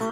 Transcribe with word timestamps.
Podcast. 0.00 0.08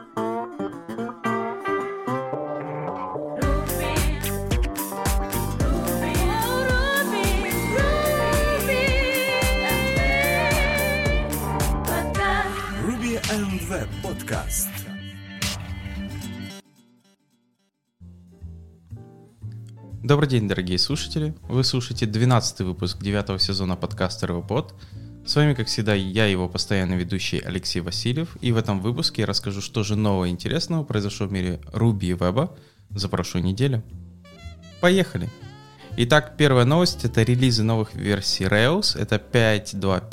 Добрый 20.02 20.28
день, 20.28 20.48
дорогие 20.48 20.78
слушатели. 20.78 21.34
Вы 21.48 21.64
слушаете 21.64 22.04
12 22.04 22.60
выпуск 22.60 22.98
9 23.00 23.40
сезона 23.40 23.76
подкаста 23.76 24.26
RoboPod. 24.26 24.74
С 25.28 25.36
вами, 25.36 25.52
как 25.52 25.66
всегда, 25.66 25.92
я, 25.92 26.24
его 26.24 26.48
постоянный 26.48 26.96
ведущий 26.96 27.38
Алексей 27.38 27.80
Васильев. 27.80 28.38
И 28.40 28.50
в 28.50 28.56
этом 28.56 28.80
выпуске 28.80 29.20
я 29.20 29.26
расскажу, 29.26 29.60
что 29.60 29.82
же 29.82 29.94
нового 29.94 30.24
и 30.24 30.30
интересного 30.30 30.84
произошло 30.84 31.26
в 31.26 31.32
мире 31.32 31.60
Ruby 31.70 32.04
и 32.04 32.12
веба 32.14 32.56
за 32.88 33.10
прошлую 33.10 33.44
неделю. 33.44 33.82
Поехали! 34.80 35.28
Итак, 35.98 36.38
первая 36.38 36.64
новость— 36.64 37.00
это 37.04 37.24
релизы 37.24 37.62
новых 37.62 37.94
версий 37.94 38.44
Rails. 38.44 38.98
Это 38.98 39.16
5.2.5, 39.16 40.10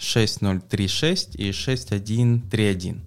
6.0.3.6 0.00 1.36
и 1.36 1.48
6.1.3.1. 1.48 3.00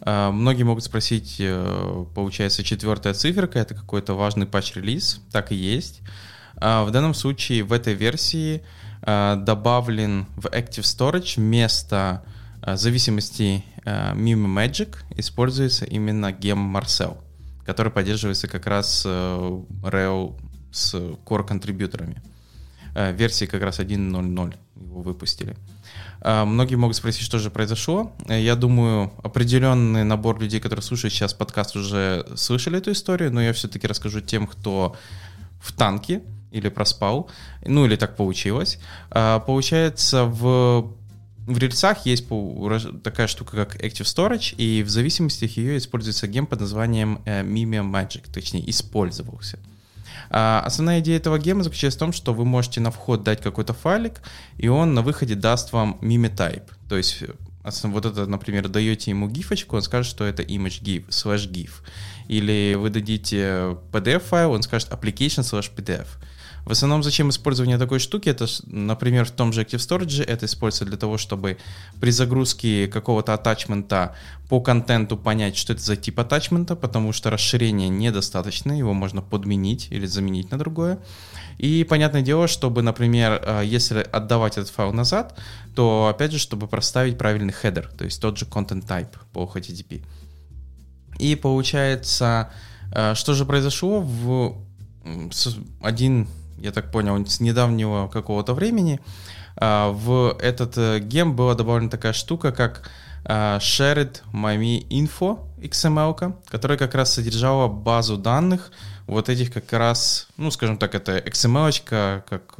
А, 0.00 0.30
Многие 0.30 0.62
могут 0.62 0.84
спросить, 0.84 1.36
э, 1.40 2.04
получается, 2.14 2.64
четвертая 2.64 3.12
циферка— 3.12 3.58
это 3.60 3.74
какой-то 3.74 4.14
важный 4.14 4.46
патч-релиз. 4.46 5.20
Так 5.30 5.52
и 5.52 5.56
есть. 5.56 6.00
А, 6.56 6.84
В 6.84 6.90
данном 6.90 7.12
случае 7.12 7.64
в 7.64 7.74
этой 7.74 7.92
версии 7.92 8.62
добавлен 9.02 10.26
в 10.36 10.46
Active 10.46 10.82
Storage 10.82 11.36
вместо 11.36 12.22
а, 12.62 12.76
зависимости 12.76 13.64
Mime 13.84 14.46
Magic 14.46 14.96
используется 15.16 15.86
именно 15.86 16.32
гем 16.32 16.76
Marcel, 16.76 17.16
который 17.64 17.90
поддерживается 17.90 18.46
как 18.48 18.66
раз 18.66 19.04
э, 19.06 19.62
Rail 19.82 20.38
с 20.70 20.94
core-контрибьюторами. 20.94 22.22
Э, 22.94 23.12
Версии 23.12 23.46
как 23.46 23.62
раз 23.62 23.80
1.0.0 23.80 24.54
его 24.76 25.02
выпустили. 25.02 25.56
Многие 26.22 26.74
могут 26.74 26.96
спросить, 26.96 27.22
что 27.22 27.38
же 27.38 27.50
произошло. 27.50 28.12
Э, 28.28 28.38
Я 28.38 28.54
думаю, 28.54 29.12
определенный 29.22 30.04
набор 30.04 30.38
людей, 30.38 30.60
которые 30.60 30.82
слушают 30.82 31.14
сейчас 31.14 31.32
подкаст, 31.32 31.76
уже 31.76 32.26
слышали 32.36 32.76
эту 32.78 32.92
историю, 32.92 33.32
но 33.32 33.40
я 33.40 33.54
все-таки 33.54 33.86
расскажу 33.86 34.20
тем, 34.20 34.46
кто 34.46 34.96
в 35.60 35.72
танке 35.72 36.22
или 36.50 36.68
проспал, 36.68 37.30
ну 37.64 37.86
или 37.86 37.96
так 37.96 38.16
получилось. 38.16 38.78
А, 39.10 39.40
Получается, 39.40 40.24
в 40.24 40.94
в 41.46 41.58
рельсах 41.58 42.06
есть 42.06 42.26
такая 43.02 43.26
штука, 43.26 43.56
как 43.56 43.82
Active 43.82 44.04
Storage, 44.04 44.54
и 44.56 44.82
в 44.82 44.88
зависимости 44.88 45.46
от 45.46 45.50
ее 45.52 45.78
используется 45.78 46.28
гем 46.28 46.46
под 46.46 46.60
названием 46.60 47.22
э, 47.24 47.42
Mime 47.42 47.90
Magic, 47.90 48.30
точнее, 48.32 48.68
использовался. 48.70 49.58
А, 50.30 50.62
Основная 50.64 51.00
идея 51.00 51.16
этого 51.16 51.38
гема 51.38 51.62
заключается 51.64 51.98
в 51.98 52.00
том, 52.00 52.12
что 52.12 52.34
вы 52.34 52.44
можете 52.44 52.80
на 52.80 52.90
вход 52.90 53.24
дать 53.24 53.40
какой-то 53.42 53.72
файлик, 53.72 54.20
и 54.58 54.68
он 54.68 54.94
на 54.94 55.02
выходе 55.02 55.34
даст 55.34 55.72
вам 55.72 55.98
type. 56.00 56.70
То 56.88 56.96
есть, 56.96 57.22
э, 57.22 57.32
вот 57.82 58.06
это, 58.06 58.26
например, 58.26 58.68
даете 58.68 59.10
ему 59.10 59.28
гифочку, 59.28 59.76
он 59.76 59.82
скажет, 59.82 60.10
что 60.10 60.24
это 60.24 60.42
image 60.42 60.82
gif, 60.82 61.08
slash 61.08 61.50
gif. 61.50 61.70
Или 62.28 62.74
вы 62.78 62.90
дадите 62.90 63.76
PDF 63.92 64.20
файл, 64.20 64.52
он 64.52 64.62
скажет 64.62 64.90
application 64.90 65.42
slash 65.42 65.74
PDF. 65.74 66.06
В 66.64 66.72
основном, 66.72 67.02
зачем 67.02 67.30
использование 67.30 67.78
такой 67.78 67.98
штуки, 67.98 68.28
это, 68.28 68.46
например, 68.66 69.24
в 69.24 69.30
том 69.30 69.52
же 69.52 69.62
Active 69.62 69.78
Storage, 69.78 70.24
это 70.24 70.46
используется 70.46 70.84
для 70.84 70.96
того, 70.96 71.18
чтобы 71.18 71.58
при 72.00 72.10
загрузке 72.10 72.86
какого-то 72.86 73.34
атачмента 73.34 74.14
по 74.48 74.60
контенту 74.60 75.16
понять, 75.16 75.56
что 75.56 75.72
это 75.72 75.82
за 75.82 75.96
тип 75.96 76.20
атачмента, 76.20 76.76
потому 76.76 77.12
что 77.12 77.30
расширение 77.30 77.88
недостаточно, 77.88 78.76
его 78.76 78.92
можно 78.92 79.22
подменить 79.22 79.88
или 79.90 80.06
заменить 80.06 80.50
на 80.50 80.58
другое. 80.58 80.98
И 81.58 81.84
понятное 81.84 82.22
дело, 82.22 82.48
чтобы, 82.48 82.82
например, 82.82 83.42
э, 83.44 83.62
если 83.64 84.00
отдавать 84.00 84.56
этот 84.56 84.70
файл 84.70 84.92
назад, 84.92 85.38
то, 85.74 86.08
опять 86.08 86.32
же, 86.32 86.38
чтобы 86.38 86.66
проставить 86.66 87.18
правильный 87.18 87.52
хедер, 87.52 87.90
то 87.96 88.04
есть 88.04 88.20
тот 88.20 88.38
же 88.38 88.46
content 88.46 88.86
type 88.86 89.16
по 89.32 89.44
HTTP. 89.44 90.02
И 91.18 91.36
получается, 91.36 92.50
э, 92.92 93.14
что 93.14 93.34
же 93.34 93.44
произошло 93.44 94.00
в 94.00 94.56
один, 95.82 96.28
я 96.60 96.72
так 96.72 96.90
понял, 96.90 97.26
с 97.26 97.40
недавнего 97.40 98.08
какого-то 98.08 98.54
времени 98.54 99.00
а, 99.56 99.90
в 99.90 100.36
этот 100.40 100.76
э, 100.78 101.00
гем 101.00 101.34
была 101.34 101.54
добавлена 101.54 101.90
такая 101.90 102.12
штука, 102.12 102.52
как 102.52 102.88
а, 103.24 103.58
Shared 103.58 104.22
My 104.32 104.58
Info 104.88 105.40
XML, 105.58 106.34
которая 106.48 106.78
как 106.78 106.94
раз 106.94 107.12
содержала 107.12 107.68
базу 107.68 108.16
данных 108.16 108.70
вот 109.06 109.28
этих 109.28 109.52
как 109.52 109.72
раз, 109.72 110.28
ну, 110.36 110.50
скажем 110.50 110.78
так, 110.78 110.94
это 110.94 111.18
XML, 111.18 112.22
как 112.28 112.54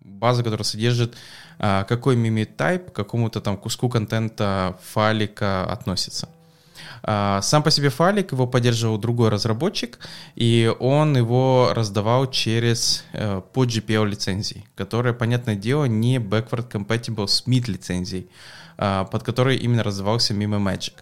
база, 0.00 0.42
которая 0.42 0.64
содержит 0.64 1.16
а, 1.58 1.84
какой 1.84 2.16
мими 2.16 2.42
type 2.42 2.90
к 2.90 2.92
какому-то 2.92 3.40
там 3.40 3.56
куску 3.56 3.88
контента 3.88 4.78
файлика 4.92 5.64
относится. 5.64 6.28
А, 7.02 7.40
Сам 7.42 7.62
по 7.62 7.70
себе 7.70 7.90
файлик 7.90 8.32
его 8.32 8.46
поддерживал 8.46 8.98
другой 8.98 9.28
разработчик, 9.28 9.98
и 10.34 10.72
он 10.78 11.16
его 11.16 11.70
раздавал 11.72 12.30
через 12.30 13.04
э, 13.12 13.40
по 13.52 13.64
GPL 13.64 14.06
лицензии, 14.06 14.64
которая, 14.74 15.12
понятное 15.12 15.56
дело, 15.56 15.84
не 15.84 16.18
backward 16.18 16.70
compatible 16.70 17.26
с 17.26 17.46
MIT 17.46 17.70
лицензией, 17.70 18.28
а, 18.76 19.04
под 19.04 19.22
которой 19.22 19.56
именно 19.56 19.82
раздавался 19.82 20.34
Mime 20.34 20.62
Magic. 20.62 20.94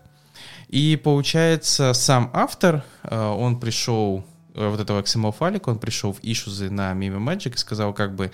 И 0.68 1.00
получается, 1.02 1.92
сам 1.92 2.30
автор, 2.32 2.84
э, 3.04 3.18
он 3.18 3.60
пришел, 3.60 4.24
э, 4.54 4.68
вот 4.68 4.80
этого 4.80 5.00
XML 5.00 5.32
файлика, 5.32 5.70
он 5.70 5.78
пришел 5.78 6.12
в 6.12 6.20
issues 6.20 6.70
на 6.70 6.92
Mime 6.92 7.18
Magic 7.18 7.54
и 7.54 7.58
сказал 7.58 7.92
как 7.92 8.14
бы, 8.14 8.32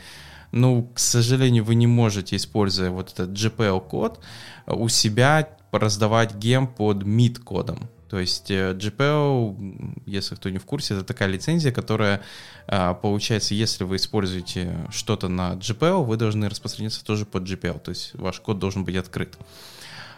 ну, 0.50 0.90
к 0.94 0.98
сожалению, 0.98 1.64
вы 1.64 1.74
не 1.74 1.86
можете, 1.86 2.36
используя 2.36 2.90
вот 2.90 3.12
этот 3.12 3.30
GPL-код, 3.30 4.20
у 4.66 4.88
себя 4.88 5.48
раздавать 5.78 6.34
гем 6.34 6.66
под 6.66 7.02
MIT 7.02 7.40
кодом. 7.40 7.88
То 8.12 8.18
есть 8.18 8.50
э, 8.50 8.74
GPL, 8.74 10.02
если 10.04 10.34
кто 10.34 10.50
не 10.50 10.58
в 10.58 10.66
курсе, 10.66 10.92
это 10.94 11.02
такая 11.02 11.28
лицензия, 11.28 11.72
которая, 11.72 12.20
а, 12.66 12.92
получается, 12.92 13.54
если 13.54 13.84
вы 13.84 13.96
используете 13.96 14.86
что-то 14.90 15.28
на 15.28 15.54
GPL, 15.54 16.04
вы 16.04 16.18
должны 16.18 16.50
распространяться 16.50 17.02
тоже 17.02 17.24
под 17.24 17.44
GPL, 17.44 17.80
то 17.80 17.88
есть 17.88 18.10
ваш 18.12 18.38
код 18.40 18.58
должен 18.58 18.84
быть 18.84 18.96
открыт. 18.96 19.38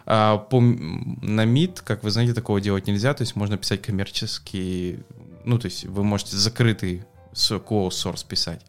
А, 0.05 0.37
По, 0.37 0.59
на 0.59 1.45
MIT, 1.45 1.83
как 1.85 2.03
вы 2.03 2.11
знаете, 2.11 2.33
такого 2.33 2.59
делать 2.59 2.85
нельзя, 2.85 3.13
то 3.13 3.21
есть 3.21 3.37
можно 3.37 3.57
писать 3.57 3.81
коммерческий, 3.81 4.99
ну, 5.45 5.57
то 5.57 5.67
есть 5.67 5.85
вы 5.85 6.03
можете 6.03 6.35
закрытый 6.35 7.05
closed 7.33 7.91
source 7.91 8.27
писать. 8.27 8.61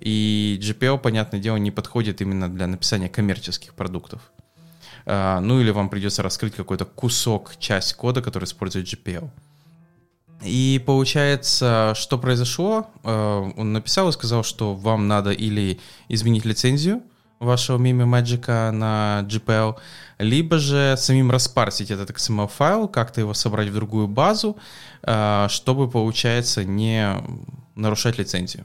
И 0.00 0.58
GPL, 0.62 0.98
понятное 0.98 1.40
дело, 1.40 1.56
не 1.58 1.70
подходит 1.70 2.22
именно 2.22 2.48
для 2.48 2.66
написания 2.66 3.10
коммерческих 3.10 3.74
продуктов. 3.74 4.32
А, 5.06 5.40
Ну 5.40 5.60
или 5.60 5.70
вам 5.70 5.88
придется 5.88 6.22
раскрыть 6.22 6.54
какой-то 6.54 6.84
кусок, 6.84 7.56
часть 7.58 7.94
кода, 7.94 8.22
который 8.22 8.44
использует 8.44 8.86
GPL. 8.86 9.30
И 10.44 10.82
получается, 10.84 11.92
что 11.94 12.18
произошло? 12.18 12.86
Э, 13.04 13.52
Он 13.56 13.72
написал 13.72 14.08
и 14.08 14.12
сказал, 14.12 14.42
что 14.42 14.74
вам 14.74 15.08
надо 15.08 15.30
или 15.30 15.78
изменить 16.08 16.44
лицензию 16.44 17.02
вашего 17.38 17.78
Mime 17.78 18.06
Magic 18.06 18.70
на 18.70 19.24
GPL, 19.28 19.76
либо 20.18 20.58
же 20.58 20.94
самим 20.96 21.30
распарсить 21.30 21.90
этот 21.90 22.10
XML 22.10 22.48
файл, 22.48 22.88
как-то 22.88 23.20
его 23.20 23.34
собрать 23.34 23.68
в 23.68 23.74
другую 23.74 24.06
базу, 24.08 24.56
э, 25.02 25.46
чтобы, 25.48 25.88
получается, 25.88 26.64
не 26.64 27.16
нарушать 27.74 28.18
лицензию. 28.18 28.64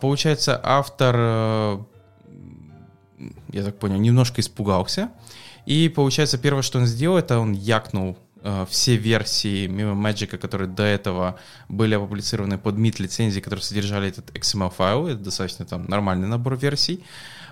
Получается, 0.00 0.60
автор 0.60 1.14
э, 1.16 1.78
я 3.52 3.64
так 3.64 3.78
понял, 3.78 3.98
немножко 3.98 4.40
испугался. 4.40 5.10
И 5.66 5.88
получается, 5.88 6.38
первое, 6.38 6.62
что 6.62 6.78
он 6.78 6.86
сделал, 6.86 7.18
это 7.18 7.38
он 7.38 7.52
якнул 7.52 8.18
э, 8.42 8.66
все 8.68 8.96
версии 8.96 9.66
Mime 9.68 9.94
Magic, 9.94 10.38
которые 10.38 10.68
до 10.68 10.82
этого 10.82 11.38
были 11.68 11.94
опублицированы 11.94 12.58
под 12.58 12.76
MIT 12.76 13.02
лицензии, 13.02 13.40
которые 13.40 13.62
содержали 13.62 14.08
этот 14.08 14.30
XML 14.30 14.72
файл, 14.74 15.06
это 15.06 15.18
достаточно 15.18 15.64
там 15.64 15.86
нормальный 15.86 16.26
набор 16.26 16.56
версий. 16.56 17.04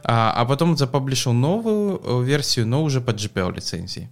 А, 0.03 0.33
а 0.33 0.45
потом 0.45 0.77
запаблишил 0.77 1.33
новую 1.33 2.01
э, 2.03 2.25
версию, 2.25 2.67
но 2.67 2.83
уже 2.83 3.01
под 3.01 3.17
GPL 3.17 3.55
лицензии. 3.55 4.09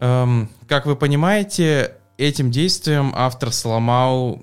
Эм, 0.00 0.50
как 0.66 0.86
вы 0.86 0.96
понимаете, 0.96 1.94
этим 2.18 2.50
действием 2.50 3.12
автор 3.14 3.52
сломал 3.52 4.42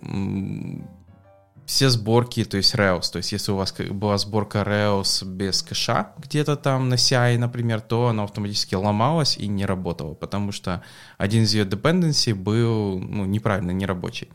все 1.67 1.89
сборки, 1.89 2.45
то 2.45 2.55
есть 2.55 2.73
Rails. 2.75 3.11
То 3.11 3.17
есть 3.17 3.33
если 3.33 3.51
у 3.51 3.57
вас 3.57 3.73
была 3.73 4.17
сборка 4.17 4.59
Rails 4.59 5.25
без 5.25 5.61
кэша 5.61 6.13
где-то 6.17 6.55
там 6.55 6.87
на 6.87 6.93
CI, 6.93 7.37
например, 7.37 7.81
то 7.81 8.07
она 8.07 8.23
автоматически 8.23 8.75
ломалась 8.75 9.37
и 9.37 9.47
не 9.47 9.65
работала, 9.65 10.13
потому 10.13 10.53
что 10.53 10.81
один 11.17 11.43
из 11.43 11.53
ее 11.53 11.65
dependency 11.65 12.33
был 12.33 12.97
ну, 12.99 13.25
неправильно, 13.25 13.71
нерабочий. 13.71 14.29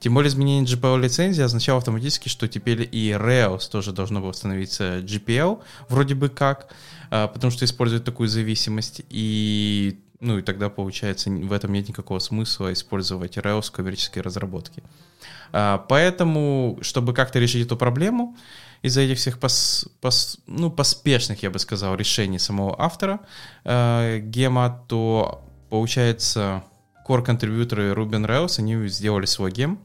Тем 0.00 0.14
более 0.14 0.30
изменение 0.30 0.64
GPL 0.64 0.98
лицензии 0.98 1.42
означало 1.42 1.78
автоматически, 1.78 2.30
что 2.30 2.48
теперь 2.48 2.88
и 2.90 3.10
Rails 3.10 3.70
тоже 3.70 3.92
должно 3.92 4.22
было 4.22 4.32
становиться 4.32 5.00
GPL, 5.00 5.60
вроде 5.90 6.14
бы 6.14 6.30
как, 6.30 6.72
а, 7.10 7.28
потому 7.28 7.50
что 7.50 7.66
использует 7.66 8.04
такую 8.04 8.30
зависимость. 8.30 9.02
И 9.10 10.00
ну 10.20 10.38
и 10.38 10.42
тогда, 10.42 10.70
получается, 10.70 11.28
в 11.28 11.52
этом 11.52 11.74
нет 11.74 11.86
никакого 11.86 12.18
смысла 12.18 12.72
использовать 12.72 13.36
Rails 13.36 13.68
в 13.68 13.72
коммерческой 13.72 14.22
разработке. 14.22 14.82
А, 14.82 15.07
поэтому, 15.50 16.78
чтобы 16.82 17.14
как-то 17.14 17.38
решить 17.38 17.66
эту 17.66 17.76
проблему, 17.76 18.36
из-за 18.82 19.00
этих 19.02 19.18
всех 19.18 19.38
пос, 19.38 19.88
пос, 20.00 20.38
ну, 20.46 20.70
поспешных, 20.70 21.42
я 21.42 21.50
бы 21.50 21.58
сказал, 21.58 21.96
решений 21.96 22.38
самого 22.38 22.80
автора 22.80 23.20
э, 23.64 24.20
гема, 24.20 24.84
то 24.88 25.42
получается 25.68 26.62
core-контрибьюторы 27.06 27.92
Ruby 27.92 28.12
on 28.12 28.26
Rails, 28.26 28.58
они 28.58 28.88
сделали 28.88 29.26
свой 29.26 29.50
гем, 29.50 29.78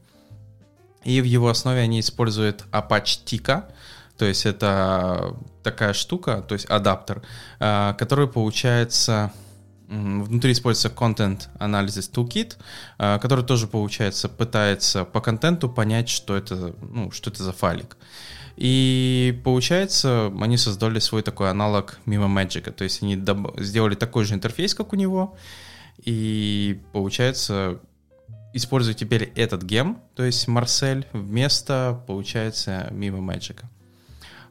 и 1.02 1.20
в 1.20 1.24
его 1.24 1.48
основе 1.48 1.80
они 1.80 2.00
используют 2.00 2.64
Apache 2.70 3.24
Tika, 3.24 3.64
то 4.16 4.24
есть 4.24 4.46
это 4.46 5.34
такая 5.62 5.92
штука, 5.92 6.44
то 6.46 6.54
есть 6.54 6.66
адаптер, 6.66 7.22
э, 7.58 7.94
который 7.98 8.28
получается 8.28 9.32
Внутри 9.88 10.52
используется 10.52 10.88
Content 10.88 11.48
Analysis 11.58 12.10
Toolkit, 12.10 12.56
э, 12.98 13.18
который 13.20 13.44
тоже, 13.44 13.66
получается, 13.66 14.28
пытается 14.28 15.04
по 15.04 15.20
контенту 15.20 15.68
понять, 15.68 16.08
что 16.08 16.36
это, 16.36 16.74
ну, 16.80 17.10
что 17.10 17.30
это 17.30 17.42
за 17.42 17.52
файлик. 17.52 17.96
И 18.56 19.40
получается, 19.44 20.32
они 20.40 20.56
создали 20.56 21.00
свой 21.00 21.22
такой 21.22 21.50
аналог 21.50 21.98
Mimo 22.06 22.28
Magic. 22.28 22.70
То 22.72 22.84
есть 22.84 23.02
они 23.02 23.22
сделали 23.58 23.94
такой 23.94 24.24
же 24.24 24.34
интерфейс, 24.34 24.74
как 24.74 24.92
у 24.92 24.96
него. 24.96 25.36
И 26.04 26.80
получается, 26.92 27.80
используют 28.54 28.98
теперь 28.98 29.32
этот 29.34 29.64
гем, 29.64 30.00
то 30.14 30.24
есть 30.24 30.48
Marcel, 30.48 31.04
вместо, 31.12 32.00
получается, 32.06 32.88
Mimo 32.92 33.18
Magic. 33.18 33.62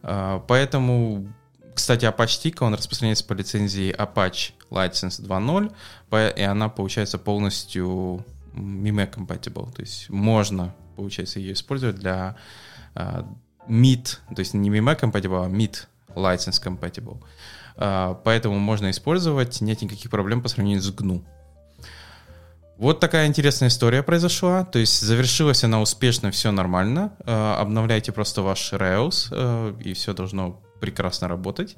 А, 0.04 0.40
поэтому, 0.40 1.34
кстати, 1.74 2.06
Apache 2.06 2.42
Tika, 2.44 2.66
он 2.66 2.74
распространяется 2.74 3.26
по 3.26 3.34
лицензии 3.34 3.96
Apache 3.96 4.52
License 4.74 5.22
2.0, 5.22 6.36
и 6.36 6.42
она, 6.42 6.70
получается, 6.70 7.18
полностью 7.18 8.26
Mime 8.54 9.12
compatible. 9.12 9.72
То 9.74 9.82
есть 9.82 10.10
можно, 10.10 10.74
получается, 10.96 11.40
ее 11.40 11.54
использовать 11.54 11.98
для 11.98 12.36
а, 12.96 13.26
MIT, 13.68 14.18
то 14.36 14.40
есть 14.40 14.54
не 14.54 14.70
MIME 14.70 15.00
compatible, 15.00 15.46
а 15.46 15.50
MIT 15.50 15.88
license 16.16 16.62
compatible. 16.64 17.18
Uh, 17.76 18.16
поэтому 18.24 18.60
можно 18.60 18.92
использовать, 18.92 19.60
нет 19.62 19.82
никаких 19.82 20.12
проблем 20.12 20.44
по 20.44 20.48
сравнению 20.48 20.84
с 20.84 20.92
GNU. 20.92 21.24
Вот 22.84 23.00
такая 23.00 23.28
интересная 23.28 23.70
история 23.70 24.04
произошла. 24.04 24.66
То 24.66 24.78
есть 24.78 25.00
завершилась 25.00 25.64
она 25.64 25.80
успешно, 25.80 26.32
все 26.32 26.52
нормально. 26.52 27.14
Uh, 27.20 27.56
обновляйте 27.56 28.12
просто 28.12 28.42
ваш 28.42 28.74
Rails, 28.74 29.32
uh, 29.32 29.82
и 29.82 29.94
все 29.94 30.14
должно 30.14 30.60
прекрасно 30.82 31.30
работать. 31.30 31.78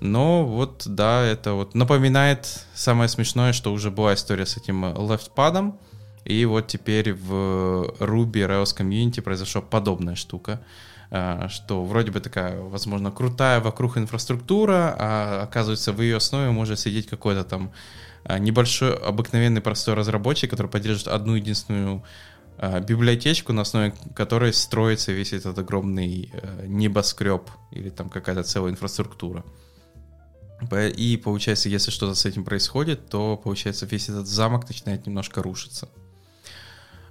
Но 0.00 0.46
вот, 0.46 0.84
да, 0.86 1.24
это 1.24 1.54
вот 1.54 1.74
напоминает 1.74 2.66
самое 2.72 3.08
смешное, 3.08 3.52
что 3.52 3.72
уже 3.72 3.90
была 3.90 4.14
история 4.14 4.46
с 4.46 4.56
этим 4.56 4.84
leftpad, 4.84 5.74
и 6.24 6.44
вот 6.44 6.68
теперь 6.68 7.14
в 7.14 7.32
Ruby 7.98 8.46
Rails 8.46 8.76
Community 8.78 9.22
произошла 9.22 9.60
подобная 9.60 10.14
штука. 10.14 10.60
Э, 11.10 11.48
что 11.48 11.84
вроде 11.84 12.12
бы 12.12 12.20
такая, 12.20 12.60
возможно, 12.60 13.10
крутая 13.10 13.58
вокруг 13.58 13.98
инфраструктура, 13.98 14.94
а 14.98 15.42
оказывается 15.42 15.92
в 15.92 16.00
ее 16.00 16.18
основе 16.18 16.50
может 16.50 16.78
сидеть 16.78 17.08
какой-то 17.08 17.42
там 17.42 17.66
э, 17.66 17.72
небольшой, 18.28 18.94
обыкновенный 18.96 19.60
простой 19.60 19.94
разработчик, 19.94 20.50
который 20.50 20.68
поддерживает 20.68 21.08
одну 21.08 21.34
единственную 21.34 22.02
э, 22.58 22.80
библиотечку, 22.80 23.52
на 23.52 23.62
основе 23.62 23.94
которой 24.14 24.52
строится 24.52 25.12
весь 25.12 25.32
этот 25.32 25.58
огромный 25.58 26.32
небоскреб 26.66 27.50
или 27.70 27.90
там 27.90 28.08
какая-то 28.08 28.42
целая 28.42 28.72
инфраструктура. 28.72 29.44
И 30.72 31.20
получается, 31.22 31.68
если 31.68 31.90
что-то 31.90 32.14
с 32.14 32.24
этим 32.24 32.44
происходит, 32.44 33.08
то 33.08 33.36
получается 33.36 33.86
весь 33.86 34.08
этот 34.08 34.26
замок 34.26 34.66
начинает 34.68 35.06
немножко 35.06 35.42
рушиться. 35.42 35.88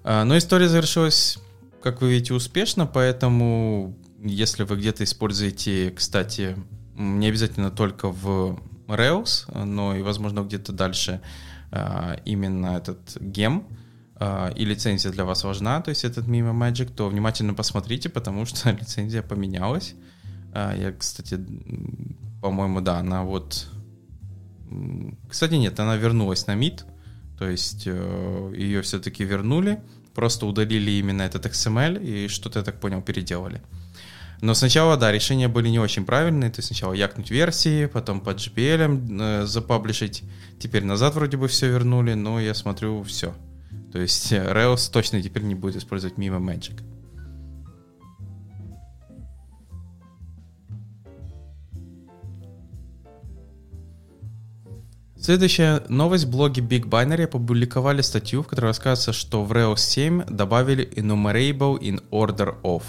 Но 0.04 0.38
история 0.38 0.70
завершилась 0.70 1.38
как 1.84 2.02
вы 2.02 2.12
видите, 2.12 2.34
успешно, 2.34 2.88
поэтому 2.88 4.00
если 4.20 4.64
вы 4.64 4.78
где-то 4.78 5.04
используете, 5.04 5.92
кстати, 5.92 6.56
не 6.96 7.28
обязательно 7.28 7.72
только 7.72 8.08
в 8.08 8.58
Rails, 8.88 9.66
но 9.66 9.96
и, 9.96 10.02
возможно, 10.02 10.42
где-то 10.42 10.74
дальше 10.74 11.22
а, 11.72 12.18
именно 12.26 12.78
этот 12.78 13.18
гем, 13.20 13.68
а, 14.16 14.50
и 14.56 14.66
лицензия 14.66 15.12
для 15.12 15.26
вас 15.26 15.44
важна, 15.44 15.82
то 15.82 15.90
есть 15.90 16.04
этот 16.04 16.28
Mimo 16.28 16.54
Magic, 16.54 16.94
то 16.94 17.10
внимательно 17.10 17.54
посмотрите, 17.54 18.10
потому 18.10 18.46
что 18.46 18.72
лицензия 18.72 19.22
поменялась. 19.22 19.96
Я, 20.56 20.92
кстати, 20.92 21.44
по-моему, 22.40 22.80
да, 22.82 23.00
она 23.00 23.24
вот... 23.24 23.68
Кстати, 25.28 25.56
нет, 25.56 25.80
она 25.80 25.96
вернулась 25.96 26.46
на 26.46 26.52
MIT, 26.56 26.84
то 27.40 27.50
есть 27.50 27.84
э, 27.86 28.54
ее 28.56 28.82
все-таки 28.82 29.24
вернули, 29.24 29.82
просто 30.14 30.46
удалили 30.46 30.92
именно 30.92 31.24
этот 31.24 31.46
XML 31.46 32.04
и 32.04 32.28
что-то, 32.28 32.60
я 32.60 32.66
так 32.66 32.80
понял, 32.80 33.02
переделали. 33.02 33.62
Но 34.44 34.54
сначала, 34.56 34.98
да, 34.98 35.10
решения 35.10 35.48
были 35.48 35.70
не 35.70 35.80
очень 35.80 36.04
правильные. 36.06 36.52
То 36.52 36.60
есть 36.60 36.68
сначала 36.68 36.92
якнуть 36.92 37.32
версии, 37.32 37.86
потом 37.86 38.20
под 38.20 38.40
GPL 38.40 39.22
э, 39.22 39.46
запаблишить. 39.46 40.24
Теперь 40.60 40.84
назад 40.84 41.16
вроде 41.16 41.38
бы 41.38 41.48
все 41.48 41.70
вернули, 41.70 42.14
но 42.14 42.42
я 42.42 42.54
смотрю, 42.54 43.04
все. 43.04 43.34
То 43.94 44.00
есть 44.00 44.34
э, 44.34 44.44
Rails 44.54 44.92
точно 44.92 45.24
теперь 45.24 45.44
не 45.44 45.56
будет 45.56 45.78
использовать 45.78 46.18
Mimo 46.18 46.42
Magic. 46.42 46.82
Следующая 55.18 55.84
новость. 55.88 56.26
Блоги 56.26 56.60
Big 56.60 56.84
Binary 56.84 57.24
опубликовали 57.24 58.02
статью, 58.02 58.44
в 58.44 58.48
которой 58.48 58.66
рассказывается, 58.66 59.14
что 59.14 59.46
в 59.46 59.54
Rails 59.54 59.78
7 59.78 60.26
добавили 60.26 60.86
enumerable 60.98 61.80
in 61.80 62.04
order 62.12 62.62
of. 62.64 62.84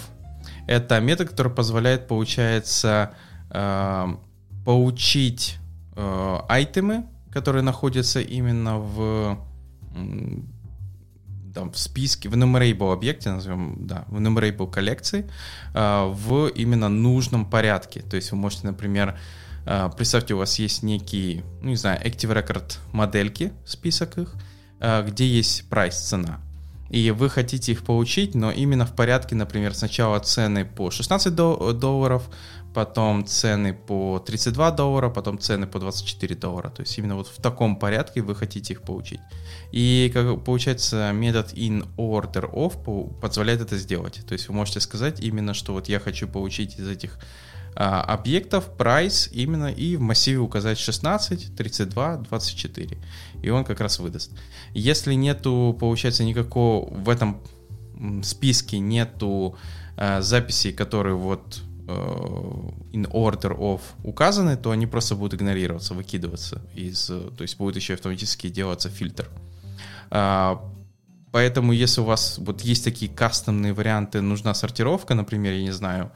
Это 0.67 0.99
метод, 0.99 1.29
который 1.29 1.51
позволяет, 1.51 2.07
получается, 2.07 3.13
э, 3.51 4.07
поучить 4.65 5.57
э, 5.95 6.37
айтемы, 6.49 7.05
которые 7.31 7.61
находятся 7.61 8.21
именно 8.21 8.79
в, 8.79 9.37
там, 11.53 11.71
в 11.71 11.77
списке, 11.77 12.29
в 12.29 12.33
enumerable 12.33 12.93
объекте, 12.93 13.31
назовем, 13.31 13.85
да, 13.87 14.05
в 14.07 14.19
enumerable 14.19 14.69
коллекции, 14.69 15.29
э, 15.73 16.05
в 16.11 16.47
именно 16.47 16.89
нужном 16.89 17.45
порядке. 17.45 18.01
То 18.01 18.15
есть 18.15 18.31
вы 18.31 18.37
можете, 18.37 18.67
например, 18.67 19.17
а, 19.67 19.89
представьте, 19.89 20.35
у 20.35 20.37
вас 20.37 20.59
есть 20.59 20.83
некие, 20.83 21.43
ну 21.61 21.69
не 21.69 21.75
знаю, 21.75 21.99
Active 22.05 22.33
Record 22.33 22.77
модельки, 22.91 23.51
список 23.65 24.17
их, 24.19 24.35
а, 24.79 25.01
где 25.01 25.27
есть 25.27 25.67
прайс, 25.69 25.95
цена. 25.95 26.39
И 26.89 27.11
вы 27.11 27.29
хотите 27.29 27.71
их 27.71 27.83
получить, 27.83 28.35
но 28.35 28.51
именно 28.51 28.85
в 28.85 28.95
порядке, 28.95 29.35
например, 29.35 29.73
сначала 29.73 30.19
цены 30.19 30.65
по 30.65 30.91
16 30.91 31.33
долларов, 31.33 32.29
потом 32.75 33.25
цены 33.25 33.73
по 33.73 34.19
32 34.19 34.71
доллара, 34.71 35.09
потом 35.09 35.39
цены 35.39 35.65
по 35.65 35.79
24 35.79 36.35
доллара. 36.35 36.69
То 36.69 36.81
есть 36.81 36.97
именно 36.97 37.15
вот 37.15 37.27
в 37.27 37.41
таком 37.41 37.77
порядке 37.77 38.21
вы 38.21 38.35
хотите 38.35 38.73
их 38.73 38.81
получить. 38.81 39.21
И 39.71 40.11
как 40.13 40.43
получается 40.43 41.11
метод 41.13 41.53
in 41.53 41.87
order 41.97 42.51
of 42.51 43.19
позволяет 43.19 43.61
это 43.61 43.77
сделать. 43.77 44.21
То 44.27 44.33
есть 44.33 44.49
вы 44.49 44.53
можете 44.53 44.79
сказать 44.79 45.21
именно, 45.21 45.53
что 45.53 45.73
вот 45.73 45.89
я 45.89 45.99
хочу 45.99 46.27
получить 46.27 46.77
из 46.77 46.87
этих 46.87 47.17
а, 47.77 48.01
объектов, 48.01 48.69
price 48.77 49.29
именно, 49.33 49.67
и 49.67 49.97
в 49.97 50.01
массиве 50.01 50.39
указать 50.39 50.79
16, 50.79 51.55
32, 51.55 52.17
24. 52.17 52.97
И 53.45 53.49
он 53.51 53.63
как 53.63 53.79
раз 53.79 53.99
выдаст. 53.99 54.31
Если 54.73 55.13
нету, 55.13 55.77
получается, 55.79 56.23
никакого 56.23 56.91
в 56.91 57.09
этом 57.09 57.41
списке 58.23 58.79
нету 58.79 59.55
э, 59.97 60.21
записей, 60.21 60.73
которые 60.73 61.15
вот 61.15 61.61
э, 61.87 61.91
in 62.91 63.07
order 63.11 63.55
of 63.57 63.81
указаны, 64.03 64.57
то 64.57 64.71
они 64.71 64.87
просто 64.87 65.15
будут 65.15 65.39
игнорироваться, 65.39 65.93
выкидываться 65.93 66.61
из, 66.73 67.05
то 67.05 67.41
есть 67.41 67.57
будет 67.57 67.75
еще 67.75 67.93
автоматически 67.93 68.49
делаться 68.49 68.89
фильтр. 68.89 69.29
Э, 70.09 70.57
поэтому 71.31 71.71
если 71.71 72.01
у 72.01 72.05
вас 72.05 72.39
вот 72.39 72.61
есть 72.61 72.83
такие 72.83 73.11
кастомные 73.11 73.73
варианты, 73.73 74.21
нужна 74.21 74.55
сортировка, 74.55 75.13
например, 75.13 75.53
я 75.53 75.61
не 75.61 75.71
знаю, 75.71 76.05
а, 76.05 76.11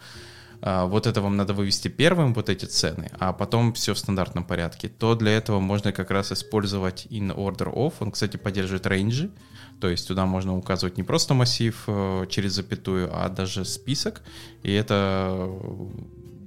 вот 0.61 1.07
это 1.07 1.21
вам 1.21 1.37
надо 1.37 1.53
вывести 1.53 1.87
первым, 1.87 2.33
вот 2.33 2.49
эти 2.49 2.65
цены, 2.65 3.09
а 3.19 3.31
потом 3.33 3.73
все 3.73 3.93
в 3.93 3.97
стандартном 3.99 4.43
порядке, 4.43 4.89
то 4.89 5.15
для 5.15 5.31
этого 5.31 5.59
можно 5.59 5.91
как 5.91 6.11
раз 6.11 6.31
использовать 6.31 7.07
in 7.09 7.33
order 7.35 7.73
of. 7.73 7.93
Он, 7.99 8.11
кстати, 8.11 8.37
поддерживает 8.37 8.85
рейнджи, 8.85 9.31
то 9.79 9.87
есть 9.87 10.07
туда 10.07 10.25
можно 10.25 10.57
указывать 10.57 10.97
не 10.97 11.03
просто 11.03 11.33
массив 11.33 11.81
э, 11.87 12.25
через 12.29 12.53
запятую, 12.53 13.09
а 13.13 13.29
даже 13.29 13.63
список, 13.63 14.21
и 14.63 14.71
это 14.71 15.49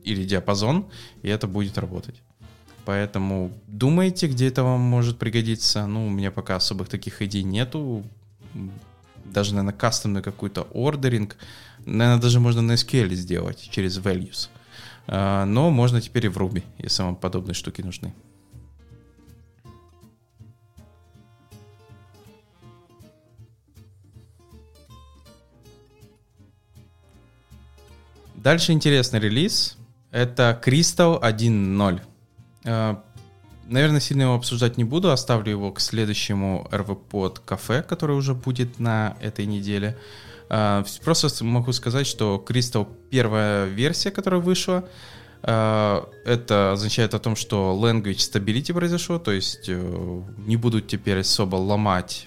или 0.04 0.24
диапазон, 0.24 0.86
и 1.22 1.28
это 1.28 1.46
будет 1.46 1.78
работать. 1.78 2.22
Поэтому 2.84 3.52
думайте, 3.68 4.26
где 4.26 4.48
это 4.48 4.64
вам 4.64 4.80
может 4.80 5.18
пригодиться. 5.18 5.86
Ну, 5.86 6.08
у 6.08 6.10
меня 6.10 6.30
пока 6.30 6.56
особых 6.56 6.88
таких 6.88 7.22
идей 7.22 7.44
нету 7.44 8.04
даже, 9.32 9.54
наверное, 9.54 9.76
кастомный 9.76 10.22
какой-то 10.22 10.62
ордеринг. 10.72 11.36
Наверное, 11.84 12.20
даже 12.20 12.40
можно 12.40 12.62
на 12.62 12.72
SQL 12.72 13.14
сделать 13.14 13.68
через 13.70 13.98
values. 13.98 14.48
А, 15.06 15.44
но 15.44 15.70
можно 15.70 16.00
теперь 16.00 16.26
и 16.26 16.28
в 16.28 16.38
Ruby, 16.38 16.62
если 16.78 17.02
вам 17.02 17.16
подобные 17.16 17.54
штуки 17.54 17.82
нужны. 17.82 18.14
Дальше 28.36 28.72
интересный 28.72 29.20
релиз. 29.20 29.76
Это 30.10 30.60
Crystal 30.64 31.20
1.0. 31.22 33.02
Э, 33.72 33.74
наверное, 33.74 34.00
сильно 34.00 34.22
его 34.22 34.34
обсуждать 34.34 34.76
не 34.76 34.84
буду, 34.84 35.10
оставлю 35.10 35.50
его 35.50 35.72
к 35.72 35.80
следующему 35.80 36.68
RVPod 36.70 37.40
кафе, 37.44 37.82
который 37.82 38.16
уже 38.16 38.34
будет 38.34 38.78
на 38.78 39.16
этой 39.20 39.46
неделе. 39.46 39.96
Э, 40.50 40.84
просто 41.04 41.44
могу 41.44 41.72
сказать, 41.72 42.06
что 42.06 42.42
Crystal 42.46 42.86
первая 43.10 43.66
версия, 43.66 44.10
которая 44.10 44.40
вышла, 44.40 44.84
э, 45.42 46.02
это 46.26 46.72
означает 46.72 47.14
о 47.14 47.18
том, 47.18 47.36
что 47.36 47.78
language 47.82 48.18
stability 48.18 48.72
произошло, 48.72 49.18
то 49.18 49.32
есть 49.32 49.68
не 49.68 50.56
будут 50.56 50.86
теперь 50.86 51.20
особо 51.20 51.56
ломать 51.56 52.26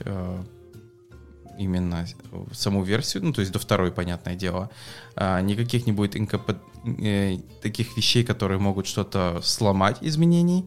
именно 1.57 2.05
саму 2.51 2.83
версию, 2.83 3.23
ну, 3.23 3.31
то 3.33 3.39
есть 3.39 3.53
до 3.53 3.59
второй, 3.59 3.89
понятное 3.91 4.35
дело, 4.35 4.69
а, 5.15 5.39
никаких 5.39 5.85
не 5.85 5.93
будет 5.93 6.17
инкопа... 6.17 6.57
э, 7.01 7.37
таких 7.61 7.95
вещей, 7.95 8.25
которые 8.25 8.59
могут 8.59 8.87
что-то 8.87 9.39
сломать 9.41 9.97
изменений, 10.01 10.65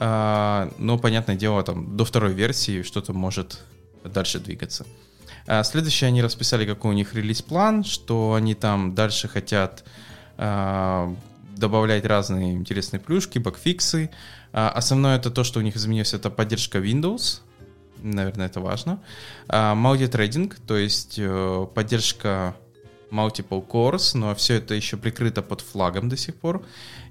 а, 0.00 0.70
но, 0.78 0.96
понятное 0.96 1.34
дело, 1.34 1.62
там 1.64 1.96
до 1.96 2.04
второй 2.04 2.32
версии 2.32 2.82
что-то 2.82 3.12
может 3.12 3.60
дальше 4.04 4.38
двигаться. 4.38 4.86
А, 5.48 5.64
следующее, 5.64 6.08
они 6.08 6.22
расписали, 6.22 6.64
какой 6.66 6.92
у 6.92 6.94
них 6.94 7.14
релиз-план, 7.14 7.82
что 7.82 8.34
они 8.34 8.54
там 8.54 8.94
дальше 8.94 9.26
хотят 9.26 9.84
а, 10.36 11.12
добавлять 11.56 12.04
разные 12.04 12.52
интересные 12.54 13.00
плюшки, 13.00 13.40
багфиксы. 13.40 14.10
А, 14.52 14.70
основное 14.70 15.16
это 15.16 15.32
то, 15.32 15.42
что 15.42 15.58
у 15.58 15.62
них 15.62 15.76
изменилось, 15.76 16.14
это 16.14 16.30
поддержка 16.30 16.78
Windows, 16.78 17.40
наверное, 18.00 18.46
это 18.46 18.60
важно. 18.60 19.02
А, 19.48 19.74
Multi-трейдинг, 19.74 20.58
то 20.64 20.76
есть 20.76 21.16
э, 21.18 21.66
поддержка 21.74 22.54
multiple 23.10 23.66
cores, 23.66 24.16
но 24.16 24.34
все 24.34 24.54
это 24.54 24.74
еще 24.74 24.96
прикрыто 24.96 25.42
под 25.42 25.60
флагом 25.60 26.08
до 26.08 26.16
сих 26.16 26.34
пор. 26.34 26.64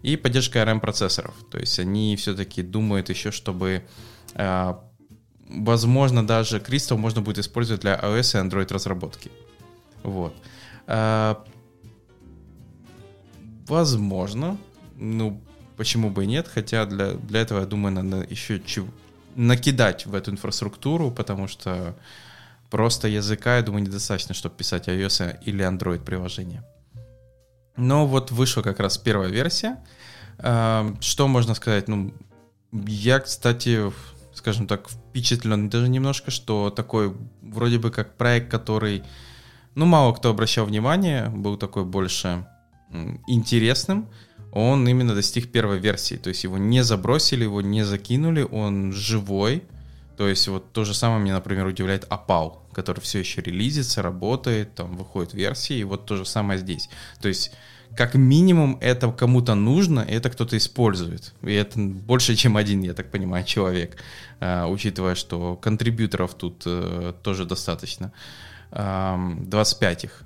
И 0.03 0.15
поддержка 0.17 0.59
ARM-процессоров. 0.59 1.33
То 1.49 1.59
есть 1.59 1.79
они 1.79 2.15
все-таки 2.15 2.61
думают 2.61 3.09
еще, 3.09 3.31
чтобы 3.31 3.83
э, 4.33 4.73
возможно 5.49 6.25
даже 6.25 6.57
Crystal 6.57 6.97
можно 6.97 7.21
будет 7.21 7.39
использовать 7.39 7.81
для 7.81 7.95
iOS 7.95 8.39
и 8.39 8.47
Android 8.47 8.73
разработки. 8.73 9.31
Вот. 10.03 10.33
Э, 10.87 11.35
возможно. 13.67 14.57
Ну, 14.95 15.41
почему 15.75 16.09
бы 16.09 16.23
и 16.23 16.27
нет, 16.27 16.47
хотя 16.47 16.85
для, 16.85 17.13
для 17.13 17.41
этого, 17.41 17.59
я 17.59 17.65
думаю, 17.65 17.93
надо 17.93 18.25
еще 18.27 18.59
чего, 18.59 18.87
накидать 19.35 20.05
в 20.05 20.15
эту 20.15 20.31
инфраструктуру, 20.31 21.11
потому 21.11 21.47
что 21.47 21.95
просто 22.69 23.07
языка, 23.07 23.57
я 23.57 23.63
думаю, 23.63 23.83
недостаточно, 23.83 24.33
чтобы 24.33 24.55
писать 24.55 24.87
iOS 24.87 25.39
или 25.45 25.65
Android 25.65 26.03
приложение. 26.03 26.63
Но 27.75 28.07
вот 28.07 28.31
вышла 28.31 28.61
как 28.61 28.79
раз 28.79 28.97
первая 28.97 29.29
версия. 29.29 29.77
Эм, 30.39 30.99
что 31.01 31.27
можно 31.27 31.53
сказать? 31.53 31.87
Ну, 31.87 32.13
я, 32.71 33.19
кстати, 33.19 33.91
скажем 34.33 34.67
так, 34.67 34.89
впечатлен 34.89 35.69
даже 35.69 35.87
немножко, 35.89 36.31
что 36.31 36.69
такой 36.69 37.15
вроде 37.41 37.77
бы 37.77 37.91
как 37.91 38.17
проект, 38.17 38.49
который, 38.51 39.03
ну, 39.75 39.85
мало 39.85 40.13
кто 40.13 40.29
обращал 40.29 40.65
внимание, 40.65 41.29
был 41.29 41.57
такой 41.57 41.85
больше 41.85 42.47
интересным, 43.27 44.09
он 44.51 44.87
именно 44.87 45.13
достиг 45.13 45.51
первой 45.51 45.79
версии. 45.79 46.15
То 46.15 46.29
есть 46.29 46.43
его 46.43 46.57
не 46.57 46.83
забросили, 46.83 47.43
его 47.43 47.61
не 47.61 47.83
закинули, 47.83 48.41
он 48.43 48.93
живой. 48.93 49.63
То 50.17 50.27
есть 50.27 50.47
вот 50.47 50.73
то 50.73 50.83
же 50.83 50.93
самое 50.93 51.21
меня, 51.21 51.35
например, 51.35 51.67
удивляет 51.67 52.05
Апал, 52.09 52.65
который 52.73 52.99
все 53.01 53.19
еще 53.19 53.41
релизится, 53.41 54.01
работает, 54.01 54.73
там 54.73 54.97
выходит 54.97 55.33
версии, 55.33 55.77
и 55.77 55.83
вот 55.83 56.05
то 56.05 56.15
же 56.17 56.25
самое 56.25 56.59
здесь. 56.59 56.89
То 57.21 57.27
есть 57.27 57.51
как 57.95 58.15
минимум 58.15 58.77
это 58.81 59.11
кому-то 59.11 59.55
нужно, 59.55 60.01
и 60.01 60.13
это 60.13 60.29
кто-то 60.29 60.57
использует. 60.57 61.33
И 61.43 61.53
это 61.53 61.79
больше, 61.79 62.35
чем 62.35 62.57
один, 62.57 62.81
я 62.81 62.93
так 62.93 63.11
понимаю, 63.11 63.45
человек, 63.45 63.97
а, 64.39 64.67
учитывая, 64.67 65.15
что 65.15 65.55
контрибьюторов 65.55 66.33
тут 66.33 66.63
э, 66.65 67.13
тоже 67.23 67.45
достаточно. 67.45 68.11
25 68.71 70.03
их. 70.03 70.23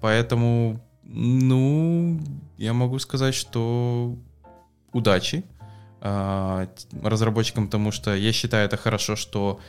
Поэтому 0.00 0.80
ну, 1.04 2.20
я 2.58 2.74
могу 2.74 2.98
сказать, 2.98 3.34
что 3.34 4.14
удачи 4.92 5.44
разработчикам, 6.00 7.66
потому 7.66 7.92
что 7.92 8.14
я 8.14 8.32
считаю 8.32 8.66
это 8.66 8.76
хорошо, 8.76 9.16
что 9.16 9.60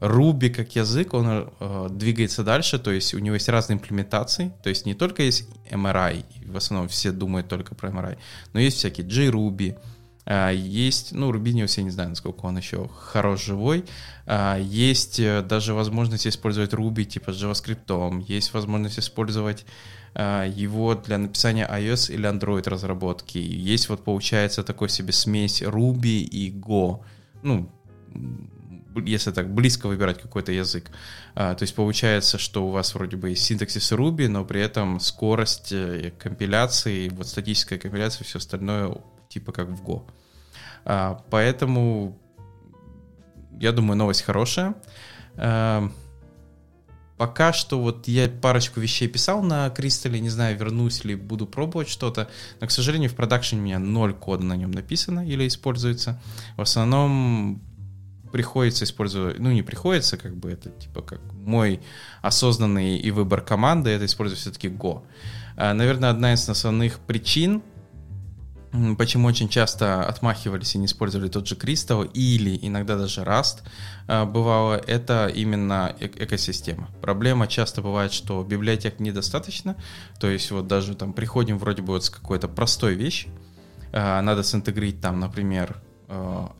Ruby 0.00 0.50
как 0.50 0.76
язык, 0.76 1.14
он 1.14 1.50
э, 1.58 1.88
двигается 1.90 2.44
дальше, 2.44 2.78
то 2.78 2.90
есть 2.90 3.14
у 3.14 3.18
него 3.18 3.34
есть 3.34 3.48
разные 3.48 3.78
имплементации, 3.78 4.52
то 4.62 4.68
есть 4.68 4.84
не 4.84 4.94
только 4.94 5.22
есть 5.22 5.48
MRI, 5.70 6.24
в 6.46 6.56
основном 6.56 6.88
все 6.88 7.12
думают 7.12 7.48
только 7.48 7.74
про 7.74 7.88
MRI, 7.88 8.18
но 8.52 8.60
есть 8.60 8.76
всякие 8.76 9.06
JRuby, 9.06 9.78
э, 10.26 10.52
есть, 10.54 11.12
ну, 11.12 11.32
не 11.32 11.66
все 11.66 11.82
не 11.82 11.90
знаю, 11.90 12.10
насколько 12.10 12.44
он 12.44 12.58
еще 12.58 12.88
хорош 12.88 13.44
живой, 13.44 13.84
э, 14.26 14.58
есть 14.62 15.20
даже 15.46 15.72
возможность 15.72 16.26
использовать 16.26 16.74
Ruby 16.74 17.04
типа 17.04 17.32
с 17.32 17.42
JavaScript, 17.42 18.24
есть 18.28 18.52
возможность 18.52 18.98
использовать 18.98 19.64
а, 19.64 19.68
его 20.16 20.94
для 20.94 21.18
написания 21.18 21.68
iOS 21.70 22.12
или 22.12 22.28
Android 22.28 22.68
разработки. 22.68 23.38
Есть 23.38 23.88
вот 23.88 24.02
получается 24.02 24.62
такой 24.62 24.88
себе 24.88 25.12
смесь 25.12 25.62
Ruby 25.62 26.20
и 26.20 26.50
Go. 26.50 27.04
Ну, 27.42 27.70
если 29.04 29.30
так 29.30 29.52
близко 29.52 29.88
выбирать 29.88 30.20
какой-то 30.20 30.52
язык. 30.52 30.90
А, 31.34 31.54
то 31.54 31.64
есть 31.64 31.74
получается, 31.74 32.38
что 32.38 32.66
у 32.66 32.70
вас 32.70 32.94
вроде 32.94 33.16
бы 33.16 33.30
есть 33.30 33.44
синтаксис 33.44 33.92
Ruby, 33.92 34.28
но 34.28 34.44
при 34.44 34.60
этом 34.60 35.00
скорость 35.00 35.72
э, 35.72 36.12
компиляции, 36.18 37.08
вот 37.10 37.26
статическая 37.26 37.78
компиляция, 37.78 38.24
все 38.24 38.38
остальное 38.38 38.96
типа 39.28 39.52
как 39.52 39.68
в 39.68 39.82
Go. 39.82 40.02
А, 40.84 41.22
поэтому 41.30 42.18
я 43.60 43.72
думаю, 43.72 43.98
новость 43.98 44.22
хорошая. 44.22 44.74
Пока 47.16 47.52
что 47.52 47.80
вот 47.80 48.08
я 48.08 48.28
парочку 48.28 48.80
вещей 48.80 49.08
писал 49.08 49.42
на 49.42 49.70
Кристалле, 49.70 50.20
не 50.20 50.28
знаю, 50.28 50.58
вернусь 50.58 51.04
ли, 51.04 51.14
буду 51.14 51.46
пробовать 51.46 51.88
что-то, 51.88 52.28
но, 52.60 52.66
к 52.66 52.70
сожалению, 52.70 53.08
в 53.08 53.14
продакшене 53.14 53.62
у 53.62 53.64
меня 53.64 53.78
ноль 53.78 54.12
кода 54.12 54.44
на 54.44 54.54
нем 54.54 54.70
написано 54.70 55.26
или 55.26 55.46
используется. 55.46 56.20
В 56.56 56.60
основном 56.60 57.62
приходится 58.32 58.84
использовать, 58.84 59.38
ну 59.38 59.50
не 59.50 59.62
приходится, 59.62 60.18
как 60.18 60.36
бы 60.36 60.50
это 60.50 60.68
типа 60.68 61.00
как 61.00 61.20
мой 61.32 61.80
осознанный 62.20 62.98
и 62.98 63.10
выбор 63.10 63.40
команды, 63.40 63.90
это 63.90 64.04
использовать 64.04 64.40
все-таки 64.40 64.68
Go. 64.68 65.02
А, 65.56 65.72
наверное, 65.72 66.10
одна 66.10 66.34
из 66.34 66.46
основных 66.46 66.98
причин, 66.98 67.62
почему 68.98 69.28
очень 69.28 69.48
часто 69.48 70.04
отмахивались 70.04 70.74
и 70.74 70.78
не 70.78 70.86
использовали 70.86 71.28
тот 71.28 71.46
же 71.46 71.54
Crystal 71.54 72.10
или 72.12 72.58
иногда 72.62 72.96
даже 72.96 73.22
Rust, 73.22 73.62
а, 74.08 74.24
бывало, 74.24 74.74
это 74.74 75.28
именно 75.28 75.94
э 76.00 76.06
экосистема. 76.06 76.88
Проблема 77.00 77.46
часто 77.46 77.82
бывает, 77.82 78.12
что 78.12 78.42
библиотек 78.42 79.00
недостаточно, 79.00 79.76
то 80.20 80.28
есть 80.28 80.50
вот 80.50 80.66
даже 80.66 80.94
там 80.94 81.12
приходим 81.12 81.58
вроде 81.58 81.82
бы 81.82 81.94
вот 81.94 82.04
с 82.04 82.10
какой-то 82.10 82.48
простой 82.48 82.94
вещи, 82.94 83.28
а, 83.92 84.20
надо 84.22 84.42
синтегрить 84.42 85.00
там, 85.00 85.20
например, 85.20 85.82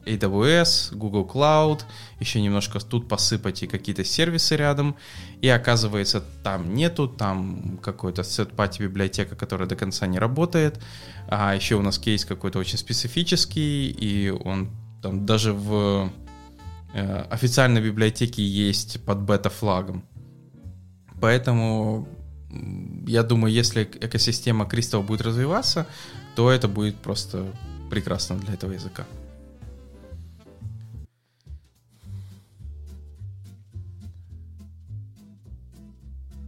AWS, 0.07 0.97
Google 0.97 1.27
Cloud, 1.27 1.83
еще 2.21 2.41
немножко 2.41 2.81
тут 2.81 3.09
посыпать 3.09 3.63
и 3.63 3.67
какие-то 3.67 4.05
сервисы 4.05 4.57
рядом, 4.57 4.97
и 5.41 5.49
оказывается 5.49 6.23
там 6.43 6.75
нету, 6.75 7.09
там 7.09 7.79
какой-то 7.83 8.23
set-party 8.23 8.83
библиотека, 8.83 9.37
которая 9.37 9.69
до 9.69 9.77
конца 9.77 10.07
не 10.07 10.19
работает, 10.19 10.81
а 11.29 11.55
еще 11.55 11.75
у 11.75 11.83
нас 11.83 11.99
кейс 11.99 12.25
какой-то 12.25 12.59
очень 12.59 12.79
специфический, 12.79 13.91
и 13.91 14.31
он 14.31 14.71
там 15.03 15.27
даже 15.27 15.53
в 15.53 16.11
э, 16.95 17.23
официальной 17.31 17.83
библиотеке 17.83 18.43
есть 18.43 19.05
под 19.05 19.21
бета-флагом. 19.21 20.05
Поэтому 21.21 22.09
я 23.07 23.23
думаю, 23.23 23.53
если 23.53 23.85
экосистема 23.85 24.65
Crystal 24.65 25.03
будет 25.03 25.23
развиваться, 25.23 25.87
то 26.35 26.51
это 26.51 26.69
будет 26.69 26.97
просто 26.97 27.47
прекрасно 27.91 28.37
для 28.37 28.55
этого 28.55 28.73
языка. 28.73 29.07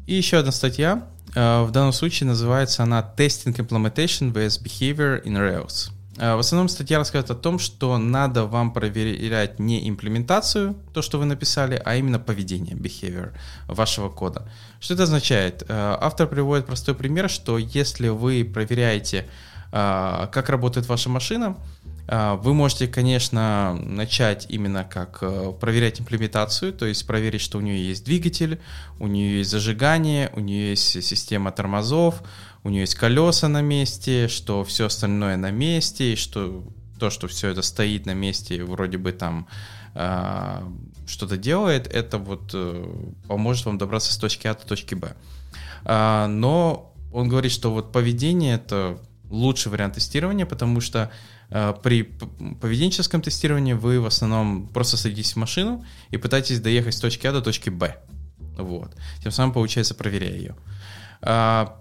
И 0.08 0.14
еще 0.14 0.38
одна 0.38 0.52
статья. 0.52 1.06
Э, 1.34 1.64
в 1.64 1.70
данном 1.70 1.92
случае 1.92 2.28
называется 2.28 2.82
она 2.82 3.06
Testing 3.18 3.54
Implementation 3.54 4.32
vs 4.32 4.62
Behavior 4.62 5.22
in 5.22 5.36
Rails. 5.36 5.90
Э, 6.16 6.34
в 6.34 6.38
основном 6.38 6.70
статья 6.70 6.96
рассказывает 6.96 7.30
о 7.30 7.34
том, 7.34 7.58
что 7.58 7.98
надо 7.98 8.46
вам 8.46 8.72
проверять 8.72 9.58
не 9.58 9.86
имплементацию, 9.86 10.76
то, 10.94 11.02
что 11.02 11.18
вы 11.18 11.26
написали, 11.26 11.82
а 11.84 11.96
именно 11.96 12.18
поведение, 12.18 12.74
behavior 12.74 13.34
вашего 13.66 14.08
кода. 14.08 14.50
Что 14.80 14.94
это 14.94 15.02
означает? 15.02 15.64
Э, 15.68 15.98
автор 16.00 16.26
приводит 16.26 16.64
простой 16.64 16.94
пример, 16.94 17.28
что 17.28 17.58
если 17.58 18.08
вы 18.08 18.50
проверяете, 18.50 19.28
как 19.70 20.48
работает 20.48 20.88
ваша 20.88 21.10
машина, 21.10 21.58
вы 22.08 22.54
можете, 22.54 22.88
конечно, 22.88 23.78
начать 23.82 24.46
именно 24.48 24.84
как 24.84 25.18
э, 25.20 25.52
проверять 25.60 26.00
имплементацию, 26.00 26.72
то 26.72 26.86
есть 26.86 27.06
проверить, 27.06 27.42
что 27.42 27.58
у 27.58 27.60
нее 27.60 27.86
есть 27.86 28.04
двигатель, 28.04 28.58
у 28.98 29.06
нее 29.06 29.38
есть 29.38 29.50
зажигание, 29.50 30.30
у 30.32 30.40
нее 30.40 30.70
есть 30.70 31.04
система 31.04 31.52
тормозов, 31.52 32.22
у 32.64 32.70
нее 32.70 32.80
есть 32.82 32.94
колеса 32.94 33.48
на 33.48 33.60
месте, 33.60 34.28
что 34.28 34.64
все 34.64 34.86
остальное 34.86 35.36
на 35.36 35.50
месте, 35.50 36.14
и 36.14 36.16
что 36.16 36.64
то, 36.98 37.10
что 37.10 37.28
все 37.28 37.48
это 37.48 37.60
стоит 37.60 38.06
на 38.06 38.14
месте, 38.14 38.64
вроде 38.64 38.96
бы 38.96 39.12
там 39.12 39.46
э, 39.94 40.62
что-то 41.06 41.36
делает, 41.36 41.86
это 41.86 42.16
вот 42.16 42.52
э, 42.54 42.90
поможет 43.26 43.66
вам 43.66 43.76
добраться 43.76 44.12
с 44.14 44.16
точки 44.16 44.46
А 44.46 44.54
до 44.54 44.66
точки 44.66 44.94
Б. 44.94 45.14
Э, 45.84 46.26
но 46.26 46.94
он 47.12 47.28
говорит, 47.28 47.52
что 47.52 47.70
вот 47.70 47.92
поведение 47.92 48.54
это 48.54 48.98
лучший 49.30 49.70
вариант 49.70 49.94
тестирования, 49.94 50.46
потому 50.46 50.80
что 50.80 51.10
при 51.48 52.02
поведенческом 52.60 53.22
тестировании 53.22 53.72
вы 53.72 54.00
в 54.00 54.06
основном 54.06 54.68
просто 54.68 54.96
садитесь 54.96 55.32
в 55.32 55.36
машину 55.36 55.84
и 56.10 56.18
пытаетесь 56.18 56.60
доехать 56.60 56.94
с 56.94 57.00
точки 57.00 57.26
А 57.26 57.32
до 57.32 57.40
точки 57.40 57.70
Б. 57.70 57.96
Вот. 58.58 58.94
Тем 59.22 59.32
самым, 59.32 59.52
получается, 59.52 59.94
проверяя 59.94 60.34
ее. 60.34 60.56
А, 61.22 61.78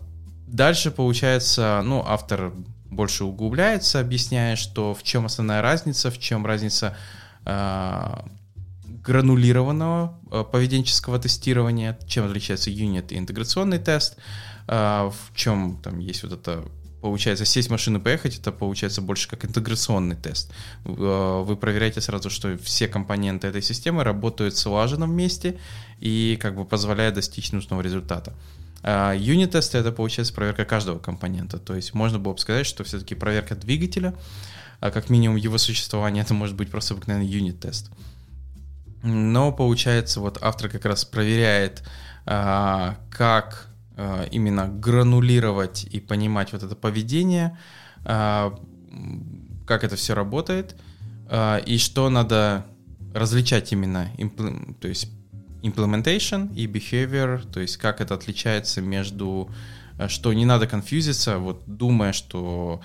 дальше, 0.48 0.92
получается, 0.92 1.82
ну, 1.84 2.04
автор 2.06 2.54
больше 2.86 3.26
углубляется, 3.26 4.00
объясняя, 4.00 4.56
что 4.56 4.94
в 4.94 5.04
чем 5.04 5.26
основная 5.26 5.62
разница, 5.62 6.12
в 6.12 6.20
чем 6.20 6.46
разница 6.46 6.96
а, 7.46 8.26
гранулированного 8.86 10.20
а, 10.32 10.44
поведенческого 10.44 11.20
тестирования, 11.20 11.98
чем 12.08 12.26
отличается 12.26 12.70
юнит 12.70 13.12
и 13.12 13.18
интеграционный 13.18 13.80
тест, 13.80 14.18
а, 14.68 15.10
в 15.10 15.36
чем 15.36 15.80
там 15.82 16.00
есть 16.00 16.24
вот 16.24 16.34
это 16.34 16.64
получается, 17.02 17.46
сесть 17.46 17.70
в 17.70 17.72
машину 17.72 18.00
и 18.00 18.02
поехать, 18.02 18.40
это 18.40 18.52
получается 18.52 19.02
больше 19.02 19.28
как 19.28 19.46
интеграционный 19.46 20.16
тест. 20.16 20.52
Э, 20.86 21.44
вы 21.46 21.56
проверяете 21.56 22.02
сразу, 22.02 22.30
что 22.30 22.58
все 22.58 22.88
компоненты 22.88 23.48
этой 23.48 23.62
системы 23.62 24.04
работают 24.04 24.58
слаженно 24.58 25.06
вместе 25.06 25.58
и 26.00 26.38
как 26.42 26.56
бы 26.56 26.66
позволяет 26.66 27.16
достичь 27.16 27.52
нужного 27.52 27.82
результата. 27.82 28.34
А 28.84 29.14
юнит-тест— 29.14 29.76
это, 29.76 29.92
получается, 29.92 30.34
проверка 30.34 30.66
каждого 30.66 31.00
компонента. 31.00 31.58
То 31.58 31.76
есть 31.76 31.94
можно 31.94 32.20
было 32.20 32.34
бы 32.34 32.40
сказать, 32.40 32.66
что 32.66 32.84
все-таки 32.84 33.16
проверка 33.16 33.56
двигателя, 33.56 34.14
а 34.80 34.92
как 34.92 35.10
минимум 35.10 35.38
его 35.38 35.58
существование, 35.58 36.24
это 36.26 36.34
может 36.34 36.56
быть 36.56 36.70
просто 36.70 36.94
обыкновенный 36.94 37.28
юнит-тест. 37.28 37.92
Но, 39.04 39.52
получается, 39.52 40.20
вот 40.20 40.40
автор 40.42 40.70
как 40.70 40.86
раз 40.86 41.06
проверяет, 41.06 41.84
а, 42.26 42.98
как 43.10 43.67
именно 44.32 44.68
гранулировать 44.68 45.86
и 45.86 46.00
понимать 46.00 46.54
вот 46.54 46.64
это 46.64 46.76
поведение, 46.76 47.58
э, 48.06 48.52
как 49.66 49.84
это 49.84 49.96
все 49.96 50.14
работает, 50.14 50.76
э, 51.30 51.62
и 51.66 51.78
что 51.80 52.10
надо 52.10 52.66
различать 53.14 53.72
именно, 53.72 54.12
то 54.80 54.88
есть 54.88 55.10
implementation 55.64 56.54
и 56.56 56.68
behavior, 56.68 57.44
то 57.52 57.60
есть 57.60 57.78
как 57.78 58.00
это 58.00 58.14
отличается 58.14 58.82
между, 58.82 59.50
что 60.08 60.32
не 60.34 60.46
надо 60.46 60.68
конфьюзиться, 60.68 61.40
вот 61.40 61.64
думая, 61.66 62.14
что 62.14 62.82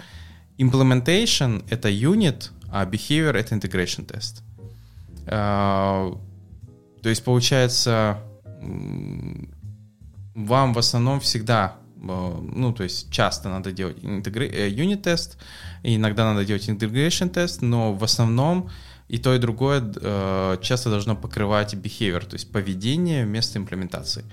implementation— 0.56 1.64
это 1.70 1.90
unit, 1.90 2.50
а 2.70 2.86
behavior— 2.86 3.32
это 3.36 3.54
integration 3.54 4.06
тест. 4.06 4.42
То 5.26 6.18
есть 7.08 7.22
получается 7.24 8.18
вам 10.34 10.72
в 10.72 10.78
основном 10.78 11.20
всегда, 11.20 11.76
э, 11.96 12.40
ну, 12.54 12.72
то 12.72 12.84
есть 12.84 13.10
часто 13.10 13.48
надо 13.48 13.72
делать 13.72 13.98
юнит-тест, 14.02 15.38
э, 15.82 15.94
иногда 15.94 16.32
надо 16.32 16.44
делать 16.44 16.68
integration 16.68 17.28
тест, 17.28 17.62
но 17.62 17.92
в 17.94 18.02
основном 18.04 18.70
и 19.08 19.18
то, 19.18 19.34
и 19.34 19.38
другое 19.38 19.82
э, 19.82 20.58
часто 20.62 20.90
должно 20.90 21.16
покрывать 21.16 21.74
behavior, 21.74 22.24
то 22.24 22.34
есть 22.34 22.50
поведение 22.50 23.26
вместо 23.26 23.58
имплементации. 23.58 24.24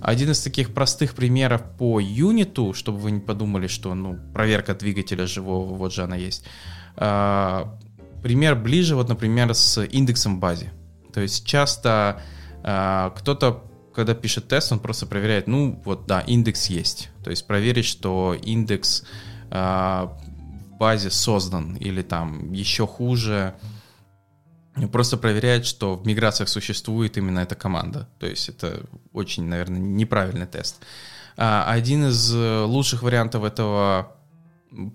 Один 0.00 0.30
из 0.30 0.40
таких 0.40 0.74
простых 0.74 1.14
примеров 1.14 1.62
по 1.78 2.00
юниту, 2.00 2.74
чтобы 2.74 2.98
вы 2.98 3.10
не 3.12 3.20
подумали, 3.20 3.68
что 3.68 3.94
ну, 3.94 4.18
проверка 4.32 4.74
двигателя 4.74 5.26
живого, 5.26 5.74
вот 5.74 5.92
же 5.92 6.02
она 6.02 6.16
есть. 6.16 6.44
Пример 6.96 8.56
ближе, 8.56 8.96
вот, 8.96 9.08
например, 9.08 9.54
с 9.54 9.82
индексом 9.84 10.36
в 10.36 10.40
базе. 10.40 10.72
То 11.12 11.20
есть 11.20 11.46
часто 11.46 12.20
кто-то 12.60 13.64
когда 13.94 14.14
пишет 14.14 14.48
тест, 14.48 14.72
он 14.72 14.78
просто 14.78 15.06
проверяет, 15.06 15.46
ну 15.46 15.80
вот 15.84 16.06
да, 16.06 16.20
индекс 16.20 16.66
есть. 16.66 17.10
То 17.22 17.30
есть 17.30 17.46
проверить, 17.46 17.86
что 17.86 18.34
индекс 18.34 19.04
э, 19.50 19.54
в 19.54 20.76
базе 20.78 21.10
создан 21.10 21.76
или 21.76 22.02
там 22.02 22.52
еще 22.52 22.86
хуже, 22.86 23.54
просто 24.90 25.16
проверяет, 25.16 25.66
что 25.66 25.94
в 25.96 26.06
миграциях 26.06 26.48
существует 26.48 27.16
именно 27.16 27.40
эта 27.40 27.54
команда. 27.54 28.08
То 28.18 28.26
есть 28.26 28.48
это 28.48 28.84
очень, 29.12 29.44
наверное, 29.44 29.78
неправильный 29.78 30.46
тест. 30.46 30.82
А 31.36 31.64
один 31.70 32.06
из 32.08 32.32
лучших 32.32 33.02
вариантов 33.02 33.44
этого 33.44 34.16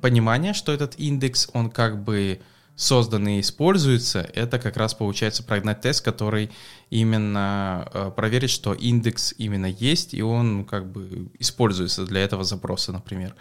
понимания, 0.02 0.54
что 0.54 0.72
этот 0.72 1.00
индекс, 1.00 1.50
он 1.54 1.70
как 1.70 2.04
бы 2.04 2.42
созданы 2.80 3.38
и 3.38 3.42
используются, 3.42 4.22
это 4.34 4.58
как 4.58 4.78
раз 4.78 4.94
получается 4.94 5.44
прогнать 5.44 5.82
тест, 5.82 6.04
который 6.04 6.50
именно 6.90 7.86
э, 7.94 8.12
проверит, 8.16 8.50
что 8.50 8.74
индекс 8.74 9.34
именно 9.38 9.66
есть, 9.66 10.14
и 10.14 10.22
он 10.22 10.64
как 10.64 10.90
бы 10.90 11.28
используется 11.40 12.06
для 12.06 12.22
этого 12.22 12.46
запроса, 12.46 12.94
например. 12.94 13.36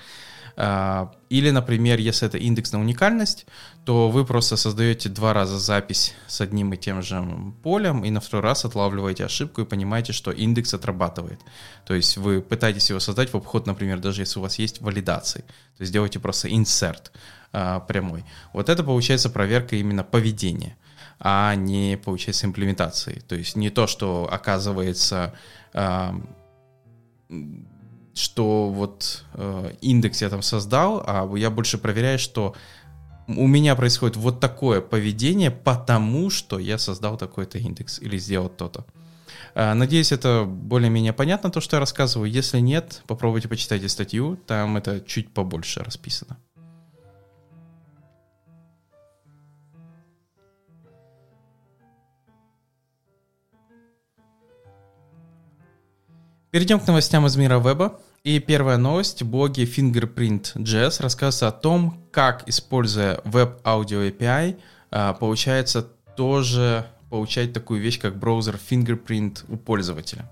А, 0.61 1.13
или, 1.31 1.51
например, 1.51 2.01
если 2.01 2.27
это 2.27 2.37
индекс 2.37 2.73
на 2.73 2.81
уникальность, 2.81 3.47
то 3.85 4.11
вы 4.11 4.25
просто 4.25 4.57
создаете 4.57 5.09
два 5.09 5.33
раза 5.33 5.57
запись 5.57 6.17
с 6.27 6.41
одним 6.41 6.73
и 6.73 6.77
тем 6.77 7.01
же 7.01 7.25
полем, 7.63 8.05
и 8.05 8.11
на 8.11 8.21
второй 8.21 8.43
раз 8.43 8.65
отлавливаете 8.65 9.25
ошибку 9.25 9.61
и 9.61 9.65
понимаете, 9.65 10.13
что 10.13 10.33
индекс 10.33 10.75
отрабатывает. 10.75 11.39
То 11.87 11.95
есть 11.95 12.17
вы 12.17 12.43
пытаетесь 12.43 12.91
его 12.91 12.99
создать 12.99 13.33
в 13.33 13.37
обход, 13.37 13.69
например, 13.69 14.01
даже 14.01 14.23
если 14.23 14.41
у 14.41 14.43
вас 14.43 14.59
есть 14.59 14.81
валидации. 14.81 15.43
То 15.77 15.83
есть 15.83 15.93
делаете 15.93 16.19
просто 16.19 16.49
insert 16.49 17.13
а, 17.53 17.79
прямой. 17.79 18.25
Вот 18.53 18.69
это 18.69 18.83
получается 18.83 19.31
проверка 19.31 19.77
именно 19.77 20.03
поведения, 20.03 20.77
а 21.21 21.55
не 21.55 21.97
получается 22.05 22.47
имплементации. 22.47 23.23
То 23.29 23.37
есть 23.37 23.55
не 23.55 23.71
то, 23.71 23.87
что 23.87 24.29
оказывается, 24.29 25.35
а, 25.73 26.21
что 28.19 28.69
вот 28.69 29.25
а, 29.35 29.73
индекс 29.81 30.23
я 30.23 30.29
там 30.29 30.43
создал, 30.43 31.03
а 31.07 31.31
я 31.37 31.51
больше 31.51 31.79
проверяю, 31.79 32.19
что 32.19 32.55
у 33.27 33.47
меня 33.47 33.77
происходит 33.77 34.17
вот 34.17 34.41
такое 34.41 34.81
поведение, 34.81 35.51
потому 35.51 36.31
что 36.31 36.59
я 36.59 36.79
создал 36.79 37.17
такой-то 37.17 37.59
индекс 37.59 37.99
или 37.99 38.17
сделал 38.19 38.49
то-то. 38.49 38.87
Надеюсь, 39.55 40.13
это 40.13 40.45
более-менее 40.47 41.13
понятно, 41.13 41.51
то, 41.51 41.61
что 41.61 41.77
я 41.77 41.81
рассказываю. 41.81 42.31
Если 42.31 42.61
нет, 42.61 43.03
попробуйте 43.07 43.49
почитайте 43.49 43.89
статью, 43.89 44.39
там 44.47 44.77
это 44.77 45.01
чуть 45.01 45.33
побольше 45.35 45.81
расписано. 45.81 46.39
Перейдем 56.51 56.81
к 56.81 56.87
новостям 56.87 57.27
из 57.27 57.37
мира 57.37 57.59
веба. 57.59 58.01
И 58.25 58.41
первая 58.41 58.77
новость. 58.77 59.23
Блоги 59.23 59.63
Fingerprint.js 59.63 61.01
рассказывают 61.01 61.55
о 61.55 61.59
том, 61.59 62.05
как, 62.11 62.49
используя 62.49 63.21
Web 63.25 63.63
Audio 63.63 64.11
API, 64.11 64.59
а, 64.91 65.15
получается 65.15 65.83
тоже 66.17 66.87
получать 67.11 67.53
такую 67.53 67.81
вещь, 67.81 68.01
как 68.01 68.19
браузер 68.19 68.59
Fingerprint 68.71 69.45
у 69.49 69.57
пользователя. 69.57 70.29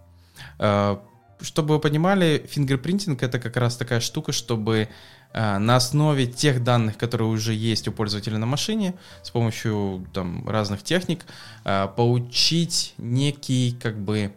А, 0.59 1.01
чтобы 1.41 1.75
вы 1.75 1.81
понимали, 1.81 2.45
фингерпринтинг 2.49 3.23
это 3.23 3.39
как 3.39 3.57
раз 3.57 3.77
такая 3.77 4.01
штука, 4.01 4.33
чтобы 4.33 4.89
а, 5.33 5.59
на 5.59 5.77
основе 5.77 6.27
тех 6.27 6.65
данных, 6.65 6.99
которые 6.99 7.29
уже 7.29 7.55
есть 7.55 7.87
у 7.87 7.93
пользователя 7.93 8.39
на 8.39 8.47
машине, 8.47 8.95
с 9.23 9.31
помощью 9.31 10.07
там, 10.13 10.49
разных 10.49 10.83
техник, 10.83 11.25
получить 11.63 12.95
некий 12.99 13.79
как 13.81 13.99
бы 13.99 14.33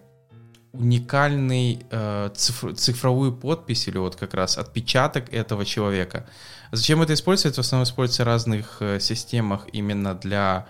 уникальный 0.72 1.86
э, 1.90 2.30
цифр, 2.36 2.76
цифровую 2.76 3.34
подпись 3.34 3.88
или 3.88 3.98
вот 3.98 4.16
как 4.16 4.34
раз 4.34 4.58
отпечаток 4.58 5.34
этого 5.34 5.66
человека. 5.66 6.28
Зачем 6.72 7.02
это 7.02 7.14
используется? 7.14 7.62
В 7.62 7.66
основном 7.66 7.86
используется 7.86 8.24
в 8.24 8.28
разных 8.28 8.78
э, 8.82 9.00
системах 9.00 9.68
именно 9.72 10.14
для 10.14 10.68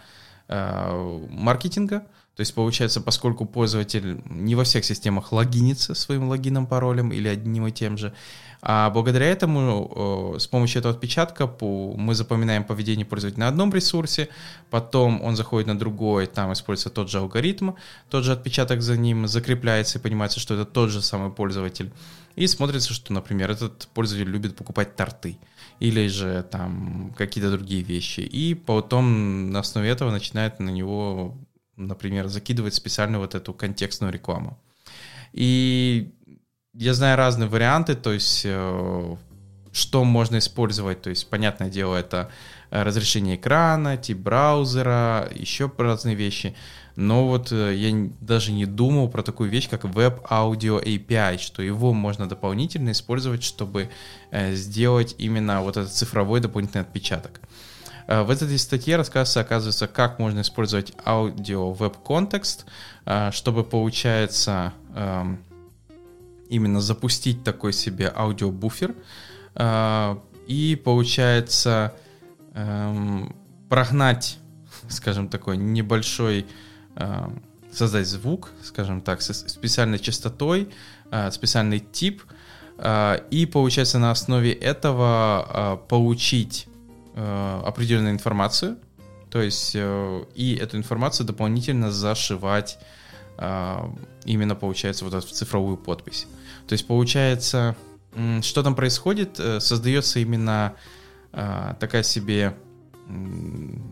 э, 0.48 1.26
маркетинга. 1.30 2.00
То 2.36 2.42
есть 2.42 2.54
получается, 2.54 3.02
поскольку 3.02 3.46
пользователь 3.46 4.22
не 4.26 4.56
во 4.56 4.64
всех 4.64 4.86
системах 4.86 5.34
логинится 5.34 5.94
своим 5.94 6.30
логином, 6.30 6.68
паролем 6.68 7.12
или 7.12 7.28
одним 7.28 7.68
и 7.68 7.72
тем 7.72 7.98
же, 7.98 8.14
А 8.62 8.89
благодаря 8.89 9.28
этому 9.28 10.36
с 10.38 10.48
помощью 10.48 10.80
этого 10.80 10.93
отпечатка 10.93 11.50
мы 11.62 12.13
запоминаем 12.13 12.63
поведение 12.65 13.06
пользователя 13.06 13.39
на 13.39 13.48
одном 13.48 13.74
ресурсе, 13.74 14.28
потом 14.69 15.22
он 15.22 15.36
заходит 15.36 15.67
на 15.67 15.80
другой, 15.80 16.28
там 16.28 16.52
используется 16.52 16.89
тот 16.89 17.10
же 17.10 17.19
алгоритм, 17.19 17.72
тот 18.10 18.26
же 18.26 18.34
отпечаток 18.34 18.82
за 18.82 18.98
ним 18.98 19.28
закрепляется 19.28 19.98
и 19.98 20.02
понимается, 20.02 20.39
что 20.39 20.56
это 20.56 20.65
тот 20.65 20.89
же 20.89 21.02
самый 21.02 21.32
пользователь. 21.32 21.91
И 22.36 22.48
смотрится, 22.48 22.93
что, 22.93 23.13
например, 23.13 23.52
этот 23.52 23.88
пользователь 23.93 24.30
любит 24.30 24.56
покупать 24.56 24.95
торты 24.95 25.38
или 25.80 26.08
же 26.08 26.43
там 26.50 27.13
какие-то 27.17 27.52
другие 27.52 27.82
вещи. 27.82 28.22
И 28.22 28.54
потом 28.54 29.52
на 29.52 29.60
основе 29.60 29.89
этого 29.89 30.12
начинает 30.12 30.60
на 30.60 30.69
него, 30.69 31.38
например, 31.76 32.28
закидывать 32.28 32.74
специально 32.76 33.19
вот 33.19 33.36
эту 33.36 33.54
контекстную 33.54 34.12
рекламу. 34.13 34.60
И 35.32 36.12
я 36.80 36.94
знаю 36.94 37.18
разные 37.18 37.50
варианты, 37.50 37.94
то 37.94 38.13
есть 38.13 38.44
э, 38.46 39.15
что 39.74 40.04
можно 40.06 40.38
использовать, 40.38 41.02
то 41.02 41.10
есть, 41.10 41.30
понятное 41.30 41.70
дело, 41.70 41.98
это 41.98 42.30
разрешение 42.72 43.36
экрана, 43.36 43.98
тип 43.98 44.20
браузера, 44.20 45.30
еще 45.36 45.70
разные 45.78 46.15
вещи. 46.15 46.56
Но 46.96 47.28
вот 47.28 47.52
э, 47.52 47.76
я 47.76 48.10
даже 48.22 48.54
не 48.54 48.65
думал 48.65 49.10
про 49.10 49.24
такую 49.24 49.50
вещь, 49.50 49.68
как 49.70 49.84
Web 49.84 50.22
Audio 50.30 50.82
API, 50.82 51.38
что 51.39 51.62
его 51.62 51.92
можно 51.92 52.30
дополнительно 52.30 52.92
использовать, 52.92 53.44
чтобы 53.44 53.89
э, 54.32 54.54
сделать 54.54 55.15
именно 55.18 55.62
вот 55.62 55.76
этот 55.76 55.92
цифровой 55.92 56.39
дополнительный 56.39 56.84
отпечаток. 56.84 57.42
В 58.08 58.32
этой 58.32 58.58
статье 58.58 58.96
рассказывается, 58.96 59.42
оказывается, 59.42 59.88
как 59.88 60.18
можно 60.18 60.42
использовать 60.42 60.94
аудио 61.06 61.74
веб-контекст, 61.74 62.65
чтобы, 63.32 63.63
получается, 63.63 64.74
эм, 64.96 65.44
именно 66.50 66.82
запустить 66.82 67.44
такой 67.44 67.74
себе 67.74 68.12
аудиобуфер. 68.14 68.96
А, 69.56 70.22
и 70.48 70.76
получается 70.76 71.94
эм, 72.54 73.36
прогнать, 73.70 74.40
скажем 74.90 75.30
такой 75.30 75.58
небольшой, 75.58 76.46
а, 76.96 77.32
создать 77.72 78.08
звук, 78.08 78.50
скажем 78.64 79.02
так, 79.02 79.22
с 79.22 79.32
специальной 79.48 80.00
частотой, 80.00 80.70
а, 81.12 81.32
специальный 81.32 81.80
тип, 81.80 82.24
и 83.30 83.50
получается 83.52 84.00
на 84.00 84.10
основе 84.10 84.54
этого 84.54 85.82
получить 85.90 86.70
определенную 87.14 88.14
информацию, 88.14 88.78
то 89.30 89.42
есть 89.42 89.74
э, 89.76 90.24
и 90.34 90.56
эту 90.56 90.78
информацию 90.78 91.28
дополнительно 91.28 91.92
зашивать 91.92 92.80
именно 94.24 94.56
получается 94.56 95.04
вот 95.04 95.14
эту 95.14 95.28
цифровую 95.28 95.76
подпись. 95.76 96.26
То 96.69 96.73
есть 96.73 96.86
получается, 96.86 97.75
что 98.41 98.62
там 98.62 98.75
происходит, 98.75 99.39
э, 99.39 99.60
создается 99.60 100.19
именно 100.19 100.75
а, 101.32 101.73
такая 101.79 102.03
себе, 102.03 102.55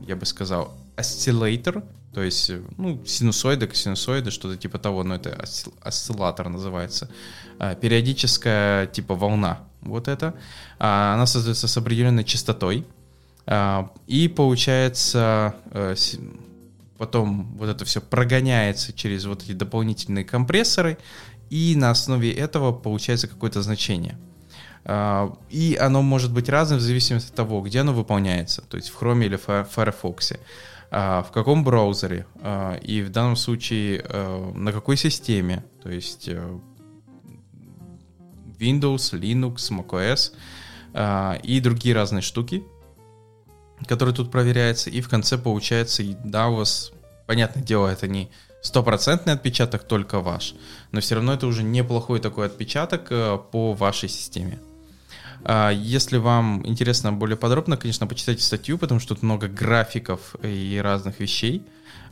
я 0.06 0.16
бы 0.16 0.28
сказал, 0.28 0.78
осциллятор, 0.96 1.84
то 2.14 2.22
есть, 2.22 2.52
э, 2.52 2.62
ну, 2.78 3.04
синусоиды, 3.04 3.68
синусоиды, 3.74 4.30
что-то 4.30 4.58
типа 4.58 4.78
того, 4.78 5.04
но 5.04 5.16
это 5.16 5.44
осциллятор 5.82 6.50
называется. 6.50 7.10
А, 7.58 7.74
периодическая 7.74 8.86
типа 8.86 9.16
волна, 9.16 9.62
вот 9.82 10.08
это. 10.08 10.36
А, 10.78 11.16
она 11.16 11.26
создается 11.26 11.68
с 11.68 11.78
определенной 11.78 12.24
частотой. 12.24 12.86
И 14.08 14.34
получается, 14.36 15.56
э, 15.72 15.96
потом 16.98 17.56
вот 17.58 17.70
это 17.70 17.86
все 17.86 18.02
прогоняется 18.02 18.94
через 18.94 19.26
вот 19.26 19.44
эти 19.44 19.54
дополнительные 19.54 20.26
компрессоры, 20.26 20.98
и 21.50 21.76
на 21.76 21.92
основе 21.92 22.32
этого 22.32 22.72
получается 22.72 23.28
какое-то 23.28 23.62
значение. 23.62 24.18
А, 24.90 25.38
и 25.50 25.78
оно 25.80 26.02
может 26.02 26.32
быть 26.32 26.48
разным 26.48 26.80
в 26.80 26.82
зависимости 26.82 27.30
от 27.30 27.36
того, 27.36 27.62
где 27.62 27.82
оно 27.82 27.94
выполняется, 27.94 28.62
то 28.62 28.78
есть 28.78 28.90
в 28.90 29.02
Chrome 29.02 29.26
или 29.26 29.36
в 29.36 29.68
Firefox, 29.70 30.34
а, 30.92 31.24
в 31.24 31.32
каком 31.32 31.66
браузере, 31.66 32.26
а, 32.42 32.76
и 32.76 33.02
в 33.02 33.10
данном 33.10 33.36
случае 33.36 34.04
на 34.56 34.72
какой 34.72 34.96
системе, 34.96 35.66
то 35.84 35.90
есть 35.90 36.30
э, 36.30 36.60
Windows, 38.60 39.12
Linux, 39.12 39.72
macOS 39.72 40.34
и 41.44 41.60
другие 41.60 41.94
разные 41.94 42.22
штуки, 42.22 42.64
которые 43.86 44.16
тут 44.16 44.32
проверяются, 44.32 44.90
и 44.90 45.02
в 45.02 45.10
конце 45.10 45.38
получается, 45.38 46.02
да, 46.24 46.48
у 46.48 46.56
вас, 46.56 46.94
понятное 47.28 47.62
дело, 47.62 47.90
это 47.90 48.08
не 48.08 48.32
стопроцентный 48.62 49.34
отпечаток 49.34 49.84
только 49.84 50.20
ваш, 50.20 50.56
но 50.92 51.00
все 51.00 51.16
равно 51.16 51.34
это 51.34 51.48
уже 51.48 51.64
неплохой 51.64 52.20
такой 52.20 52.48
отпечаток 52.48 53.08
э, 53.12 53.38
по 53.52 53.74
вашей 53.74 54.10
системе. 54.10 54.60
А, 55.44 55.70
если 55.72 56.18
вам 56.18 56.66
интересно 56.66 57.14
более 57.14 57.38
подробно, 57.38 57.78
конечно, 57.78 58.08
почитайте 58.08 58.44
статью, 58.44 58.78
потому 58.78 59.00
что 59.00 59.16
тут 59.16 59.24
много 59.24 59.48
графиков 59.48 60.36
и 60.44 60.80
разных 60.84 61.20
вещей 61.20 61.64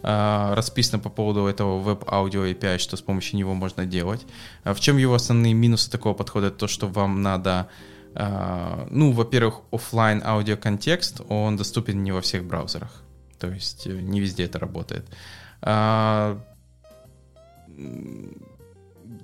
а, 0.03 0.55
расписано 0.55 0.99
по 0.99 1.09
поводу 1.09 1.45
этого 1.45 1.79
веб-аудио 1.79 2.45
API, 2.45 2.77
что 2.77 2.95
с 2.95 3.01
помощью 3.01 3.37
него 3.37 3.53
можно 3.53 3.85
делать. 3.85 4.25
А 4.63 4.73
в 4.73 4.79
чем 4.79 4.97
его 4.97 5.15
основные 5.15 5.53
минусы 5.53 5.89
такого 5.89 6.13
подхода? 6.13 6.47
Это 6.47 6.57
то, 6.57 6.67
что 6.67 6.87
вам 6.87 7.21
надо, 7.21 7.67
ну, 8.13 9.11
во-первых, 9.11 9.61
офлайн 9.71 10.21
аудиоконтекст, 10.23 11.21
он 11.27 11.57
доступен 11.57 12.03
не 12.03 12.13
во 12.13 12.21
всех 12.21 12.45
браузерах, 12.45 13.01
то 13.39 13.47
есть 13.47 13.87
э, 13.87 13.91
не 13.91 14.21
везде 14.21 14.45
это 14.45 14.57
работает. 14.59 15.05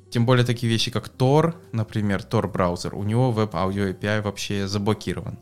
Тем 0.10 0.26
более 0.26 0.46
такие 0.46 0.70
вещи, 0.72 0.92
как 0.92 1.08
Tor, 1.08 1.56
например, 1.72 2.22
Tor 2.30 2.52
браузер, 2.52 2.96
у 2.96 3.04
него 3.04 3.32
Web 3.32 3.52
Audio 3.52 3.98
API 3.98 4.22
вообще 4.22 4.68
заблокирован. 4.68 5.38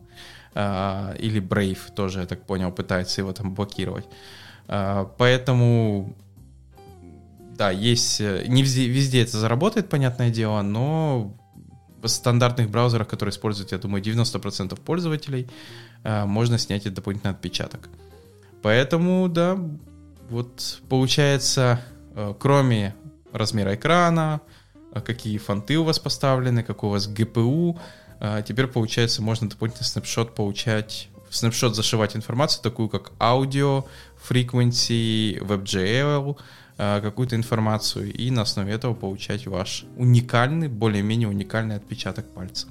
А, 0.54 1.14
или 1.18 1.42
Brave 1.42 1.94
тоже, 1.96 2.20
я 2.20 2.26
так 2.26 2.46
понял, 2.46 2.72
пытается 2.72 3.22
его 3.22 3.32
там 3.34 3.54
блокировать. 3.54 4.06
А, 4.68 5.06
поэтому, 5.18 6.16
да, 7.58 7.72
есть... 7.72 8.20
Не 8.20 8.62
везде, 8.62 8.88
везде 8.88 9.22
это 9.24 9.38
заработает, 9.40 9.90
понятное 9.90 10.30
дело, 10.30 10.62
но 10.62 11.34
в 12.02 12.08
стандартных 12.08 12.70
браузерах, 12.70 13.08
которые 13.08 13.32
используют, 13.32 13.72
я 13.72 13.78
думаю, 13.78 14.04
90% 14.04 14.80
пользователей, 14.80 15.50
можно 16.04 16.58
снять 16.58 16.82
этот 16.82 16.96
дополнительный 16.96 17.34
отпечаток. 17.34 17.90
Поэтому, 18.62 19.28
да, 19.30 19.58
вот 20.30 20.82
получается, 20.90 21.82
э, 22.16 22.34
кроме 22.40 22.96
размера 23.32 23.76
экрана, 23.76 24.42
э, 24.94 25.02
какие 25.02 25.38
фонты 25.38 25.78
у 25.78 25.84
вас 25.84 26.00
поставлены, 26.00 26.64
какой 26.64 26.90
у 26.90 26.92
вас 26.94 27.08
GPU, 27.08 27.80
э, 28.20 28.44
теперь, 28.48 28.68
получается, 28.68 29.22
можно 29.22 29.50
дополнительный 29.50 29.86
снапшот 29.86 30.36
получать, 30.36 31.10
в 31.30 31.36
снапшот 31.36 31.76
зашивать 31.76 32.16
информацию, 32.16 32.64
такую 32.64 32.90
как 32.90 33.12
аудио, 33.20 33.86
frequency, 34.30 35.40
WebGL, 35.40 36.38
какую-то 36.78 37.36
информацию, 37.36 38.14
и 38.14 38.32
на 38.32 38.44
основе 38.44 38.74
этого 38.74 38.94
получать 38.94 39.46
ваш 39.48 39.84
уникальный, 39.98 40.70
более-менее 40.70 41.28
уникальный 41.28 41.76
отпечаток 41.76 42.26
пальца. 42.32 42.68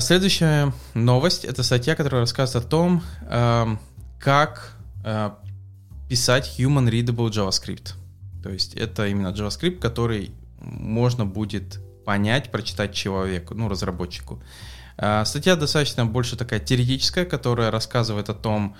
Следующая 0.00 0.72
новость— 0.94 1.44
это 1.46 1.62
статья, 1.62 1.94
которая 1.94 2.22
рассказывает 2.22 2.66
о 2.66 2.68
том, 2.68 3.02
эм, 3.28 3.78
как 4.20 4.76
э, 5.04 5.30
писать 6.08 6.54
Human 6.58 6.88
Readable 6.88 7.28
JavaScript. 7.30 7.94
То 8.42 8.50
есть 8.50 8.74
это 8.74 9.06
именно 9.06 9.28
JavaScript, 9.28 9.78
который 9.78 10.30
можно 10.58 11.26
будет 11.26 11.80
понять, 12.04 12.50
прочитать 12.50 12.94
человеку, 12.94 13.54
ну, 13.54 13.68
разработчику. 13.68 14.42
Э, 14.96 15.24
статья 15.24 15.56
достаточно 15.56 16.06
больше 16.06 16.36
такая 16.36 16.60
теоретическая, 16.60 17.24
которая 17.24 17.70
рассказывает 17.70 18.28
о 18.30 18.34
том, 18.34 18.76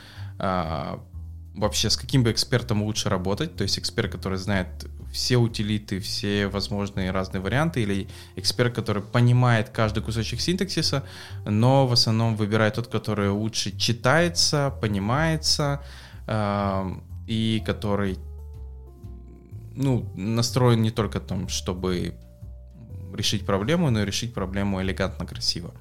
вообще 1.54 1.88
с 1.88 1.96
каким 1.96 2.24
бы 2.24 2.32
экспертом 2.32 2.82
лучше 2.82 3.08
работать, 3.08 3.56
то 3.56 3.62
есть 3.62 3.78
эксперт, 3.78 4.10
который 4.10 4.38
знает 4.38 4.66
все 5.14 5.36
утилиты, 5.36 6.00
все 6.00 6.48
возможные 6.48 7.12
разные 7.12 7.40
варианты, 7.40 7.82
или 7.82 8.08
эксперт, 8.34 8.74
который 8.74 9.00
понимает 9.00 9.68
каждый 9.68 10.02
кусочек 10.02 10.40
синтаксиса, 10.40 11.04
но 11.46 11.86
в 11.86 11.92
основном 11.92 12.34
выбирает 12.34 12.74
тот, 12.74 12.88
который 12.88 13.30
лучше 13.30 13.70
читается, 13.78 14.74
понимается, 14.80 15.80
э, 16.26 16.90
и 17.28 17.62
который 17.64 18.18
ну, 19.76 20.04
настроен 20.16 20.82
не 20.82 20.90
только 20.90 21.20
там, 21.20 21.48
чтобы 21.48 22.14
решить 23.14 23.46
проблему, 23.46 23.90
но 23.90 24.02
и 24.02 24.04
решить 24.04 24.34
проблему 24.34 24.82
элегантно, 24.82 25.26
красиво. 25.26 25.72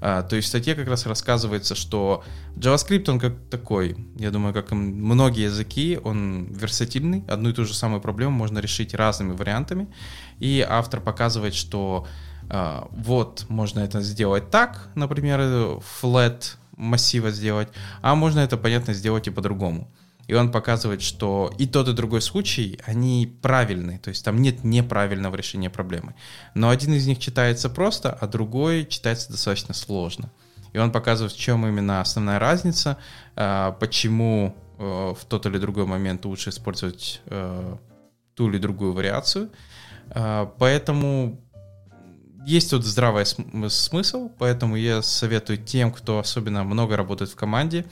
А, 0.00 0.22
то 0.22 0.36
есть 0.36 0.46
в 0.46 0.48
статье 0.48 0.74
как 0.74 0.88
раз 0.88 1.06
рассказывается, 1.06 1.74
что 1.74 2.24
JavaScript, 2.56 3.10
он 3.10 3.18
как 3.18 3.34
такой, 3.50 3.96
я 4.16 4.30
думаю, 4.30 4.54
как 4.54 4.72
и 4.72 4.74
многие 4.74 5.44
языки, 5.44 5.98
он 6.02 6.46
версатильный, 6.52 7.24
одну 7.28 7.50
и 7.50 7.52
ту 7.52 7.64
же 7.64 7.74
самую 7.74 8.00
проблему 8.00 8.32
можно 8.32 8.58
решить 8.58 8.94
разными 8.94 9.32
вариантами, 9.32 9.88
и 10.38 10.64
автор 10.66 11.00
показывает, 11.00 11.54
что 11.54 12.06
а, 12.48 12.88
вот 12.90 13.46
можно 13.48 13.80
это 13.80 14.00
сделать 14.00 14.50
так, 14.50 14.88
например, 14.94 15.40
flat 16.02 16.56
массива 16.76 17.30
сделать, 17.30 17.68
а 18.00 18.14
можно 18.14 18.40
это, 18.40 18.56
понятно, 18.56 18.94
сделать 18.94 19.26
и 19.26 19.30
по-другому. 19.30 19.90
И 20.30 20.34
он 20.34 20.52
показывает, 20.52 21.02
что 21.02 21.52
и 21.58 21.66
тот, 21.66 21.88
и 21.88 21.92
другой 21.92 22.22
случай, 22.22 22.78
они 22.86 23.36
правильные, 23.42 23.98
то 23.98 24.10
есть 24.10 24.24
там 24.24 24.40
нет 24.40 24.62
неправильного 24.62 25.34
решения 25.34 25.70
проблемы. 25.70 26.14
Но 26.54 26.68
один 26.68 26.94
из 26.94 27.04
них 27.08 27.18
читается 27.18 27.68
просто, 27.68 28.12
а 28.12 28.28
другой 28.28 28.86
читается 28.86 29.32
достаточно 29.32 29.74
сложно. 29.74 30.30
И 30.72 30.78
он 30.78 30.92
показывает, 30.92 31.32
в 31.32 31.36
чем 31.36 31.66
именно 31.66 32.00
основная 32.00 32.38
разница, 32.38 32.96
а, 33.34 33.72
почему 33.72 34.54
э, 34.78 35.14
в 35.18 35.24
тот 35.24 35.46
или 35.46 35.58
другой 35.58 35.86
момент 35.86 36.24
лучше 36.24 36.50
использовать 36.50 37.22
э, 37.26 37.76
ту 38.36 38.48
или 38.50 38.58
другую 38.58 38.92
вариацию. 38.92 39.50
А, 40.10 40.46
поэтому 40.60 41.40
есть 42.46 42.70
тут 42.70 42.84
здравый 42.84 43.26
смысл, 43.26 44.30
поэтому 44.38 44.76
я 44.76 45.02
советую 45.02 45.58
тем, 45.58 45.90
кто 45.90 46.20
особенно 46.20 46.62
много 46.62 46.96
работает 46.96 47.32
в 47.32 47.34
команде, 47.34 47.84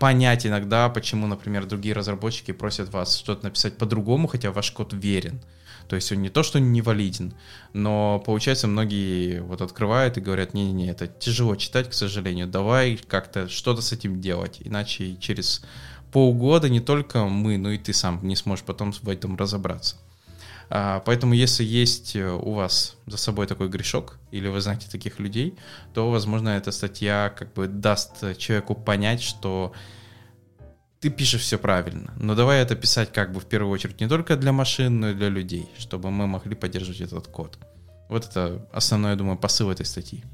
понять 0.00 0.46
иногда, 0.46 0.88
почему, 0.88 1.26
например, 1.26 1.66
другие 1.66 1.94
разработчики 1.94 2.52
просят 2.52 2.92
вас 2.92 3.16
что-то 3.16 3.44
написать 3.44 3.78
по-другому, 3.78 4.26
хотя 4.28 4.50
ваш 4.50 4.70
код 4.72 4.92
верен. 4.92 5.40
То 5.88 5.96
есть 5.96 6.10
он 6.12 6.22
не 6.22 6.30
то, 6.30 6.42
что 6.42 6.58
не 6.58 6.80
валиден, 6.80 7.34
но 7.72 8.22
получается 8.24 8.66
многие 8.66 9.40
вот 9.40 9.60
открывают 9.60 10.16
и 10.16 10.20
говорят, 10.20 10.54
не-не-не, 10.54 10.88
это 10.88 11.06
тяжело 11.06 11.56
читать, 11.56 11.90
к 11.90 11.92
сожалению, 11.92 12.46
давай 12.46 12.98
как-то 13.08 13.48
что-то 13.48 13.82
с 13.82 13.92
этим 13.92 14.20
делать, 14.20 14.58
иначе 14.60 15.16
через 15.16 15.64
полгода 16.12 16.68
не 16.68 16.80
только 16.80 17.24
мы, 17.24 17.58
но 17.58 17.70
и 17.70 17.78
ты 17.78 17.92
сам 17.92 18.20
не 18.22 18.36
сможешь 18.36 18.64
потом 18.64 18.92
в 18.92 19.08
этом 19.08 19.36
разобраться. 19.36 19.96
А, 20.74 21.00
поэтому 21.00 21.34
если 21.34 21.64
есть 21.64 22.16
э, 22.16 22.30
у 22.30 22.54
вас 22.54 22.96
за 23.04 23.18
собой 23.18 23.46
такой 23.46 23.68
грешок, 23.68 24.18
или 24.30 24.48
вы 24.48 24.62
знаете 24.62 24.88
таких 24.90 25.18
людей, 25.18 25.58
то, 25.92 26.10
возможно, 26.10 26.48
эта 26.48 26.72
статья 26.72 27.30
как 27.36 27.52
бы 27.52 27.66
даст 27.66 28.38
человеку 28.38 28.74
понять, 28.74 29.20
что 29.20 29.74
ты 30.98 31.10
пишешь 31.10 31.42
все 31.42 31.58
правильно. 31.58 32.14
Но 32.16 32.34
давай 32.34 32.62
это 32.62 32.74
писать 32.74 33.12
как 33.12 33.34
бы 33.34 33.40
в 33.40 33.44
первую 33.44 33.70
очередь 33.70 34.00
не 34.00 34.08
только 34.08 34.34
для 34.34 34.52
машин, 34.52 34.98
но 34.98 35.10
и 35.10 35.14
для 35.14 35.28
людей, 35.28 35.68
чтобы 35.76 36.10
мы 36.10 36.26
могли 36.26 36.54
поддерживать 36.54 37.02
этот 37.02 37.26
код. 37.26 37.58
Вот 38.08 38.24
это 38.24 38.66
основной, 38.72 39.10
я 39.10 39.16
думаю, 39.16 39.36
посыл 39.36 39.70
этой 39.70 39.84
статьи. 39.84 40.24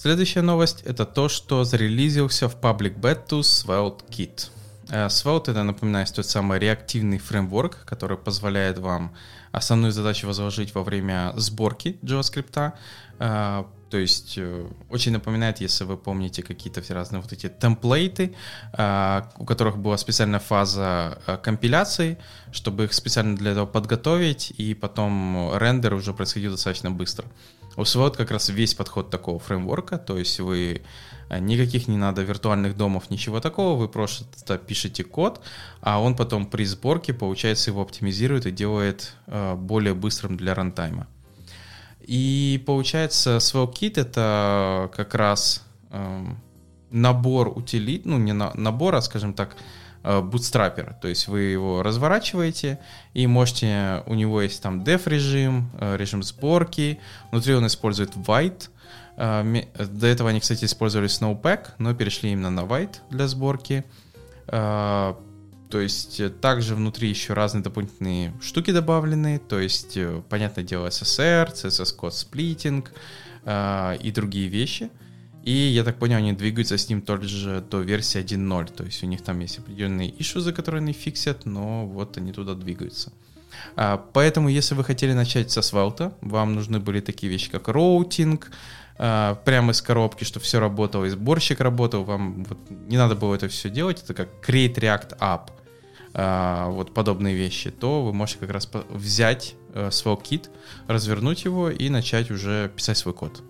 Следующая 0.00 0.42
новость 0.42 0.82
это 0.82 1.04
то, 1.04 1.28
что 1.28 1.64
зарелизился 1.64 2.48
в 2.48 2.54
Public 2.60 3.00
Beta 3.00 3.40
Svelte 3.40 4.08
Kit. 4.08 4.48
Э, 4.90 5.06
Svelte 5.08 5.50
это, 5.50 5.64
напоминаю, 5.64 6.06
тот 6.06 6.24
самый 6.24 6.60
реактивный 6.60 7.18
фреймворк, 7.18 7.84
который 7.84 8.16
позволяет 8.16 8.78
вам 8.78 9.12
основную 9.50 9.90
задачу 9.90 10.28
возложить 10.28 10.72
во 10.72 10.84
время 10.84 11.32
сборки 11.34 11.98
JavaScript. 12.02 12.74
Э, 13.18 13.64
то 13.90 13.96
есть 13.96 14.34
э, 14.38 14.68
очень 14.88 15.10
напоминает, 15.10 15.60
если 15.60 15.82
вы 15.82 15.96
помните 15.96 16.44
какие-то 16.44 16.80
все 16.80 16.94
разные 16.94 17.20
вот 17.20 17.32
эти 17.32 17.48
темплейты, 17.48 18.36
у 18.74 19.44
которых 19.44 19.78
была 19.78 19.96
специальная 19.96 20.38
фаза 20.38 21.18
компиляции, 21.42 22.18
чтобы 22.52 22.84
их 22.84 22.92
специально 22.92 23.36
для 23.36 23.50
этого 23.50 23.66
подготовить, 23.66 24.52
и 24.58 24.74
потом 24.74 25.56
рендер 25.56 25.94
уже 25.94 26.14
происходил 26.14 26.52
достаточно 26.52 26.92
быстро. 26.92 27.26
У 27.78 27.84
как 28.10 28.32
раз 28.32 28.48
весь 28.48 28.74
подход 28.74 29.08
такого 29.08 29.38
фреймворка, 29.38 29.98
то 29.98 30.18
есть 30.18 30.40
вы 30.40 30.82
э, 31.28 31.38
никаких 31.38 31.86
не 31.86 31.96
надо 31.96 32.22
виртуальных 32.22 32.76
домов, 32.76 33.08
ничего 33.08 33.38
такого, 33.38 33.78
вы 33.78 33.88
просто 33.88 34.58
пишете 34.58 35.04
код, 35.04 35.40
а 35.80 36.02
он 36.02 36.16
потом 36.16 36.46
при 36.46 36.64
сборке, 36.64 37.14
получается, 37.14 37.70
его 37.70 37.80
оптимизирует 37.82 38.46
и 38.46 38.50
делает 38.50 39.14
э, 39.28 39.54
более 39.54 39.94
быстрым 39.94 40.36
для 40.36 40.56
рантайма. 40.56 41.06
И 42.00 42.60
получается, 42.66 43.36
SwellKit 43.36 44.00
это 44.00 44.90
как 44.92 45.14
раз 45.14 45.62
эм, 45.90 46.40
набор 46.90 47.56
утилит, 47.56 48.06
ну 48.06 48.18
не 48.18 48.32
на, 48.32 48.52
набор, 48.54 48.96
а 48.96 49.02
скажем 49.02 49.34
так, 49.34 49.56
бутстрапер, 50.02 50.94
то 51.00 51.08
есть 51.08 51.28
вы 51.28 51.40
его 51.40 51.82
разворачиваете 51.82 52.78
и 53.14 53.26
можете, 53.26 54.02
у 54.06 54.14
него 54.14 54.40
есть 54.40 54.62
там 54.62 54.82
def 54.82 55.08
режим, 55.08 55.70
э, 55.80 55.96
режим 55.96 56.22
сборки, 56.22 57.00
внутри 57.30 57.54
он 57.54 57.66
использует 57.66 58.14
white, 58.14 58.70
э, 59.16 59.64
до 59.76 60.06
этого 60.06 60.30
они, 60.30 60.40
кстати, 60.40 60.64
использовали 60.64 61.08
Snowpack, 61.08 61.72
но 61.78 61.94
перешли 61.94 62.30
именно 62.30 62.50
на 62.50 62.60
white 62.60 62.96
для 63.10 63.26
сборки. 63.26 63.84
Э, 64.46 65.14
то 65.68 65.80
есть 65.80 66.40
также 66.40 66.74
внутри 66.74 67.10
еще 67.10 67.34
разные 67.34 67.62
дополнительные 67.62 68.32
штуки 68.40 68.70
добавлены, 68.70 69.38
то 69.38 69.58
есть, 69.58 69.98
понятное 70.30 70.64
дело, 70.64 70.86
SSR, 70.86 71.52
CSS 71.52 71.94
код 71.94 72.14
сплитинг 72.14 72.92
и 73.46 74.12
другие 74.14 74.48
вещи. 74.48 74.90
И, 75.48 75.72
я 75.72 75.82
так 75.82 75.98
понял, 75.98 76.18
они 76.18 76.34
двигаются 76.34 76.76
с 76.76 76.90
ним 76.90 77.00
тоже 77.00 77.64
до 77.70 77.80
версии 77.80 78.20
1.0. 78.20 78.70
То 78.76 78.84
есть 78.84 79.02
у 79.02 79.06
них 79.06 79.22
там 79.22 79.40
есть 79.40 79.58
определенные 79.58 80.12
за 80.20 80.52
которые 80.52 80.82
они 80.82 80.92
фиксят, 80.92 81.46
но 81.46 81.86
вот 81.86 82.18
они 82.18 82.32
туда 82.32 82.54
двигаются. 82.54 83.12
А, 83.74 83.96
поэтому, 84.12 84.50
если 84.50 84.74
вы 84.74 84.84
хотели 84.84 85.14
начать 85.14 85.50
со 85.50 85.62
свалта, 85.62 86.12
вам 86.20 86.54
нужны 86.54 86.80
были 86.80 87.00
такие 87.00 87.32
вещи, 87.32 87.50
как 87.50 87.68
роутинг, 87.68 88.50
а, 88.98 89.36
прямо 89.46 89.72
из 89.72 89.80
коробки, 89.80 90.24
чтобы 90.24 90.44
все 90.44 90.60
работало, 90.60 91.06
и 91.06 91.08
сборщик 91.08 91.60
работал, 91.60 92.04
вам 92.04 92.44
вот 92.44 92.58
не 92.86 92.98
надо 92.98 93.14
было 93.14 93.34
это 93.34 93.48
все 93.48 93.70
делать, 93.70 94.02
это 94.02 94.12
как 94.12 94.28
Create 94.46 94.74
React 94.74 95.18
App, 95.18 95.50
а, 96.12 96.68
вот 96.68 96.92
подобные 96.92 97.34
вещи, 97.34 97.70
то 97.70 98.04
вы 98.04 98.12
можете 98.12 98.40
как 98.40 98.50
раз 98.50 98.68
взять 98.90 99.54
э, 99.72 99.90
свой 99.92 100.18
кит, 100.18 100.50
развернуть 100.88 101.46
его 101.46 101.70
и 101.70 101.88
начать 101.88 102.30
уже 102.30 102.70
писать 102.76 102.98
свой 102.98 103.14
код. 103.14 103.42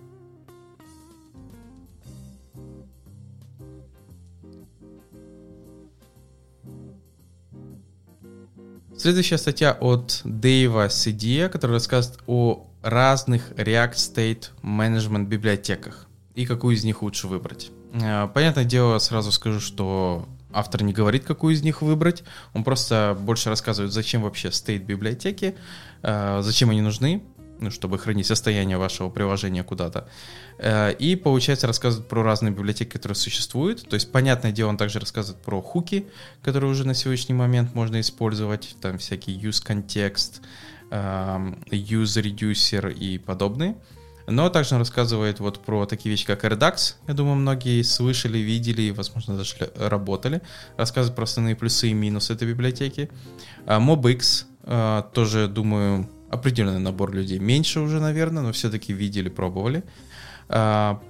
Следующая 8.99 9.37
статья 9.37 9.77
от 9.79 10.19
Дэйва 10.25 10.89
Сидия, 10.89 11.47
который 11.47 11.71
рассказывает 11.71 12.19
о 12.27 12.67
разных 12.81 13.51
React 13.51 13.93
State 13.93 14.49
Management 14.61 15.23
библиотеках 15.27 16.07
и 16.35 16.45
какую 16.45 16.75
из 16.75 16.83
них 16.83 17.01
лучше 17.01 17.27
выбрать. 17.27 17.71
Э, 17.93 18.27
понятное 18.27 18.65
дело, 18.65 18.99
сразу 18.99 19.31
скажу, 19.31 19.61
что 19.61 20.27
автор 20.51 20.83
не 20.83 20.91
говорит, 20.91 21.23
какую 21.23 21.53
из 21.53 21.63
них 21.63 21.81
выбрать. 21.81 22.25
Он 22.53 22.65
просто 22.65 23.17
больше 23.17 23.47
рассказывает, 23.47 23.93
зачем 23.93 24.23
вообще 24.23 24.49
State 24.49 24.83
библиотеки, 24.83 25.55
э, 26.01 26.41
зачем 26.43 26.69
они 26.69 26.81
нужны, 26.81 27.23
ну, 27.61 27.71
чтобы 27.71 27.97
хранить 27.97 28.27
состояние 28.27 28.77
вашего 28.77 29.09
приложения 29.09 29.63
куда-то. 29.63 30.07
Э, 30.57 30.93
и, 30.93 31.15
получается, 31.15 31.67
рассказывает 31.67 32.07
про 32.07 32.23
разные 32.23 32.51
библиотеки, 32.51 32.91
которые 32.91 33.15
существуют. 33.15 33.87
То 33.87 33.95
есть, 33.95 34.11
понятное 34.11 34.51
дело, 34.51 34.69
он 34.69 34.77
также 34.77 34.99
рассказывает 34.99 35.41
про 35.43 35.61
хуки, 35.61 36.07
которые 36.41 36.71
уже 36.71 36.85
на 36.85 36.93
сегодняшний 36.93 37.35
момент 37.35 37.73
можно 37.75 37.99
использовать. 37.99 38.75
Там 38.81 38.97
всякие 38.97 39.37
use 39.37 39.63
context, 39.65 40.41
эм, 40.91 41.63
use 41.71 42.21
reducer 42.21 42.91
и 42.93 43.17
подобные. 43.17 43.75
Но 44.29 44.49
также 44.49 44.75
он 44.75 44.81
рассказывает 44.81 45.39
вот 45.39 45.59
про 45.59 45.85
такие 45.85 46.11
вещи, 46.11 46.25
как 46.25 46.45
Redux. 46.45 46.95
Я 47.07 47.13
думаю, 47.13 47.35
многие 47.35 47.81
слышали, 47.81 48.37
видели 48.37 48.83
и, 48.83 48.91
возможно, 48.91 49.37
даже 49.37 49.55
работали. 49.75 50.41
Рассказывает 50.77 51.15
про 51.15 51.23
основные 51.23 51.55
плюсы 51.55 51.89
и 51.89 51.93
минусы 51.93 52.33
этой 52.33 52.47
библиотеки. 52.47 53.09
Э, 53.65 53.79
MobX 53.79 54.45
э, 54.63 55.03
тоже, 55.13 55.47
думаю, 55.47 56.07
определенный 56.29 56.79
набор 56.79 57.13
людей. 57.13 57.39
Меньше 57.39 57.79
уже, 57.79 57.99
наверное, 57.99 58.43
но 58.43 58.51
все-таки 58.51 58.93
видели, 58.93 59.29
пробовали. 59.29 59.83
А, 60.47 61.01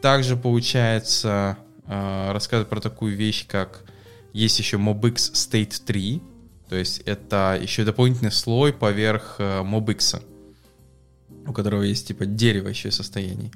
также 0.00 0.36
получается 0.36 1.58
а, 1.86 2.32
рассказывать 2.32 2.68
про 2.68 2.80
такую 2.80 3.16
вещь, 3.16 3.46
как 3.46 3.84
есть 4.32 4.58
еще 4.58 4.78
MobX 4.78 5.32
State 5.32 5.82
3, 5.84 6.22
то 6.68 6.76
есть 6.76 7.00
это 7.04 7.58
еще 7.60 7.84
дополнительный 7.84 8.32
слой 8.32 8.72
поверх 8.72 9.36
а, 9.38 9.62
MobX, 9.62 10.22
у 11.46 11.52
которого 11.52 11.82
есть 11.82 12.08
типа 12.08 12.26
дерево 12.26 12.68
еще 12.68 12.90
состояний. 12.90 13.52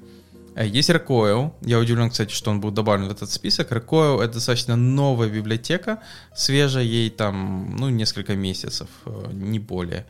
Есть 0.59 0.89
Recoil. 0.89 1.53
Я 1.61 1.77
удивлен, 1.77 2.09
кстати, 2.09 2.33
что 2.33 2.49
он 2.49 2.59
был 2.59 2.71
добавлен 2.71 3.07
в 3.07 3.11
этот 3.11 3.29
список. 3.29 3.71
Recoil— 3.71 4.19
это 4.23 4.35
достаточно 4.35 4.75
новая 4.75 5.29
библиотека, 5.29 6.01
свежая 6.35 6.83
ей 6.83 7.11
там, 7.11 7.75
ну, 7.77 7.89
несколько 7.89 8.35
месяцев, 8.35 8.87
не 9.31 9.59
более. 9.59 10.07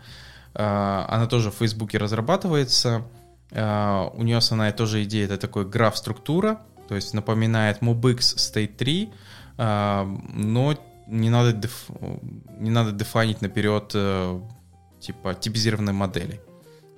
А, 0.59 1.05
она 1.07 1.27
тоже 1.27 1.51
в 1.51 1.55
Фейсбуке 1.55 1.99
разрабатывается. 1.99 3.03
А, 3.51 4.09
у 4.13 4.23
нее 4.23 4.37
основная 4.37 4.71
тоже 4.71 5.03
идея 5.03 5.25
это 5.25 5.37
такой 5.37 5.65
граф-структура, 5.65 6.61
то 6.87 6.95
есть 6.95 7.13
напоминает 7.13 7.81
MobX 7.81 8.17
State 8.17 8.75
3, 8.75 9.13
а, 9.59 10.05
но 10.33 10.75
не 11.05 11.29
надо, 11.29 11.53
деф... 11.53 11.85
не 12.57 12.71
надо 12.71 12.91
дефайнить 12.91 13.41
наперед 13.41 13.91
э, 13.93 14.41
типа 14.99 15.35
типизированной 15.35 15.93
модели. 15.93 16.41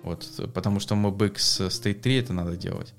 Вот, 0.03 0.25
потому 0.53 0.79
что 0.79 0.95
MobX 0.95 1.33
State 1.67 1.99
3 1.99 2.15
это 2.15 2.33
надо 2.33 2.55
делать. 2.57 2.93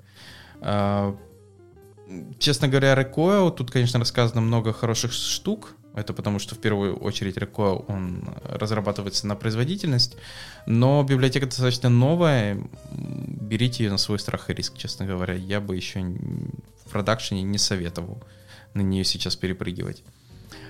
Честно 2.39 2.67
говоря, 2.67 2.93
Recoil, 2.93 3.51
тут, 3.51 3.71
конечно, 3.71 3.99
рассказано 3.99 4.41
много 4.41 4.71
хороших 4.71 5.11
штук, 5.11 5.75
Это 5.93 6.13
потому, 6.13 6.39
что 6.39 6.55
в 6.55 6.59
первую 6.59 6.95
очередь 6.95 7.37
Recoil, 7.37 7.83
он 7.87 8.23
разрабатывается 8.45 9.27
на 9.27 9.35
производительность, 9.35 10.15
но 10.65 11.03
библиотека 11.03 11.45
достаточно 11.45 11.89
новая, 11.89 12.57
берите 12.91 13.83
ее 13.83 13.91
на 13.91 13.97
свой 13.97 14.17
страх 14.19 14.49
и 14.49 14.53
риск, 14.53 14.77
честно 14.77 15.05
говоря. 15.05 15.33
Я 15.33 15.59
бы 15.59 15.75
еще 15.75 15.99
в 16.01 16.89
продакшене 16.91 17.43
не 17.43 17.57
советовал 17.57 18.23
на 18.73 18.81
нее 18.81 19.03
сейчас 19.03 19.35
перепрыгивать. 19.35 20.03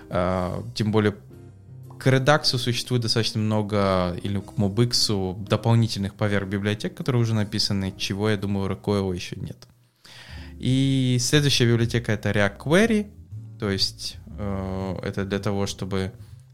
А, 0.10 0.63
тем 0.73 0.91
более 0.91 1.15
к 1.99 2.07
Redux 2.07 2.57
существует 2.57 3.03
достаточно 3.03 3.39
много, 3.39 4.17
или 4.23 4.39
к 4.39 4.53
MobX 4.57 5.47
дополнительных 5.47 6.15
поверх 6.15 6.47
библиотек, 6.47 6.95
которые 6.95 7.21
уже 7.21 7.36
написаны, 7.36 7.93
чего, 7.95 8.31
я 8.31 8.38
думаю, 8.38 8.71
Recoil 8.71 9.13
еще 9.13 9.36
нет. 9.36 9.67
И 10.57 11.17
следующая 11.19 11.71
библиотека 11.71 12.12
это 12.12 12.31
React 12.31 12.57
Query, 12.57 13.12
то 13.60 13.69
есть 13.69 14.17
это 15.04 15.25
для 15.25 15.39
того, 15.39 15.67
чтобы 15.67 16.12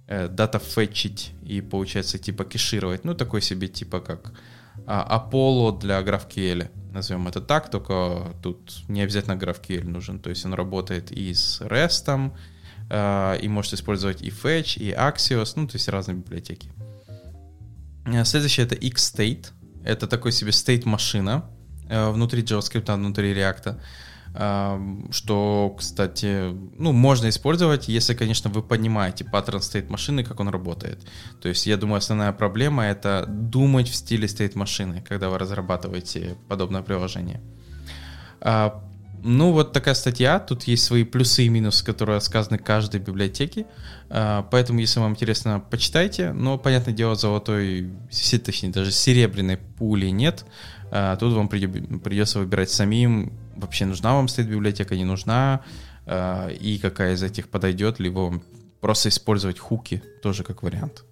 э, 0.08 0.28
дата 0.28 0.60
фетчить 0.60 1.32
и, 1.43 1.62
получается, 1.62 2.17
типа 2.17 2.43
кешировать. 2.43 3.06
Ну, 3.06 3.13
такой 3.13 3.41
себе 3.41 3.67
типа 3.67 4.00
как 4.00 4.34
э, 4.78 4.82
Apollo 4.88 5.80
для 5.80 6.02
GraphQL, 6.02 6.69
назовем 6.93 7.28
это 7.28 7.41
так, 7.41 7.69
только 7.69 8.34
тут 8.41 8.84
не 8.88 9.02
обязательно 9.02 9.36
GraphQL 9.36 9.84
нужен. 9.84 10.19
То 10.19 10.30
есть 10.30 10.45
он 10.45 10.54
работает 10.54 11.12
и 11.12 11.34
с 11.34 11.62
REST, 11.62 12.32
э, 12.89 13.39
и 13.41 13.47
может 13.47 13.73
использовать 13.73 14.21
и 14.21 14.30
Fetch, 14.30 14.80
и 14.80 14.91
Axios, 14.91 15.54
ну, 15.56 15.67
то 15.67 15.76
есть 15.76 15.89
разные 15.89 16.17
библиотеки. 16.17 16.71
Э, 18.06 18.26
следующее 18.26 18.65
это 18.65 18.76
Xstate. 18.76 19.47
Это 19.84 20.08
такой 20.08 20.32
себе 20.32 20.52
state-машина, 20.52 21.43
Э, 21.89 22.12
внутри 22.12 22.43
JavaScript, 22.43 22.93
внутри 22.93 23.34
React. 23.34 23.80
Что, 24.38 25.76
кстати, 25.80 26.54
ну, 26.78 26.91
можно 26.91 27.28
использовать, 27.28 27.88
если, 27.88 28.13
конечно, 28.13 28.52
вы 28.52 28.62
понимаете 28.62 29.26
паттерн 29.26 29.62
state 29.62 29.89
машины, 29.89 30.23
как 30.23 30.39
он 30.39 30.50
работает. 30.50 31.00
То 31.41 31.50
есть, 31.50 31.65
я 31.65 31.76
думаю, 31.76 31.97
основная 31.97 32.32
проблема— 32.34 32.86
это 32.86 33.26
думать 33.28 33.89
в 33.89 33.95
стиле 33.95 34.28
state 34.28 34.56
машины, 34.56 35.04
когда 35.08 35.30
вы 35.30 35.39
разрабатываете 35.39 36.36
подобное 36.47 36.84
приложение. 36.84 37.41
А, 38.39 38.84
ну, 39.23 39.54
вот 39.54 39.73
такая 39.73 39.95
статья. 39.95 40.38
Тут 40.38 40.65
есть 40.65 40.84
свои 40.84 41.04
плюсы 41.04 41.45
и 41.45 41.50
минусы, 41.50 41.84
которые 41.84 42.21
сказаны 42.21 42.60
каждой 42.60 43.00
библиотеке. 43.00 43.65
А, 44.12 44.43
поэтому, 44.52 44.80
если 44.80 45.00
вам 45.00 45.13
интересно, 45.13 45.63
почитайте. 45.67 46.32
Но, 46.32 46.60
понятное 46.60 46.93
дело, 46.93 47.15
золотой, 47.15 47.89
точнее, 48.45 48.69
даже 48.69 48.91
серебряной 48.91 49.58
пули 49.58 50.10
нет. 50.10 50.45
А, 50.91 51.15
тут 51.15 51.34
вам 51.34 51.50
придется 51.50 52.38
выбирать 52.38 52.69
самим, 52.69 53.34
вообще 53.58 53.86
нужна 53.86 54.13
вам 54.13 54.28
стоит 54.28 54.48
библиотека, 54.48 54.96
не 54.96 55.06
нужна, 55.06 55.62
а, 56.06 56.50
и 56.50 56.78
какая 56.78 57.13
из 57.13 57.24
этих 57.24 57.50
подойдет, 57.50 58.00
либо 58.00 58.41
просто 58.80 59.10
использовать 59.10 59.60
хуки, 59.60 60.02
тоже 60.22 60.43
как 60.43 60.63
вариант. 60.63 61.04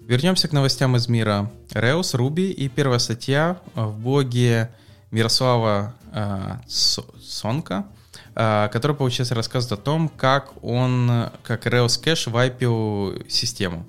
Вернемся 0.00 0.46
к 0.46 0.52
новостям 0.52 0.94
из 0.94 1.08
мира 1.08 1.50
Reus, 1.70 2.14
Ruby 2.14 2.52
и 2.52 2.68
первая 2.68 3.00
статья 3.00 3.60
в 3.74 3.98
блоге 3.98 4.70
Мирослава 5.10 5.94
э, 6.12 6.58
Сонка, 6.68 7.86
э, 7.88 8.05
который, 8.34 8.94
получается, 8.94 9.34
рассказывает 9.34 9.80
о 9.80 9.82
том, 9.82 10.08
как 10.08 10.52
он, 10.62 11.30
как 11.42 11.66
Rails 11.66 12.02
Cache 12.02 12.30
вайпил 12.30 13.22
систему. 13.28 13.86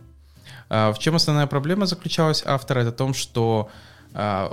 Э, 0.69 0.91
в 0.91 0.99
чем 0.99 1.15
основная 1.15 1.47
проблема 1.47 1.85
заключалась 1.85 2.43
автора? 2.45 2.81
Это 2.81 2.91
в 2.91 2.95
том, 2.95 3.13
что 3.13 3.69
э, 4.13 4.49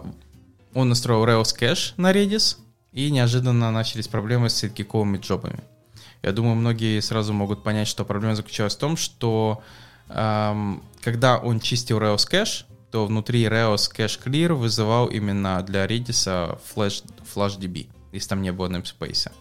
он 0.75 0.89
настроил 0.89 1.25
Rails 1.25 1.57
Cache 1.59 1.93
на 1.97 2.13
Redis, 2.13 2.59
и 2.93 3.11
неожиданно 3.11 3.71
начались 3.73 4.07
проблемы 4.09 4.49
с 4.49 4.55
сеткиковыми 4.55 5.19
джобами. 5.19 5.59
Я 6.23 6.33
думаю, 6.33 6.55
многие 6.55 7.01
сразу 7.01 7.33
могут 7.33 7.65
понять, 7.65 7.89
что 7.89 8.05
проблема 8.05 8.37
заключалась 8.37 8.77
в 8.77 8.79
том, 8.79 8.97
что 8.97 9.63
эм, 10.09 10.83
когда 11.03 11.39
он 11.39 11.59
чистил 11.59 11.99
Rails 11.99 12.31
Cache, 12.31 12.65
то 12.93 13.05
внутри 13.05 13.43
Reos 13.45 13.91
Cache 13.93 14.21
Clear 14.25 14.55
вызывал 14.55 15.09
именно 15.09 15.61
для 15.63 15.87
Redis 15.87 16.59
Flash, 16.75 17.05
FlashDB, 17.35 17.89
если 18.13 18.29
там 18.29 18.43
не 18.43 18.53
было 18.53 18.69
namespace. 18.69 19.33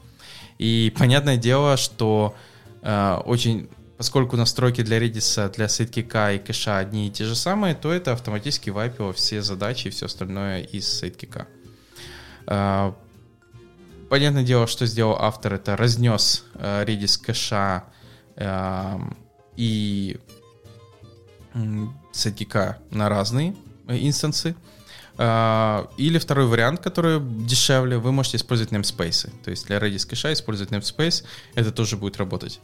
И 0.63 0.93
понятное 0.97 1.35
дело, 1.35 1.75
что 1.75 2.35
э, 2.83 3.21
очень, 3.25 3.67
поскольку 3.97 4.37
настройки 4.37 4.81
для 4.81 4.97
Redis, 4.97 5.51
для 5.53 5.65
Sidekick 5.65 6.35
и 6.35 6.39
кэша 6.39 6.77
одни 6.77 7.07
и 7.07 7.11
те 7.11 7.25
же 7.25 7.35
самые, 7.35 7.75
то 7.75 7.91
это 7.91 8.13
автоматически 8.13 8.69
вайпило 8.69 9.11
все 9.11 9.41
задачи 9.41 9.89
и 9.89 9.89
все 9.89 10.05
остальное 10.05 10.61
из 10.61 10.85
Sidekick. 10.85 11.47
Э, 12.47 12.93
понятное 14.09 14.45
дело, 14.45 14.65
что 14.65 14.85
сделал 14.85 15.17
автор, 15.19 15.55
это 15.55 15.75
разнес 15.75 16.45
э, 16.53 16.85
Redis 16.85 17.21
кэша 17.21 17.83
э, 18.37 18.99
и 19.57 20.17
садика 22.13 22.77
на 22.89 23.09
разные 23.09 23.53
э, 23.89 23.97
инстансы. 23.97 24.55
А, 24.55 24.72
или 25.15 26.17
второй 26.17 26.47
вариант, 26.47 26.79
который 26.79 27.19
дешевле, 27.21 27.99
вы 27.99 28.11
можете 28.11 28.37
использовать 28.37 28.73
namespace. 28.73 29.29
То 29.43 29.51
есть 29.51 29.67
для 29.67 29.77
Redis 29.77 30.07
кэша 30.07 30.33
использовать 30.33 30.71
namespace, 30.71 31.23
это 31.53 31.71
тоже 31.71 31.97
будет 31.97 32.17
работать. 32.17 32.59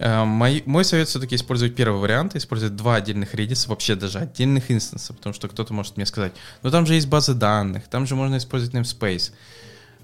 А, 0.00 0.24
мой, 0.24 0.62
мой 0.64 0.84
совет 0.84 1.08
все-таки 1.08 1.34
использовать 1.34 1.74
первый 1.74 2.00
вариант, 2.00 2.36
использовать 2.36 2.76
два 2.76 2.96
отдельных 2.96 3.34
Redis, 3.34 3.68
вообще 3.68 3.96
даже 3.96 4.18
отдельных 4.18 4.70
инстанса, 4.70 5.12
потому 5.12 5.34
что 5.34 5.48
кто-то 5.48 5.74
может 5.74 5.96
мне 5.96 6.06
сказать, 6.06 6.32
ну 6.62 6.70
там 6.70 6.86
же 6.86 6.94
есть 6.94 7.08
базы 7.08 7.34
данных, 7.34 7.88
там 7.88 8.06
же 8.06 8.14
можно 8.14 8.36
использовать 8.36 8.74
namespace. 8.74 9.32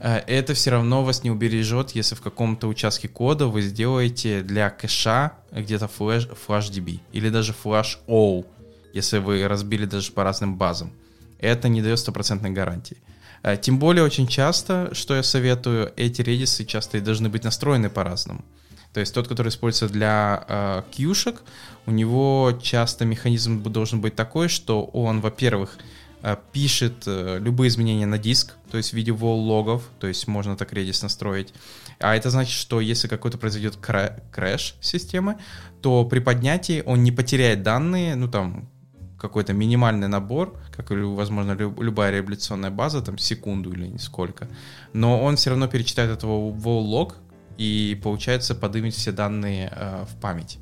А, 0.00 0.18
это 0.26 0.54
все 0.54 0.70
равно 0.70 1.04
вас 1.04 1.22
не 1.22 1.30
убережет, 1.30 1.92
если 1.92 2.16
в 2.16 2.20
каком-то 2.20 2.66
участке 2.66 3.08
кода 3.08 3.46
вы 3.46 3.62
сделаете 3.62 4.42
для 4.42 4.70
кэша 4.70 5.32
где-то 5.52 5.88
flash, 5.96 6.36
FlashDB 6.46 7.00
или 7.12 7.28
даже 7.28 7.54
Flash 7.64 7.98
O, 8.08 8.44
если 8.92 9.18
вы 9.18 9.46
разбили 9.46 9.84
даже 9.84 10.10
по 10.10 10.24
разным 10.24 10.56
базам. 10.56 10.92
Это 11.38 11.68
не 11.68 11.82
дает 11.82 11.98
стопроцентной 11.98 12.50
гарантии. 12.50 12.96
А, 13.42 13.56
тем 13.56 13.78
более 13.78 14.04
очень 14.04 14.26
часто, 14.26 14.90
что 14.94 15.14
я 15.14 15.22
советую, 15.22 15.92
эти 15.96 16.22
редисы 16.22 16.64
часто 16.64 16.98
и 16.98 17.00
должны 17.00 17.28
быть 17.28 17.44
настроены 17.44 17.90
по-разному. 17.90 18.44
То 18.92 19.00
есть 19.00 19.12
тот, 19.12 19.26
который 19.26 19.48
используется 19.48 19.92
для 19.92 20.44
э, 20.48 20.82
кьюшек, 20.92 21.42
у 21.86 21.90
него 21.90 22.56
часто 22.62 23.04
механизм 23.04 23.60
должен 23.62 24.00
быть 24.00 24.14
такой, 24.14 24.48
что 24.48 24.84
он, 24.84 25.20
во-первых, 25.20 25.78
Э, 26.26 26.38
пишет 26.52 27.02
э, 27.04 27.38
любые 27.38 27.68
изменения 27.68 28.06
на 28.06 28.16
диск, 28.16 28.54
то 28.70 28.78
есть 28.78 28.92
в 28.92 28.94
виде 28.94 29.10
wall-логов, 29.10 29.82
то 30.00 30.06
есть 30.06 30.26
можно 30.26 30.56
так 30.56 30.72
Redis 30.72 31.02
настроить. 31.02 31.52
А 32.00 32.16
это 32.16 32.30
значит, 32.30 32.54
что 32.54 32.80
если 32.80 33.08
какой-то 33.08 33.36
произойдет 33.36 33.76
крэш 33.76 34.74
системы, 34.80 35.36
то 35.82 36.06
при 36.06 36.20
поднятии 36.20 36.82
он 36.86 37.04
не 37.04 37.12
потеряет 37.12 37.62
данные, 37.62 38.14
ну 38.14 38.26
там 38.26 38.70
какой-то 39.24 39.54
минимальный 39.54 40.06
набор, 40.06 40.54
как, 40.76 40.90
возможно, 40.90 41.52
любая 41.52 42.10
реабилитационная 42.10 42.70
база, 42.70 43.00
там 43.00 43.16
секунду 43.16 43.72
или 43.72 43.86
нисколько, 43.86 44.48
но 44.92 45.22
он 45.24 45.36
все 45.36 45.50
равно 45.50 45.66
перечитает 45.66 46.10
этого 46.10 46.52
wall-лог 46.52 47.16
и, 47.56 47.98
получается, 48.02 48.54
подымет 48.54 48.92
все 48.92 49.12
данные 49.12 49.72
э, 49.74 50.04
в 50.04 50.20
память. 50.20 50.58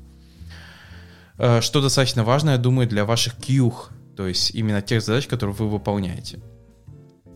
Э, 1.37 1.59
что 1.59 1.81
достаточно 1.81 2.23
важно, 2.23 2.51
я 2.51 2.57
думаю, 2.57 2.87
для 2.87 3.03
ваших 3.03 3.35
кьюх, 3.35 3.91
то 4.15 4.27
есть 4.27 4.55
именно 4.55 4.81
тех 4.81 5.01
задач, 5.01 5.27
которые 5.27 5.55
вы 5.55 5.69
выполняете. 5.69 6.39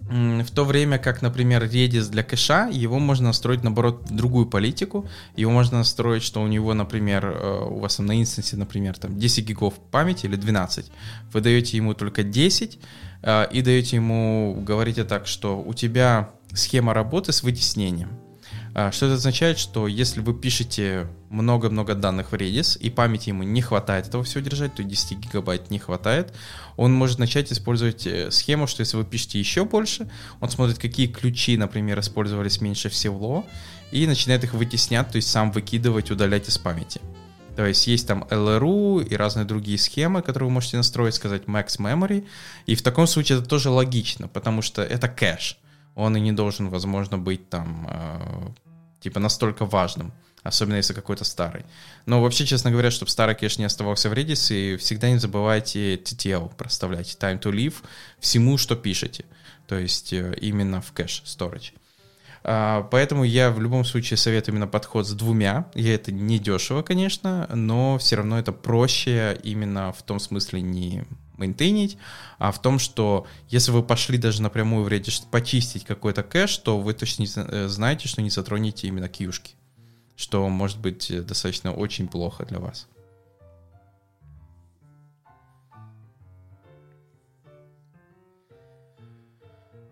В 0.09 0.51
то 0.51 0.63
время 0.63 0.97
как, 0.99 1.21
например, 1.21 1.63
Redis 1.63 2.09
для 2.09 2.23
кэша, 2.23 2.69
его 2.71 2.99
можно 2.99 3.27
настроить, 3.27 3.63
наоборот, 3.63 4.05
другую 4.09 4.45
политику. 4.45 5.05
Его 5.35 5.51
можно 5.51 5.79
настроить, 5.79 6.23
что 6.23 6.41
у 6.41 6.47
него, 6.47 6.73
например, 6.73 7.25
э, 7.25 7.67
у 7.69 7.79
вас 7.79 7.99
на 7.99 8.19
инстансе, 8.19 8.55
например, 8.55 8.97
там 8.97 9.17
10 9.17 9.45
гигов 9.45 9.73
памяти 9.91 10.25
или 10.27 10.37
12. 10.37 10.91
Вы 11.33 11.41
даете 11.41 11.77
ему 11.77 11.93
только 11.93 12.23
10 12.23 12.79
э, 13.21 13.47
и 13.51 13.61
даете 13.61 13.97
ему, 13.97 14.63
говорите 14.65 15.03
так, 15.03 15.27
что 15.27 15.61
у 15.61 15.73
тебя 15.73 16.29
схема 16.53 16.93
работы 16.93 17.33
с 17.33 17.43
вытеснением. 17.43 18.26
А, 18.79 18.91
что 18.91 19.07
это 19.07 19.15
означает, 19.15 19.57
что 19.57 19.87
если 19.87 20.19
вы 20.19 20.35
пишете 20.35 21.07
много-много 21.31 21.95
данных 21.95 22.31
в 22.31 22.35
Redis, 22.35 22.77
и 22.77 22.91
памяти 22.91 23.29
ему 23.29 23.41
не 23.41 23.59
хватает 23.59 24.07
этого 24.07 24.23
все 24.23 24.39
держать, 24.39 24.75
то 24.75 24.83
10 24.83 25.17
гигабайт 25.17 25.71
не 25.71 25.79
хватает, 25.79 26.31
он 26.75 26.93
может 26.93 27.17
начать 27.17 27.51
использовать 27.51 28.05
э, 28.05 28.29
схему, 28.29 28.67
что 28.67 28.81
если 28.81 28.95
вы 28.95 29.03
пишете 29.03 29.39
еще 29.39 29.65
больше, 29.65 30.07
он 30.41 30.51
смотрит, 30.51 30.77
какие 30.77 31.07
ключи, 31.07 31.57
например, 31.57 31.99
использовались 31.99 32.61
меньше 32.61 32.89
всего, 32.89 33.47
и 33.89 34.05
начинает 34.05 34.43
их 34.43 34.53
вытеснять, 34.53 35.09
то 35.09 35.15
есть 35.15 35.31
сам 35.31 35.51
выкидывать, 35.51 36.11
удалять 36.11 36.47
из 36.47 36.59
памяти. 36.59 37.01
То 37.55 37.65
есть 37.65 37.87
есть 37.87 38.07
там 38.07 38.27
LRU 38.29 39.03
и 39.03 39.15
разные 39.15 39.45
другие 39.47 39.79
схемы, 39.79 40.21
которые 40.21 40.49
вы 40.49 40.53
можете 40.53 40.77
настроить, 40.77 41.15
сказать 41.15 41.45
max 41.45 41.79
memory. 41.79 42.27
И 42.67 42.75
в 42.75 42.83
таком 42.83 43.07
случае 43.07 43.39
это 43.39 43.49
тоже 43.49 43.71
логично, 43.71 44.27
потому 44.27 44.61
что 44.61 44.83
это 44.83 45.07
кэш. 45.07 45.57
Он 45.95 46.15
и 46.15 46.19
не 46.19 46.31
должен, 46.31 46.69
возможно, 46.69 47.17
быть 47.17 47.49
там 47.49 47.87
э, 47.89 48.66
типа 49.07 49.19
настолько 49.21 49.65
важным. 49.65 50.11
особенно 50.43 50.77
если 50.77 50.93
какой-то 50.93 51.25
старый. 51.25 51.65
Но 52.05 52.21
вообще, 52.21 52.45
честно 52.45 52.71
говоря, 52.71 52.89
чтобы 52.89 53.09
старый 53.11 53.35
кэш 53.35 53.57
не 53.57 53.65
оставался 53.65 54.09
в 54.09 54.13
Redis, 54.13 54.53
и 54.53 54.77
всегда 54.77 55.09
не 55.09 55.17
забывайте 55.17 55.95
TTL 55.95 56.55
проставлять, 56.55 57.17
time 57.19 57.41
to 57.41 57.51
live, 57.51 57.75
всему, 58.19 58.57
что 58.57 58.75
пишете, 58.75 59.25
то 59.67 59.77
есть 59.77 60.13
э, 60.13 60.37
именно 60.41 60.79
в 60.81 60.93
кэш 60.93 61.23
storage. 61.25 61.73
А, 62.43 62.83
поэтому 62.83 63.25
я 63.25 63.51
в 63.51 63.59
любом 63.59 63.83
случае 63.83 64.15
советую 64.17 64.55
именно 64.55 64.67
подход 64.67 65.05
с 65.05 65.11
двумя. 65.11 65.69
И 65.73 65.85
это 65.87 66.13
не 66.13 66.39
дешево, 66.39 66.81
конечно, 66.81 67.49
но 67.53 67.97
все 67.97 68.15
равно 68.15 68.39
это 68.39 68.53
проще 68.53 69.37
именно 69.43 69.91
в 69.91 70.01
том 70.03 70.19
смысле 70.19 70.61
не 70.61 71.03
мейнтейнить, 71.37 71.97
а 72.39 72.51
в 72.51 72.61
том, 72.61 72.79
что 72.79 73.27
если 73.47 73.71
вы 73.71 73.83
пошли 73.83 74.17
даже 74.17 74.41
напрямую 74.41 74.83
в 74.83 74.87
Redis 74.87 75.23
почистить 75.29 75.85
какой-то 75.85 76.23
кэш, 76.23 76.57
то 76.57 76.79
вы 76.79 76.93
точно 76.93 77.25
э, 77.35 77.67
знаете, 77.67 78.07
что 78.07 78.21
не 78.21 78.29
затронете 78.29 78.87
именно 78.87 79.07
кьюшки, 79.07 79.55
что 80.15 80.47
может 80.49 80.79
быть 80.79 81.09
э, 81.11 81.21
достаточно 81.21 81.73
очень 81.73 82.07
плохо 82.07 82.45
для 82.45 82.59
вас. 82.59 82.87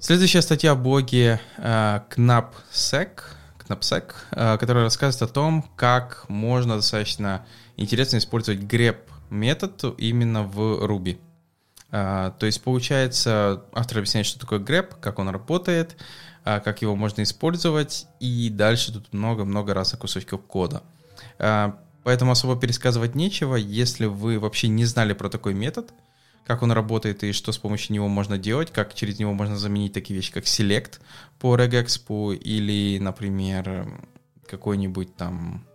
Следующая 0.05 0.43
статья 0.43 0.75
в 0.75 0.83
блоге 0.83 1.41
э, 1.57 1.99
Knapsec, 2.15 3.21
Knapsec 3.67 4.13
э, 4.29 4.57
которая 4.59 4.83
рассказывает 4.83 5.31
о 5.31 5.33
том, 5.33 5.67
как 5.75 6.25
можно 6.29 6.75
достаточно 6.75 7.43
интересно 7.75 8.17
использовать 8.17 8.59
grep 8.59 8.97
метод 9.31 9.95
именно 9.97 10.43
в 10.43 10.85
Ruby. 10.85 11.17
Э, 11.95 12.31
то 12.37 12.45
есть, 12.45 12.61
получается, 12.61 13.63
автор 13.73 13.99
объясняет, 13.99 14.25
что 14.25 14.39
такое 14.39 14.59
grep, 14.59 14.95
как 14.99 15.17
он 15.19 15.29
работает, 15.29 15.95
э, 16.43 16.59
как 16.59 16.81
его 16.81 16.95
можно 16.95 17.23
использовать, 17.23 18.07
и 18.19 18.49
дальше 18.49 18.91
тут 18.91 19.13
много-много 19.13 19.73
разных 19.73 20.01
кусочков 20.01 20.41
кода. 20.41 20.83
Э, 21.39 21.71
поэтому 22.03 22.31
особо 22.31 22.59
пересказывать 22.59 23.15
нечего, 23.15 23.55
если 23.55 24.07
вы 24.07 24.39
вообще 24.39 24.67
не 24.67 24.83
знали 24.83 25.13
про 25.13 25.29
такой 25.29 25.53
метод– 25.53 25.93
как 26.45 26.61
он 26.61 26.71
работает 26.71 27.23
и 27.23 27.31
что 27.31 27.51
с 27.51 27.57
помощью 27.57 27.93
него 27.93 28.07
можно 28.07 28.37
делать, 28.37 28.71
как 28.71 28.93
через 28.93 29.17
него 29.19 29.33
можно 29.33 29.57
заменить 29.57 29.93
такие 29.93 30.15
вещи, 30.15 30.31
как 30.31 30.43
Select 30.43 30.99
по 31.39 31.55
regexp 31.57 32.35
или, 32.35 32.99
например, 32.99 33.87
какой-нибудь 34.47 35.15
там 35.15 35.65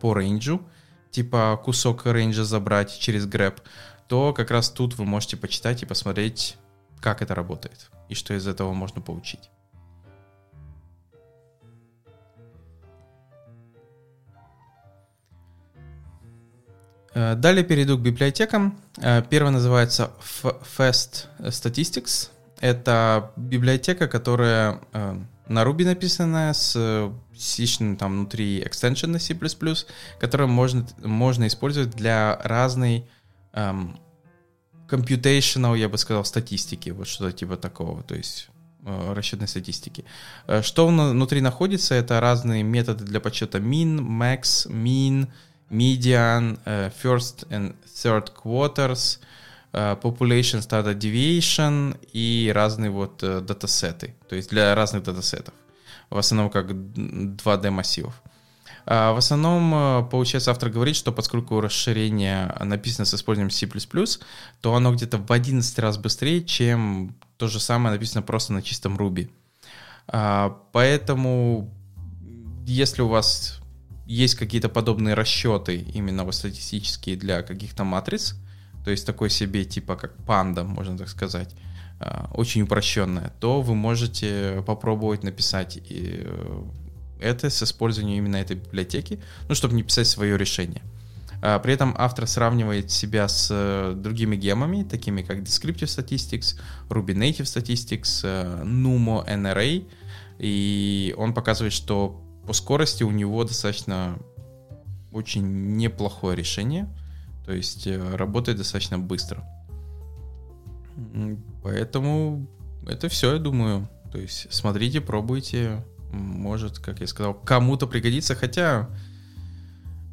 по 0.00 0.14
рейнджу, 0.14 0.62
типа 1.10 1.60
кусок 1.62 2.06
рейнджа 2.06 2.44
забрать 2.44 2.98
через 2.98 3.26
grep, 3.26 3.58
то 4.08 4.32
как 4.32 4.50
раз 4.50 4.70
тут 4.70 4.96
вы 4.98 5.04
можете 5.04 5.36
почитать 5.36 5.82
и 5.82 5.86
посмотреть, 5.86 6.56
как 7.00 7.22
это 7.22 7.34
работает 7.34 7.90
и 8.08 8.14
что 8.14 8.34
из 8.34 8.46
этого 8.46 8.72
можно 8.72 9.00
получить. 9.00 9.50
Э, 17.14 17.34
далее 17.34 17.64
перейду 17.64 17.98
к 17.98 18.00
библиотекам. 18.00 18.78
Э, 18.96 19.22
первая 19.28 19.52
называется 19.52 20.10
Fast 20.20 21.26
Statistics. 21.40 22.30
Это 22.60 23.32
библиотека, 23.36 24.08
которая 24.08 24.80
э, 24.92 25.18
на 25.48 25.62
Ruby 25.62 25.84
написанная 25.84 26.52
с 26.52 26.72
C 27.36 27.96
там 27.96 28.12
внутри 28.12 28.62
extension 28.62 29.08
на 29.08 29.18
C++, 29.18 29.36
которую 30.18 30.48
можно, 30.48 30.86
можно 31.02 31.46
использовать 31.46 31.90
для 31.90 32.36
разной 32.42 33.08
эм, 33.52 33.98
computational, 34.88 35.76
я 35.76 35.88
бы 35.88 35.98
сказал, 35.98 36.24
статистики, 36.24 36.90
вот 36.90 37.08
что-то 37.08 37.32
типа 37.32 37.56
такого, 37.56 38.02
то 38.02 38.14
есть 38.14 38.48
э, 38.84 39.12
расчетной 39.12 39.48
статистики. 39.48 40.04
Что 40.62 40.86
внутри 40.88 41.40
находится, 41.40 41.94
это 41.94 42.20
разные 42.20 42.62
методы 42.62 43.04
для 43.04 43.20
подсчета 43.20 43.58
min, 43.58 43.98
max, 43.98 44.66
mean, 44.70 45.28
median, 45.70 46.58
uh, 46.64 46.90
first 47.02 47.46
and 47.50 47.74
third 47.86 48.32
quarters, 48.34 49.18
population 49.72 50.62
standard 50.62 50.98
deviation 50.98 51.94
и 52.12 52.50
разные 52.54 52.90
вот 52.90 53.18
датасеты, 53.18 54.14
то 54.28 54.34
есть 54.34 54.48
для 54.48 54.74
разных 54.74 55.02
датасетов. 55.02 55.52
В 56.10 56.16
основном 56.16 56.50
как 56.50 56.70
2D 56.70 57.70
массивов. 57.70 58.22
Uh, 58.88 59.12
в 59.12 59.18
основном, 59.18 59.74
uh, 59.74 60.08
получается, 60.08 60.50
автор 60.50 60.70
говорит, 60.70 60.96
что 60.96 61.12
поскольку 61.12 61.60
расширение 61.60 62.56
написано 62.64 63.04
с 63.04 63.12
использованием 63.12 63.50
C++, 63.50 63.68
то 64.62 64.74
оно 64.74 64.94
где-то 64.94 65.18
в 65.18 65.30
11 65.30 65.78
раз 65.78 65.98
быстрее, 65.98 66.42
чем 66.42 67.14
то 67.36 67.48
же 67.48 67.60
самое 67.60 67.94
написано 67.94 68.22
просто 68.22 68.54
на 68.54 68.62
чистом 68.62 68.96
Ruby. 68.96 69.28
Uh, 70.06 70.56
поэтому, 70.72 71.70
если 72.66 73.02
у 73.02 73.08
вас 73.08 73.60
есть 74.06 74.36
какие-то 74.36 74.70
подобные 74.70 75.14
расчеты 75.14 75.76
именно 75.76 76.24
вот 76.24 76.34
статистические 76.34 77.16
для 77.16 77.42
каких-то 77.42 77.84
матриц, 77.84 78.36
то 78.86 78.90
есть 78.90 79.04
такой 79.04 79.28
себе 79.28 79.66
типа 79.66 79.96
как 79.96 80.16
панда, 80.24 80.64
можно 80.64 80.96
так 80.96 81.10
сказать, 81.10 81.54
а, 82.00 82.30
очень 82.32 82.62
упрощенная, 82.62 83.34
то 83.38 83.60
вы 83.60 83.74
можете 83.74 84.62
попробовать 84.66 85.24
написать 85.24 85.78
э, 85.90 86.62
это 87.20 87.50
с 87.50 87.62
использованием 87.62 88.24
именно 88.24 88.36
этой 88.36 88.56
библиотеки, 88.56 89.20
ну, 89.48 89.54
чтобы 89.54 89.74
не 89.74 89.82
писать 89.82 90.06
свое 90.06 90.36
решение. 90.36 90.82
А, 91.40 91.58
при 91.58 91.72
этом 91.72 91.94
автор 91.96 92.26
сравнивает 92.26 92.90
себя 92.90 93.28
с 93.28 93.48
э, 93.50 93.94
другими 93.96 94.36
гемами, 94.36 94.82
такими 94.82 95.22
как 95.22 95.38
Descriptive 95.38 95.86
Statistics, 95.86 96.58
Ruby 96.88 97.14
Native 97.14 97.44
Statistics, 97.44 98.20
э, 98.24 98.64
Numo 98.64 99.26
NRA, 99.26 99.86
и 100.38 101.14
он 101.16 101.34
показывает, 101.34 101.72
что 101.72 102.20
по 102.46 102.52
скорости 102.52 103.02
у 103.04 103.10
него 103.10 103.44
достаточно 103.44 104.18
очень 105.12 105.76
неплохое 105.76 106.36
решение. 106.36 106.88
То 107.46 107.52
есть 107.52 107.86
э, 107.86 108.16
работает 108.16 108.58
достаточно 108.58 108.98
быстро. 108.98 109.44
Поэтому 111.62 112.46
это 112.86 113.08
все, 113.08 113.34
я 113.34 113.38
думаю. 113.38 113.88
То 114.10 114.18
есть 114.18 114.52
смотрите, 114.52 115.00
пробуйте. 115.00 115.84
Может, 116.12 116.78
как 116.78 117.00
я 117.00 117.06
сказал, 117.06 117.34
кому-то 117.34 117.86
пригодится. 117.86 118.34
Хотя, 118.34 118.88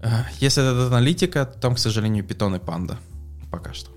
э, 0.01 0.07
если 0.39 0.63
это 0.63 0.87
аналитика, 0.87 1.45
то 1.45 1.59
там, 1.59 1.75
к 1.75 1.79
сожалению, 1.79 2.23
питон 2.23 2.55
и 2.55 2.59
панда. 2.59 2.97
Пока 3.51 3.73
что. 3.73 3.95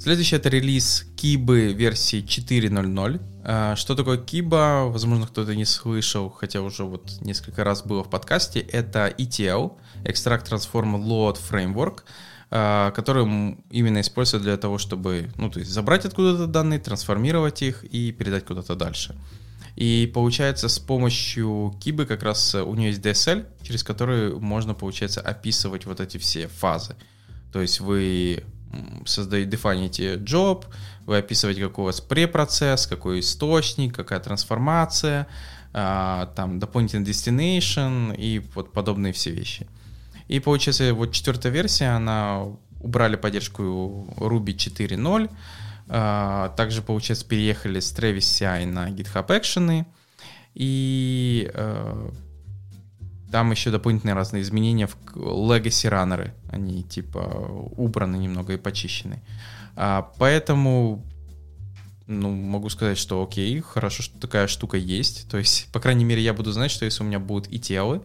Следующий 0.00 0.36
это 0.36 0.48
релиз 0.48 1.04
Кибы 1.14 1.74
версии 1.74 2.24
4.0.0. 2.24 3.20
А, 3.44 3.76
что 3.76 3.94
такое 3.94 4.16
Киба? 4.16 4.86
Возможно, 4.86 5.26
кто-то 5.26 5.54
не 5.54 5.66
слышал, 5.66 6.30
хотя 6.30 6.62
уже 6.62 6.84
вот 6.84 7.20
несколько 7.20 7.64
раз 7.64 7.82
было 7.82 8.02
в 8.02 8.08
подкасте. 8.08 8.60
Это 8.60 9.08
ETL, 9.08 9.76
Extract 10.04 10.48
Transform 10.48 10.96
Load 11.04 11.38
Framework, 11.38 12.04
а, 12.50 12.90
который 12.90 13.56
именно 13.70 14.00
используется 14.00 14.44
для 14.44 14.56
того, 14.56 14.78
чтобы, 14.78 15.30
ну, 15.36 15.50
то 15.50 15.60
есть 15.60 15.70
забрать 15.70 16.04
откуда-то 16.04 16.46
данные, 16.46 16.80
трансформировать 16.80 17.62
их 17.62 17.84
и 17.84 18.12
передать 18.12 18.44
куда-то 18.44 18.74
дальше. 18.74 19.16
И 19.76 20.10
получается, 20.12 20.68
с 20.68 20.78
помощью 20.78 21.74
Кибы 21.80 22.06
как 22.06 22.22
раз 22.22 22.54
у 22.54 22.74
нее 22.74 22.88
есть 22.88 23.00
DSL, 23.00 23.46
через 23.62 23.84
который 23.84 24.34
можно, 24.34 24.74
получается, 24.74 25.20
описывать 25.20 25.86
вот 25.86 26.00
эти 26.00 26.18
все 26.18 26.48
фазы. 26.48 26.96
То 27.52 27.60
есть 27.60 27.80
вы 27.80 28.44
создаете, 29.06 29.50
дефаните 29.50 30.14
job, 30.16 30.64
вы 31.06 31.18
описываете, 31.18 31.62
какой 31.62 31.82
у 31.82 31.86
вас 31.86 32.00
препроцесс, 32.00 32.86
какой 32.86 33.20
источник, 33.20 33.94
какая 33.94 34.20
трансформация, 34.20 35.26
а, 35.72 36.26
там 36.36 36.58
дополнительный 36.58 37.04
destination 37.08 38.14
и 38.16 38.40
вот 38.54 38.72
подобные 38.72 39.12
все 39.12 39.30
вещи. 39.30 39.66
И 40.30 40.38
получается, 40.38 40.94
вот 40.94 41.10
четвертая 41.10 41.50
версия, 41.50 41.88
она 41.88 42.44
убрали 42.78 43.16
поддержку 43.16 44.14
Ruby 44.16 44.54
4.0, 44.54 45.28
а, 45.88 46.50
также, 46.50 46.82
получается, 46.82 47.26
переехали 47.26 47.80
с 47.80 47.92
Travis 47.92 48.18
CI 48.18 48.64
на 48.64 48.90
GitHub 48.90 49.26
Action, 49.26 49.84
и 50.54 51.50
а, 51.52 52.12
там 53.32 53.50
еще 53.50 53.72
дополнительные 53.72 54.14
разные 54.14 54.42
изменения 54.42 54.86
в 54.86 54.96
Legacy 55.16 55.88
раннеры. 55.88 56.32
Они 56.48 56.84
типа 56.84 57.18
убраны 57.76 58.14
немного 58.14 58.52
и 58.52 58.56
почищены. 58.56 59.20
А, 59.74 60.12
поэтому 60.16 61.04
ну, 62.06 62.30
могу 62.30 62.68
сказать, 62.68 62.98
что 62.98 63.20
окей, 63.20 63.60
хорошо, 63.60 64.04
что 64.04 64.16
такая 64.20 64.46
штука 64.46 64.76
есть. 64.76 65.28
То 65.28 65.38
есть, 65.38 65.72
по 65.72 65.80
крайней 65.80 66.04
мере, 66.04 66.22
я 66.22 66.34
буду 66.34 66.52
знать, 66.52 66.70
что 66.70 66.84
если 66.84 67.02
у 67.02 67.06
меня 67.06 67.18
будут 67.18 67.48
ETL, 67.48 67.96
а, 67.96 68.02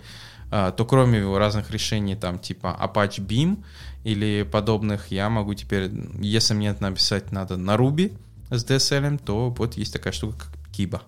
то 0.49 0.85
кроме 0.87 1.23
разных 1.37 1.71
решений, 1.71 2.15
там, 2.15 2.39
типа 2.39 2.77
Apache 2.81 3.25
Beam 3.25 3.63
или 4.03 4.43
подобных, 4.43 5.11
я 5.11 5.29
могу 5.29 5.53
теперь, 5.53 5.91
если 6.19 6.53
мне 6.53 6.73
написать 6.79 7.31
надо 7.31 7.57
на 7.57 7.75
Ruby 7.75 8.17
с 8.49 8.63
DSL, 8.63 9.17
то 9.23 9.49
вот 9.49 9.75
есть 9.75 9.93
такая 9.93 10.13
штука, 10.13 10.37
как 10.37 10.71
Kiba. 10.71 11.01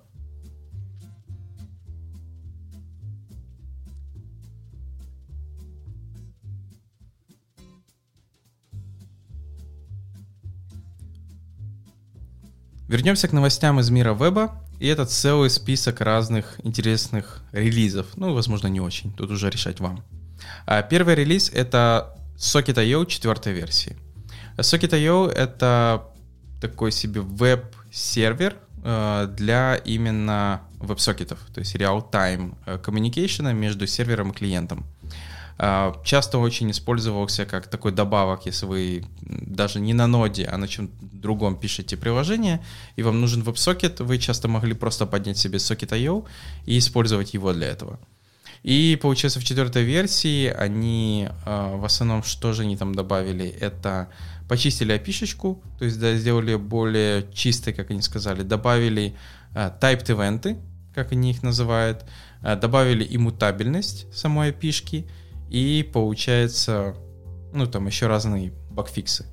Вернемся 12.87 13.27
к 13.27 13.33
новостям 13.33 13.81
из 13.81 13.89
мира 13.89 14.13
веба. 14.13 14.63
И 14.79 14.87
это 14.87 15.05
целый 15.05 15.49
список 15.49 16.01
разных 16.01 16.59
интересных 16.63 17.41
релизов. 17.51 18.05
Ну, 18.15 18.33
возможно, 18.33 18.67
не 18.67 18.79
очень. 18.79 19.11
Тут 19.13 19.31
уже 19.31 19.49
решать 19.49 19.79
вам. 19.79 20.03
А 20.65 20.81
первый 20.83 21.15
релиз— 21.15 21.49
это 21.53 22.15
Socket.io 22.37 23.05
4 23.05 23.53
версии. 23.53 23.97
Socket.io— 24.57 25.27
это 25.35 26.05
такой 26.61 26.91
себе 26.91 27.21
веб-сервер 27.21 28.55
э, 28.83 29.27
для 29.35 29.75
именно 29.75 30.61
веб-сокетов, 30.79 31.39
то 31.53 31.59
есть 31.59 31.75
real-time 31.75 32.55
э, 32.65 32.77
communication 32.77 33.51
между 33.53 33.87
сервером 33.87 34.31
и 34.31 34.33
клиентом. 34.33 34.85
Э, 35.59 35.93
часто 36.03 36.37
очень 36.37 36.69
использовался 36.71 37.45
как 37.45 37.67
такой 37.67 37.91
добавок, 37.91 38.45
если 38.45 38.65
вы 38.65 39.05
даже 39.21 39.79
не 39.79 39.93
на 39.93 40.07
ноде, 40.07 40.45
а 40.45 40.57
на 40.57 40.67
чем 40.67 40.89
другом 41.01 41.59
пишете 41.59 41.97
приложение, 41.97 42.63
и 42.95 43.03
вам 43.03 43.19
нужен 43.21 43.41
веб-сокет, 43.41 43.99
вы 43.99 44.19
часто 44.19 44.47
могли 44.47 44.73
просто 44.73 45.05
поднять 45.05 45.37
себе 45.37 45.57
Socket.io 45.57 46.25
и 46.65 46.77
использовать 46.77 47.33
его 47.33 47.53
для 47.53 47.67
этого. 47.67 47.99
И 48.63 48.97
получается 49.01 49.39
в 49.39 49.43
четвертой 49.43 49.83
версии 49.83 50.47
они 50.47 51.29
в 51.45 51.85
основном 51.85 52.23
что 52.23 52.53
же 52.53 52.63
они 52.63 52.75
там 52.75 52.93
добавили? 52.95 53.47
Это 53.47 54.09
почистили 54.49 54.91
опишечку, 54.93 55.61
то 55.77 55.85
есть 55.85 55.99
да, 55.99 56.15
сделали 56.15 56.55
более 56.55 57.31
чистой, 57.33 57.73
как 57.73 57.91
они 57.91 58.01
сказали, 58.01 58.41
добавили 58.41 59.15
uh, 59.53 59.79
typed 59.79 60.11
ивенты, 60.11 60.57
как 60.95 61.11
они 61.11 61.31
их 61.31 61.43
называют, 61.43 62.03
добавили 62.41 63.07
иммутабельность 63.09 64.07
самой 64.13 64.49
опишки, 64.49 65.05
и 65.49 65.89
получается, 65.93 66.95
ну 67.53 67.65
там 67.67 67.87
еще 67.87 68.07
разные 68.07 68.53
багфиксы. 68.69 69.25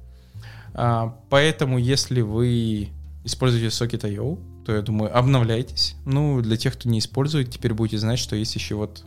Uh, 0.73 1.13
поэтому, 1.31 1.79
если 1.79 2.21
вы 2.21 2.89
используете 3.23 3.69
Socket.io, 3.69 4.65
то 4.65 4.75
я 4.75 4.83
думаю, 4.83 5.17
обновляйтесь. 5.17 5.95
Ну, 6.05 6.41
для 6.41 6.57
тех, 6.57 6.75
кто 6.75 6.89
не 6.89 6.99
использует, 6.99 7.51
теперь 7.51 7.75
будете 7.75 7.99
знать, 7.99 8.19
что 8.19 8.35
есть 8.35 8.55
еще 8.57 8.75
вот 8.75 9.05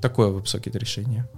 такое 0.00 0.28
WebSocket 0.30 0.78
решение. 0.78 1.28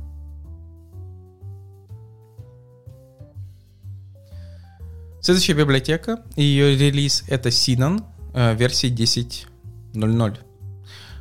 Следующая 5.21 5.55
библиотека, 5.55 6.23
ее 6.35 6.77
релиз 6.77 7.25
это 7.29 7.51
Sinon 7.51 8.05
версии 8.57 8.93
10.0.0. 8.93 10.39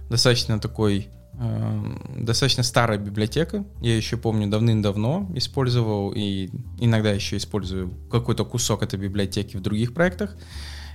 Достаточно 0.09 0.59
такой, 0.59 1.09
достаточно 2.17 2.63
старая 2.63 2.97
библиотека. 2.97 3.65
Я 3.81 3.95
еще 3.95 4.17
помню 4.17 4.47
давным-давно 4.47 5.31
использовал 5.35 6.11
и 6.15 6.49
иногда 6.79 7.11
еще 7.11 7.37
использую 7.37 7.93
какой-то 8.11 8.45
кусок 8.45 8.83
этой 8.83 8.99
библиотеки 8.99 9.57
в 9.57 9.61
других 9.61 9.93
проектах. 9.93 10.35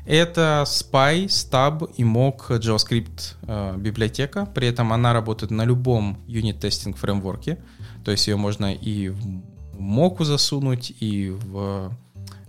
Это 0.05 0.62
Spy, 0.66 1.24
Stub 1.26 1.90
и 1.97 2.05
Mock 2.05 2.49
JavaScript 2.51 3.34
э, 3.42 3.76
библиотека. 3.76 4.47
При 4.47 4.68
этом 4.68 4.92
она 4.92 5.12
работает 5.12 5.51
на 5.51 5.64
любом 5.64 6.18
юнит-тестинг 6.28 6.97
фреймворке. 6.97 7.59
То 8.05 8.12
есть 8.12 8.28
ее 8.28 8.36
можно 8.36 8.72
и 8.72 9.09
в 9.09 9.42
Mock 9.76 10.24
засунуть, 10.24 10.92
и 11.01 11.30
в 11.30 11.92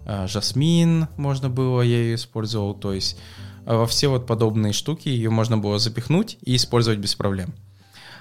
а, 0.09 0.25
жасмин 0.25 1.07
можно 1.17 1.49
было, 1.49 1.81
я 1.81 1.97
ее 1.97 2.15
использовал, 2.15 2.73
то 2.73 2.93
есть 2.93 3.19
а, 3.65 3.79
во 3.79 3.85
все 3.85 4.07
вот 4.07 4.25
подобные 4.25 4.71
штуки 4.71 5.09
ее 5.09 5.29
можно 5.29 5.57
было 5.57 5.79
запихнуть 5.79 6.37
и 6.41 6.55
использовать 6.55 6.99
без 6.99 7.13
проблем. 7.13 7.53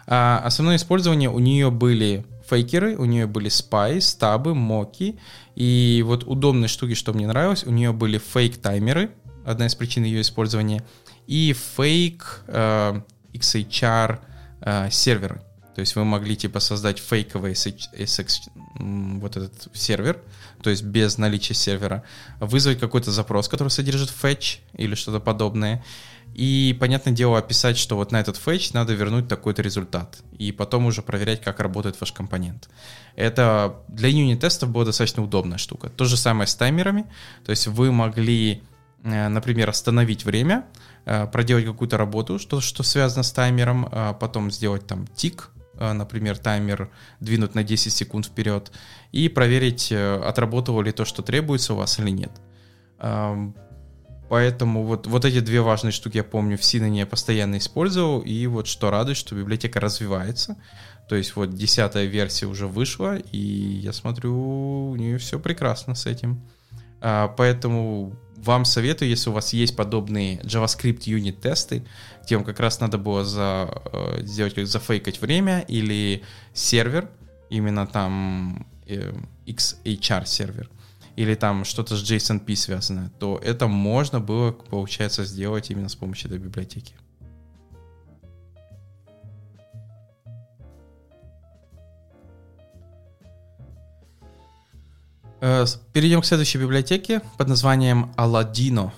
А 0.06 0.40
основное 0.44 0.76
использование 0.76 1.30
у 1.30 1.38
нее 1.38 1.70
были 1.70 2.24
фейкеры, 2.48 2.96
у 2.96 3.04
нее 3.04 3.26
были 3.26 3.48
спай, 3.48 4.00
стабы, 4.00 4.54
моки, 4.54 5.18
и 5.54 6.02
вот 6.06 6.24
удобные 6.24 6.68
штуки, 6.68 6.94
что 6.94 7.12
мне 7.12 7.26
нравилось, 7.26 7.64
у 7.64 7.70
нее 7.70 7.92
были 7.92 8.18
фейк-таймеры, 8.18 9.10
одна 9.44 9.66
из 9.66 9.74
причин 9.74 10.04
ее 10.04 10.20
использования, 10.20 10.84
и 11.26 11.54
фейк 11.76 12.42
э, 12.46 13.00
XHR 13.32 14.20
э, 14.60 14.90
серверы. 14.90 15.42
То 15.74 15.80
есть 15.80 15.94
вы 15.94 16.04
могли 16.04 16.36
типа 16.36 16.58
создать 16.60 16.98
фейковый 16.98 17.52
SX, 17.52 18.30
вот 19.20 19.36
этот 19.36 19.68
сервер, 19.74 20.18
то 20.62 20.70
есть 20.70 20.82
без 20.82 21.18
наличия 21.18 21.52
сервера, 21.52 22.02
вызвать 22.40 22.78
какой-то 22.78 23.10
запрос, 23.10 23.48
который 23.48 23.68
содержит 23.68 24.08
fetch 24.08 24.60
или 24.72 24.94
что-то 24.94 25.20
подобное, 25.20 25.84
и, 26.34 26.76
понятное 26.78 27.12
дело, 27.12 27.38
описать, 27.38 27.78
что 27.78 27.96
вот 27.96 28.12
на 28.12 28.20
этот 28.20 28.36
fetch 28.36 28.70
надо 28.74 28.94
вернуть 28.94 29.28
такой-то 29.28 29.62
результат, 29.62 30.18
и 30.38 30.52
потом 30.52 30.86
уже 30.86 31.02
проверять, 31.02 31.40
как 31.40 31.60
работает 31.60 32.00
ваш 32.00 32.12
компонент. 32.12 32.68
Это 33.14 33.76
для 33.88 34.08
юнит-тестов 34.08 34.70
была 34.70 34.84
достаточно 34.84 35.22
удобная 35.22 35.58
штука. 35.58 35.88
То 35.88 36.04
же 36.04 36.16
самое 36.16 36.46
с 36.46 36.54
таймерами, 36.54 37.06
то 37.44 37.50
есть 37.50 37.66
вы 37.66 37.92
могли, 37.92 38.62
э, 39.02 39.28
например, 39.28 39.70
остановить 39.70 40.24
время, 40.24 40.66
э, 41.04 41.26
проделать 41.26 41.64
какую-то 41.64 41.96
работу, 41.96 42.38
что, 42.38 42.60
что 42.60 42.82
связано 42.82 43.22
с 43.22 43.32
таймером, 43.32 43.88
а 43.90 44.12
потом 44.12 44.50
сделать 44.50 44.86
там 44.86 45.06
тик, 45.14 45.50
Э, 45.78 45.92
например, 45.92 46.38
таймер 46.38 46.90
двинуть 47.20 47.54
на 47.54 47.62
10 47.62 47.92
секунд 47.92 48.26
вперед, 48.26 48.72
и 49.12 49.28
проверить, 49.28 49.92
э, 49.92 50.16
отработало 50.16 50.82
ли 50.82 50.92
то, 50.92 51.04
что 51.04 51.22
требуется 51.22 51.74
у 51.74 51.76
вас 51.76 51.98
или 51.98 52.10
нет. 52.10 52.32
Поэтому 54.28 54.84
вот, 54.84 55.06
вот 55.06 55.24
эти 55.24 55.40
две 55.40 55.60
важные 55.60 55.92
штуки 55.92 56.16
я 56.16 56.24
помню 56.24 56.58
в 56.58 56.64
Синоне 56.64 57.00
я 57.00 57.06
постоянно 57.06 57.58
использовал, 57.58 58.20
и 58.20 58.46
вот 58.46 58.66
что 58.66 58.90
радует, 58.90 59.16
что 59.16 59.34
библиотека 59.34 59.80
развивается. 59.80 60.56
То 61.08 61.14
есть 61.14 61.36
вот 61.36 61.54
десятая 61.54 62.06
версия 62.06 62.46
уже 62.46 62.66
вышла, 62.66 63.16
и 63.16 63.38
я 63.38 63.92
смотрю, 63.92 64.90
у 64.90 64.96
нее 64.96 65.18
все 65.18 65.38
прекрасно 65.38 65.94
с 65.94 66.06
этим. 66.06 66.42
А, 67.00 67.28
поэтому 67.28 68.16
вам 68.36 68.64
советую, 68.64 69.08
если 69.08 69.30
у 69.30 69.32
вас 69.32 69.52
есть 69.52 69.76
подобные 69.76 70.38
JavaScript 70.40 71.02
юнит 71.04 71.40
тесты, 71.40 71.84
где 72.24 72.36
вам 72.36 72.44
как 72.44 72.60
раз 72.60 72.80
надо 72.80 72.98
было 72.98 73.24
за, 73.24 73.82
э, 73.92 74.22
сделать 74.24 74.54
как 74.54 74.66
зафейкать 74.66 75.20
время 75.20 75.60
или 75.60 76.22
сервер, 76.52 77.08
именно 77.50 77.86
там 77.86 78.66
э, 78.86 79.14
XHR 79.46 80.26
сервер, 80.26 80.68
или 81.16 81.34
там 81.34 81.64
что-то 81.64 81.96
с 81.96 82.02
JSONP 82.02 82.54
связанное, 82.56 83.10
то 83.18 83.40
это 83.42 83.66
можно 83.66 84.20
было, 84.20 84.52
получается, 84.52 85.24
сделать 85.24 85.70
именно 85.70 85.88
с 85.88 85.96
помощью 85.96 86.28
этой 86.30 86.38
библиотеки. 86.38 86.94
Э, 95.40 95.64
перейдем 95.92 96.20
к 96.20 96.26
следующей 96.26 96.58
библиотеке 96.58 97.22
под 97.38 97.48
названием 97.48 98.12
Aladino, 98.16 98.90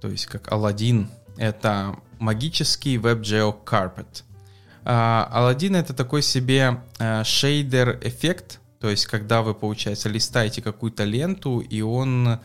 то 0.00 0.08
есть 0.08 0.26
как 0.26 0.48
Aladdin. 0.48 1.08
Это 1.36 1.96
магический 2.20 2.96
WebGeo 2.98 3.56
Carpet. 3.64 4.22
Aladdin 4.84 5.76
это 5.76 5.94
такой 5.94 6.22
себе 6.22 6.82
шейдер-эффект, 6.98 8.60
то 8.84 8.90
есть 8.90 9.06
когда 9.06 9.40
вы, 9.40 9.54
получается, 9.54 10.10
листаете 10.10 10.60
какую-то 10.60 11.04
ленту, 11.04 11.60
и 11.60 11.80
он 11.80 12.38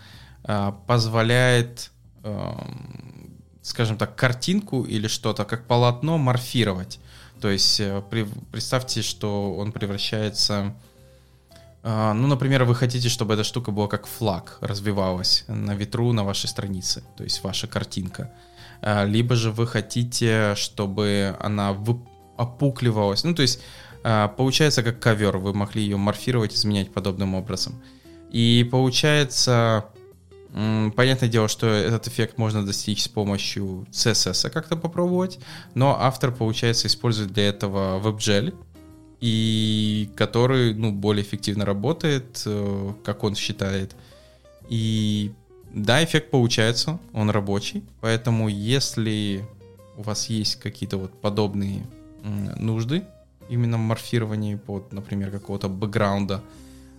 э, 0.46 0.72
позволяет, 0.88 1.92
э, 2.24 2.52
скажем 3.62 3.98
так, 3.98 4.16
картинку 4.16 4.84
или 4.84 5.10
что-то, 5.10 5.44
как 5.44 5.68
полотно, 5.68 6.18
морфировать. 6.18 7.02
То 7.42 7.50
есть 7.50 7.82
э, 7.82 8.02
при, 8.10 8.26
представьте, 8.54 9.02
что 9.02 9.54
он 9.54 9.74
превращается 9.74 10.74
а, 11.84 12.14
ну, 12.14 12.28
например, 12.28 12.64
вы 12.64 12.74
хотите, 12.74 13.10
чтобы 13.10 13.34
эта 13.34 13.44
штука 13.44 13.72
была 13.72 13.90
как 13.90 14.08
флаг, 14.08 14.60
развивалась 14.62 15.44
на 15.50 15.76
ветру 15.76 16.14
на 16.14 16.24
вашей 16.24 16.48
странице, 16.48 17.04
то 17.18 17.26
есть 17.26 17.44
ваша 17.44 17.68
картинка. 17.68 18.32
А, 18.82 19.04
либо 19.04 19.36
же 19.36 19.52
вы 19.52 19.68
хотите, 19.68 20.56
чтобы 20.56 21.36
она 21.42 21.76
опукливалась. 22.38 23.26
Ну, 23.26 23.36
то 23.36 23.42
есть 23.42 23.60
получается 24.02 24.84
как 24.84 25.00
ковер, 25.00 25.38
вы 25.38 25.54
могли 25.54 25.82
ее 25.82 25.98
морфировать, 25.98 26.56
изменять 26.56 26.92
подобным 26.92 27.36
образом. 27.36 27.82
И 28.32 28.68
получается, 28.72 29.86
понятное 30.96 31.30
дело, 31.30 31.48
что 31.48 31.68
этот 31.68 32.08
эффект 32.08 32.38
можно 32.38 32.66
достичь 32.66 33.04
с 33.04 33.08
помощью 33.08 33.88
CSS 33.92 34.50
как-то 34.50 34.76
попробовать, 34.76 35.40
но 35.74 35.98
автор, 36.00 36.32
получается, 36.32 36.88
использует 36.88 37.32
для 37.34 37.50
этого 37.50 38.00
WebGel, 38.00 38.56
и 39.22 40.10
который, 40.16 40.74
ну, 40.74 40.92
более 40.92 41.24
эффективно 41.24 41.66
работает, 41.66 42.42
э, 42.46 42.94
как 43.04 43.24
он 43.24 43.36
считает. 43.36 43.96
И 44.70 45.34
да, 45.74 46.04
эффект 46.04 46.32
получается, 46.32 47.00
он 47.14 47.30
рабочий, 47.30 47.84
поэтому 48.00 48.48
если 48.48 49.46
у 49.98 50.04
вас 50.04 50.30
есть 50.30 50.56
какие-то 50.56 50.98
вот 50.98 51.20
подобные 51.20 51.86
нужды, 52.58 53.04
именно 53.50 53.78
морфировании 53.78 54.56
под, 54.56 54.94
например, 54.94 55.32
какого-то 55.32 55.70
бэкграунда, 55.70 56.42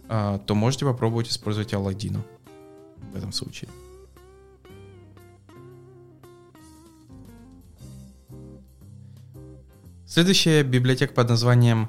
а, 0.09 0.39
то 0.39 0.55
можете 0.55 0.85
попробовать 0.85 1.29
использовать 1.29 1.73
Aladino 1.73 2.21
в 3.13 3.17
этом 3.17 3.33
случае. 3.33 3.71
Следующая 10.07 10.65
библиотека 10.65 11.15
под 11.15 11.29
названием 11.29 11.89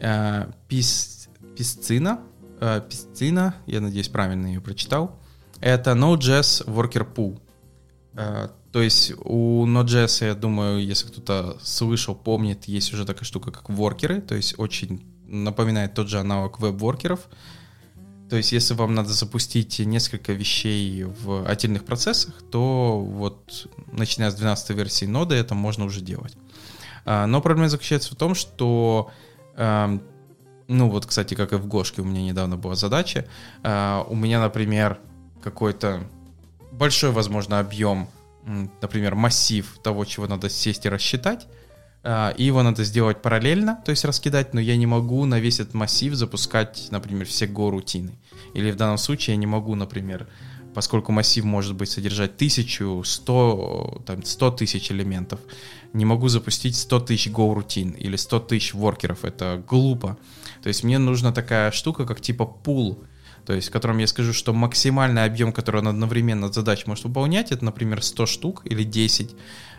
э, 0.00 0.50
пис, 0.66 1.28
Писцина, 1.56 2.20
э, 2.60 2.80
Писцина, 2.88 3.54
я 3.66 3.80
надеюсь, 3.80 4.08
правильно 4.08 4.48
ее 4.48 4.60
прочитал, 4.60 5.20
это 5.60 5.92
Node.js 5.92 6.66
Worker 6.66 7.14
Pool. 7.14 7.40
Э, 8.14 8.48
То 8.74 8.82
есть 8.82 9.12
у 9.24 9.64
Node.js, 9.68 10.26
я 10.26 10.34
думаю, 10.34 10.84
если 10.84 11.06
кто-то 11.06 11.56
слышал, 11.62 12.16
помнит, 12.16 12.64
есть 12.64 12.92
уже 12.92 13.04
такая 13.04 13.22
штука, 13.22 13.52
как 13.52 13.70
воркеры, 13.70 14.20
то 14.20 14.34
есть 14.34 14.58
очень 14.58 15.00
напоминает 15.28 15.94
тот 15.94 16.08
же 16.08 16.18
аналог 16.18 16.58
веб-воркеров. 16.58 17.20
То 18.28 18.34
есть 18.34 18.50
если 18.50 18.74
вам 18.74 18.96
надо 18.96 19.10
запустить 19.10 19.78
несколько 19.78 20.32
вещей 20.32 21.04
в 21.04 21.48
отдельных 21.48 21.84
процессах, 21.84 22.34
то 22.50 22.98
вот 22.98 23.68
начиная 23.92 24.32
с 24.32 24.34
12 24.34 24.70
версии 24.70 25.04
ноды 25.04 25.36
это 25.36 25.54
можно 25.54 25.84
уже 25.84 26.00
делать. 26.00 26.36
А, 27.04 27.28
но 27.28 27.40
проблема 27.40 27.68
заключается 27.68 28.12
в 28.12 28.16
том, 28.16 28.34
что 28.34 29.08
эм, 29.56 30.02
ну 30.66 30.90
вот, 30.90 31.06
кстати, 31.06 31.34
как 31.34 31.52
и 31.52 31.56
в 31.58 31.68
Гошке 31.68 32.02
у 32.02 32.04
меня 32.04 32.22
недавно 32.22 32.56
была 32.56 32.74
задача. 32.74 33.28
А, 33.62 34.04
у 34.08 34.16
меня, 34.16 34.40
например, 34.40 34.98
какой-то 35.44 36.02
большой, 36.72 37.12
возможно, 37.12 37.60
объем, 37.60 38.08
например, 38.46 39.14
массив 39.14 39.78
того, 39.82 40.04
чего 40.04 40.26
надо 40.26 40.48
сесть 40.48 40.86
и 40.86 40.88
рассчитать. 40.88 41.46
А, 42.02 42.34
и 42.36 42.44
его 42.44 42.62
надо 42.62 42.84
сделать 42.84 43.22
параллельно, 43.22 43.80
то 43.84 43.90
есть 43.90 44.04
раскидать, 44.04 44.52
но 44.52 44.60
я 44.60 44.76
не 44.76 44.86
могу 44.86 45.24
на 45.24 45.40
весь 45.40 45.60
этот 45.60 45.72
массив 45.72 46.14
запускать, 46.14 46.88
например, 46.90 47.26
все 47.26 47.46
go-рутины. 47.46 48.12
Или 48.52 48.70
в 48.70 48.76
данном 48.76 48.98
случае 48.98 49.34
я 49.34 49.38
не 49.38 49.46
могу, 49.46 49.74
например, 49.74 50.28
поскольку 50.74 51.12
массив 51.12 51.44
может 51.44 51.74
быть 51.74 51.88
содержать 51.88 52.36
тысячу, 52.36 53.02
сто, 53.04 54.02
там, 54.04 54.22
сто 54.24 54.50
тысяч 54.50 54.90
элементов, 54.92 55.40
не 55.94 56.04
могу 56.04 56.28
запустить 56.28 56.76
100 56.76 57.00
тысяч 57.00 57.30
go-рутин 57.30 57.92
или 57.92 58.16
100 58.16 58.40
тысяч 58.40 58.74
воркеров, 58.74 59.24
это 59.24 59.62
глупо. 59.66 60.18
То 60.62 60.68
есть 60.68 60.84
мне 60.84 60.98
нужна 60.98 61.32
такая 61.32 61.70
штука, 61.70 62.04
как 62.04 62.20
типа 62.20 62.44
пул, 62.44 63.04
то 63.46 63.52
есть 63.52 63.68
в 63.68 63.70
котором 63.70 63.98
я 63.98 64.06
скажу, 64.06 64.32
что 64.32 64.52
максимальный 64.52 65.24
объем, 65.24 65.52
который 65.52 65.80
он 65.80 65.88
одновременно 65.88 66.52
задач 66.52 66.86
может 66.86 67.04
выполнять, 67.04 67.52
это, 67.52 67.64
например, 67.64 68.02
100 68.02 68.26
штук 68.26 68.62
или 68.64 68.84
10, 68.84 69.34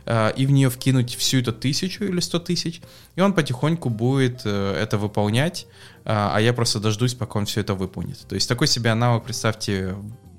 э, 0.06 0.34
и 0.36 0.46
в 0.46 0.52
нее 0.52 0.70
вкинуть 0.70 1.16
всю 1.16 1.40
эту 1.40 1.54
тысячу 1.54 2.04
или 2.04 2.20
100 2.20 2.40
тысяч, 2.40 2.82
и 3.16 3.22
он 3.22 3.34
потихоньку 3.34 3.90
будет 3.90 4.42
э, 4.46 4.78
это 4.80 4.98
выполнять, 4.98 5.68
э, 6.00 6.00
а 6.06 6.40
я 6.40 6.54
просто 6.54 6.80
дождусь, 6.80 7.16
пока 7.16 7.40
он 7.40 7.46
все 7.46 7.62
это 7.62 7.74
выполнит. 7.74 8.20
То 8.28 8.36
есть 8.36 8.48
такой 8.48 8.68
себе 8.68 8.92
аналог, 8.92 9.26
представьте, 9.26 9.96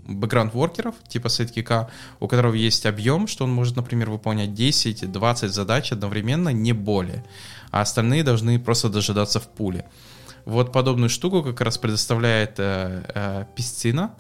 бэкграунд 0.09 0.55
воркеров, 0.55 0.95
типа 1.09 1.29
сеткика, 1.29 1.91
у 2.21 2.29
которого 2.29 2.55
есть 2.55 2.87
объем, 2.87 3.27
что 3.27 3.45
он 3.45 3.53
может, 3.53 3.77
например, 3.77 4.11
выполнять 4.11 4.51
10-20 4.51 5.49
задач 5.49 5.93
одновременно, 5.93 6.51
не 6.51 6.73
более. 6.73 7.25
А 7.71 7.81
остальные 7.81 8.23
должны 8.23 8.59
просто 8.59 8.89
дожидаться 8.89 9.41
в 9.41 9.49
пуле. 9.49 9.87
Вот 10.47 10.73
подобную 10.73 11.09
штуку 11.09 11.43
как 11.43 11.61
раз 11.61 11.77
предоставляет 11.77 12.55
э, 12.59 13.03
э, 13.15 13.45
Piscina, 13.57 14.13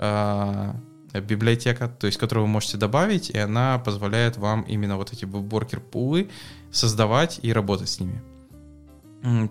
э, 0.00 0.72
библиотека, 1.20 1.88
то 1.88 2.06
есть 2.06 2.18
которую 2.18 2.46
вы 2.46 2.50
можете 2.50 2.78
добавить, 2.78 3.28
и 3.28 3.38
она 3.38 3.78
позволяет 3.78 4.38
вам 4.38 4.62
именно 4.62 4.96
вот 4.96 5.12
эти 5.12 5.26
веб-воркер 5.26 5.80
пулы 5.80 6.30
создавать 6.72 7.38
и 7.42 7.52
работать 7.52 7.90
с 7.90 8.00
ними. 8.00 8.22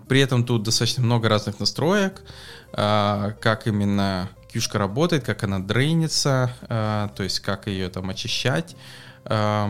При 0.08 0.20
этом 0.20 0.44
тут 0.44 0.64
достаточно 0.64 1.04
много 1.04 1.28
разных 1.28 1.60
настроек, 1.60 2.24
э, 2.72 3.32
как 3.40 3.68
именно 3.68 4.28
кьюшка 4.52 4.78
работает, 4.78 5.24
как 5.24 5.44
она 5.44 5.60
дрейнится, 5.60 6.52
э, 6.62 7.08
то 7.14 7.22
есть 7.22 7.40
как 7.40 7.68
ее 7.68 7.88
там 7.90 8.10
очищать, 8.10 8.74
э, 9.24 9.66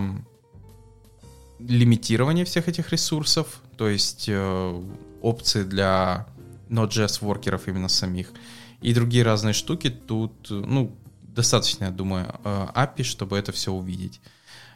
лимитирование 1.59 2.47
всех 2.47 2.69
этих 2.69 2.91
ресурсов, 2.91 3.61
то 3.77 3.87
есть 3.87 4.27
э, 4.29 4.83
опции 5.21 5.63
для 5.63 6.27
Node.js 6.69 7.25
воркеров 7.25 7.69
именно 7.69 7.89
самих. 7.89 8.33
И 8.81 8.93
другие 8.93 9.25
разные 9.25 9.55
штуки 9.55 9.91
тут, 9.91 10.49
ну, 10.51 10.97
достаточно, 11.23 11.85
я 11.85 11.91
думаю, 11.91 12.27
API, 12.45 12.95
э, 12.99 13.03
чтобы 13.03 13.39
это 13.39 13.53
все 13.53 13.73
увидеть 13.73 14.21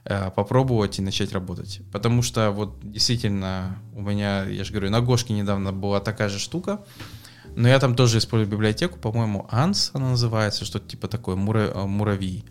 э, 0.05 0.31
попробовать 0.31 0.99
и 0.99 1.03
начать 1.03 1.33
работать. 1.33 1.81
Потому 1.93 2.23
что 2.23 2.51
вот 2.51 2.79
действительно 2.83 3.79
у 3.95 4.03
меня, 4.03 4.45
я 4.45 4.65
же 4.65 4.73
говорю, 4.73 4.91
на 4.91 5.01
Гошке 5.01 5.35
недавно 5.35 5.73
была 5.73 6.01
такая 6.01 6.29
же 6.29 6.39
штука, 6.39 6.85
но 7.55 7.69
я 7.69 7.79
там 7.79 7.95
тоже 7.95 8.19
использую 8.19 8.51
библиотеку, 8.51 8.99
по-моему, 8.99 9.49
ANS 9.51 9.91
она 9.95 10.11
называется, 10.11 10.65
что-то 10.65 10.89
типа 10.89 11.09
такое, 11.09 11.37
мура, 11.37 11.71
э, 11.75 11.87
муравьи. 11.87 12.45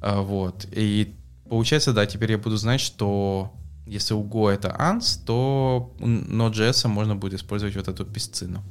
Вот. 0.00 0.66
И 0.70 1.14
получается, 1.48 1.94
да, 1.94 2.04
теперь 2.04 2.32
я 2.32 2.38
буду 2.38 2.56
знать, 2.56 2.80
что 2.80 3.54
если 3.86 4.14
у 4.14 4.22
Go 4.22 4.50
это 4.50 4.68
ANS, 4.68 5.24
то 5.24 5.94
Node.js 5.98 6.88
можно 6.88 7.16
будет 7.16 7.34
использовать 7.34 7.76
вот 7.76 7.88
эту 7.88 8.04
песцину. 8.04 8.62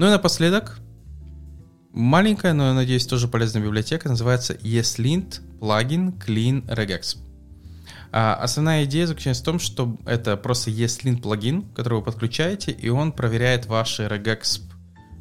Ну 0.00 0.06
и 0.06 0.10
напоследок, 0.10 0.78
маленькая, 1.92 2.54
но, 2.54 2.68
я 2.68 2.72
надеюсь, 2.72 3.06
тоже 3.06 3.28
полезная 3.28 3.62
библиотека, 3.62 4.08
называется 4.08 4.54
ESLint 4.54 5.42
Plugin 5.60 6.16
Clean 6.16 6.66
Regex. 6.66 7.18
А 8.10 8.34
основная 8.36 8.86
идея 8.86 9.06
заключается 9.06 9.42
в 9.42 9.44
том, 9.44 9.58
что 9.58 9.98
это 10.06 10.38
просто 10.38 10.70
ESLint 10.70 11.20
плагин, 11.20 11.68
который 11.74 11.98
вы 11.98 12.04
подключаете, 12.04 12.72
и 12.72 12.88
он 12.88 13.12
проверяет 13.12 13.66
ваши 13.66 14.04
regex 14.04 14.62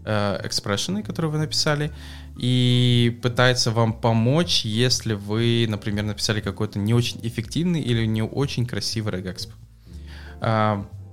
э, 0.05 0.39
экспрессионы, 0.45 1.03
которые 1.03 1.29
вы 1.29 1.39
написали, 1.39 1.91
и 2.37 3.19
пытается 3.21 3.71
вам 3.71 3.91
помочь, 3.91 4.63
если 4.63 5.13
вы, 5.13 5.65
например, 5.67 6.05
написали 6.05 6.39
какой-то 6.39 6.79
не 6.79 6.93
очень 6.93 7.19
эффективный 7.21 7.81
или 7.81 8.05
не 8.05 8.21
очень 8.23 8.65
красивый 8.65 9.11
regex. 9.11 9.49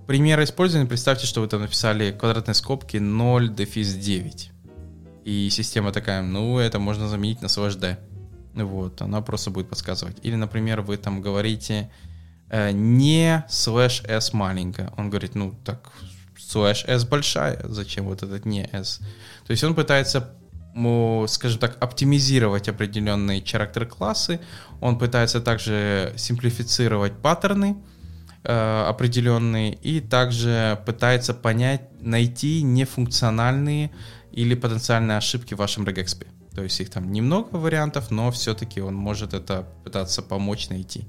А, 0.07 0.09
Пример 0.09 0.43
использования, 0.43 0.89
представьте, 0.89 1.27
что 1.27 1.41
вы 1.41 1.49
там 1.49 1.61
написали 1.61 2.13
квадратные 2.13 2.55
скобки 2.55 2.97
0 2.97 3.49
дефис 3.49 3.95
9. 3.95 4.51
И 5.25 5.49
система 5.51 5.93
такая, 5.93 6.23
ну, 6.23 6.59
это 6.59 6.79
можно 6.79 7.09
заменить 7.09 7.43
на 7.43 7.47
slash 7.47 7.79
d. 7.79 7.99
Вот, 8.55 9.03
она 9.03 9.21
просто 9.21 9.51
будет 9.51 9.69
подсказывать. 9.69 10.19
Или, 10.23 10.37
например, 10.37 10.81
вы 10.81 10.97
там 10.97 11.21
говорите 11.21 11.91
э, 12.49 12.71
не 12.73 13.45
slash 13.49 14.07
s 14.07 14.33
маленькая. 14.33 14.93
Он 14.97 15.11
говорит, 15.11 15.35
ну, 15.35 15.55
так, 15.65 15.93
slash 16.39 16.87
s 16.87 17.05
большая, 17.05 17.61
зачем 17.65 18.05
вот 18.05 18.23
этот 18.23 18.47
не 18.47 18.69
s? 18.73 19.01
То 19.47 19.51
есть 19.51 19.65
он 19.65 19.75
пытается 19.75 20.33
скажем 21.29 21.59
так, 21.59 21.79
оптимизировать 21.81 22.69
определенные 22.69 23.43
характер-классы, 23.43 24.41
он 24.83 24.99
пытается 24.99 25.41
также 25.41 26.13
симплифицировать 26.17 27.15
паттерны, 27.23 27.77
определенные 28.47 29.75
и 29.75 30.01
также 30.01 30.81
пытается 30.87 31.35
понять, 31.35 31.83
найти 32.01 32.63
нефункциональные 32.63 33.91
или 34.31 34.55
потенциальные 34.55 35.19
ошибки 35.19 35.55
в 35.55 35.59
вашем 35.59 35.87
регэкспе. 35.87 36.27
То 36.55 36.63
есть 36.63 36.81
их 36.81 36.89
там 36.91 37.13
немного 37.13 37.57
вариантов, 37.57 38.11
но 38.11 38.31
все-таки 38.31 38.81
он 38.81 38.95
может 38.95 39.35
это 39.35 39.69
пытаться 39.85 40.23
помочь 40.23 40.71
найти. 40.71 41.07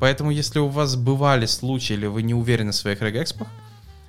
Поэтому 0.00 0.30
если 0.30 0.58
у 0.58 0.66
вас 0.66 0.96
бывали 0.96 1.46
случаи, 1.46 1.92
или 1.92 2.06
вы 2.06 2.22
не 2.22 2.34
уверены 2.34 2.72
в 2.72 2.74
своих 2.74 3.02
регэкспах, 3.02 3.46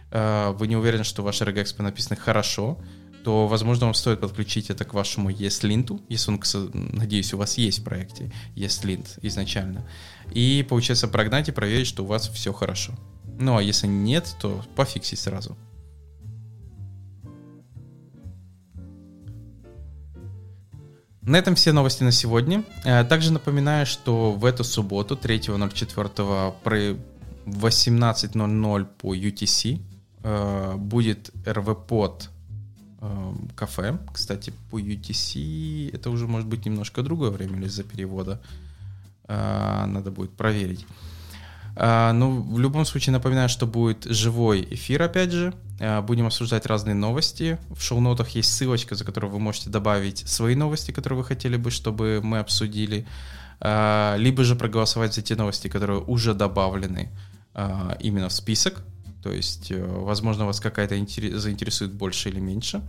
э, 0.10 0.52
вы 0.58 0.68
не 0.68 0.76
уверены, 0.76 1.04
что 1.04 1.22
ваши 1.22 1.46
регэкспы 1.46 1.84
написаны 1.84 2.16
хорошо, 2.16 2.80
то, 3.24 3.48
возможно, 3.48 3.86
вам 3.86 3.94
стоит 3.94 4.20
подключить 4.20 4.70
это 4.70 4.86
к 4.86 4.94
вашему 4.94 5.30
ESLint, 5.30 6.02
если 6.10 6.32
он, 6.32 6.42
надеюсь, 6.74 7.34
у 7.34 7.38
вас 7.38 7.58
есть 7.58 7.80
в 7.80 7.84
проекте 7.84 8.32
ESLint 8.56 9.08
изначально, 9.22 9.88
и, 10.32 10.66
получается, 10.68 11.08
прогнать 11.08 11.50
и 11.50 11.52
проверить, 11.52 11.88
что 11.88 12.04
у 12.04 12.08
вас 12.08 12.30
все 12.30 12.54
хорошо. 12.54 12.94
Ну, 13.40 13.58
а 13.58 13.64
если 13.64 13.88
нет, 13.88 14.36
то 14.40 14.64
пофиксить 14.76 15.20
сразу. 15.20 15.58
На 21.22 21.38
этом 21.38 21.54
все 21.54 21.72
новости 21.72 22.04
на 22.04 22.12
сегодня. 22.12 22.64
Э, 22.84 23.04
также 23.04 23.32
напоминаю, 23.32 23.86
что 23.86 24.32
в 24.32 24.44
эту 24.44 24.64
субботу, 24.64 25.16
3.04 25.16 26.56
при 26.64 26.98
18.00 27.46 28.86
по 28.98 29.16
UTC 29.16 29.82
э, 30.24 30.76
будет 30.78 31.30
РВПод 31.46 32.31
кафе. 33.56 33.98
Кстати, 34.14 34.54
по 34.70 34.80
UTC 34.80 35.94
это 35.94 36.10
уже 36.10 36.28
может 36.28 36.48
быть 36.48 36.66
немножко 36.66 37.02
другое 37.02 37.32
время 37.32 37.66
из-за 37.66 37.84
перевода. 37.84 38.40
Э, 39.28 39.86
надо 39.88 40.12
будет 40.12 40.32
проверить. 40.32 40.86
Э, 41.76 42.12
ну, 42.12 42.42
в 42.42 42.60
любом 42.60 42.86
случае 42.86 43.14
напоминаю, 43.14 43.50
что 43.50 43.66
будет 43.66 44.04
живой 44.04 44.68
эфир, 44.72 45.02
опять 45.02 45.32
же. 45.32 45.54
Э, 45.80 46.02
будем 46.02 46.26
обсуждать 46.26 46.66
разные 46.66 46.96
новости. 46.96 47.58
В 47.70 47.82
шоу-нотах 47.82 48.30
есть 48.30 48.54
ссылочка, 48.54 48.96
за 48.96 49.06
которую 49.06 49.32
вы 49.32 49.40
можете 49.40 49.70
добавить 49.70 50.28
свои 50.28 50.56
новости, 50.56 50.92
которые 50.92 51.18
вы 51.20 51.26
хотели 51.26 51.58
бы, 51.58 51.72
чтобы 51.72 52.22
мы 52.24 52.40
обсудили. 52.40 53.06
Либо 53.64 54.44
же 54.44 54.56
проголосовать 54.56 55.14
за 55.14 55.22
те 55.22 55.36
новости, 55.36 55.68
которые 55.68 56.00
уже 56.00 56.34
добавлены 56.34 57.12
именно 58.00 58.30
в 58.30 58.34
список. 58.34 58.84
То 59.24 59.32
есть, 59.32 59.72
э, 59.72 59.84
возможно, 59.84 60.46
вас 60.46 60.60
какая-то 60.60 60.96
заинтересует 60.96 61.94
больше 61.94 62.30
или 62.30 62.40
меньше. 62.40 62.82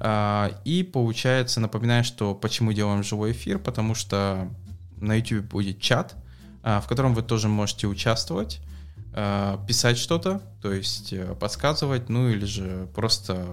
А, 0.00 0.50
и 0.64 0.82
получается, 0.82 1.60
напоминаю, 1.60 2.04
что 2.04 2.34
почему 2.34 2.72
делаем 2.72 3.02
живой 3.02 3.32
эфир, 3.32 3.58
потому 3.58 3.94
что 3.94 4.48
на 4.96 5.14
YouTube 5.14 5.46
будет 5.46 5.80
чат, 5.80 6.16
а, 6.62 6.80
в 6.80 6.88
котором 6.88 7.14
вы 7.14 7.22
тоже 7.22 7.48
можете 7.48 7.86
участвовать, 7.86 8.60
а, 9.12 9.62
писать 9.66 9.98
что-то, 9.98 10.40
то 10.62 10.72
есть 10.72 11.12
э, 11.12 11.34
подсказывать, 11.34 12.08
ну 12.08 12.28
или 12.28 12.44
же 12.44 12.88
просто 12.94 13.46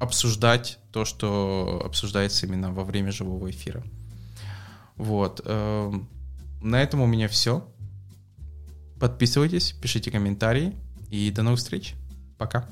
обсуждать 0.00 0.78
то, 0.90 1.04
что 1.04 1.82
обсуждается 1.84 2.46
именно 2.46 2.72
во 2.72 2.84
время 2.84 3.12
живого 3.12 3.48
эфира. 3.50 3.82
Вот. 4.96 5.40
Эм, 5.44 6.08
на 6.60 6.82
этом 6.82 7.00
у 7.00 7.06
меня 7.06 7.28
все. 7.28 7.66
Подписывайтесь, 8.98 9.72
пишите 9.72 10.10
комментарии 10.10 10.74
и 11.12 11.30
до 11.30 11.42
новых 11.42 11.58
встреч. 11.58 11.94
Пока. 12.38 12.66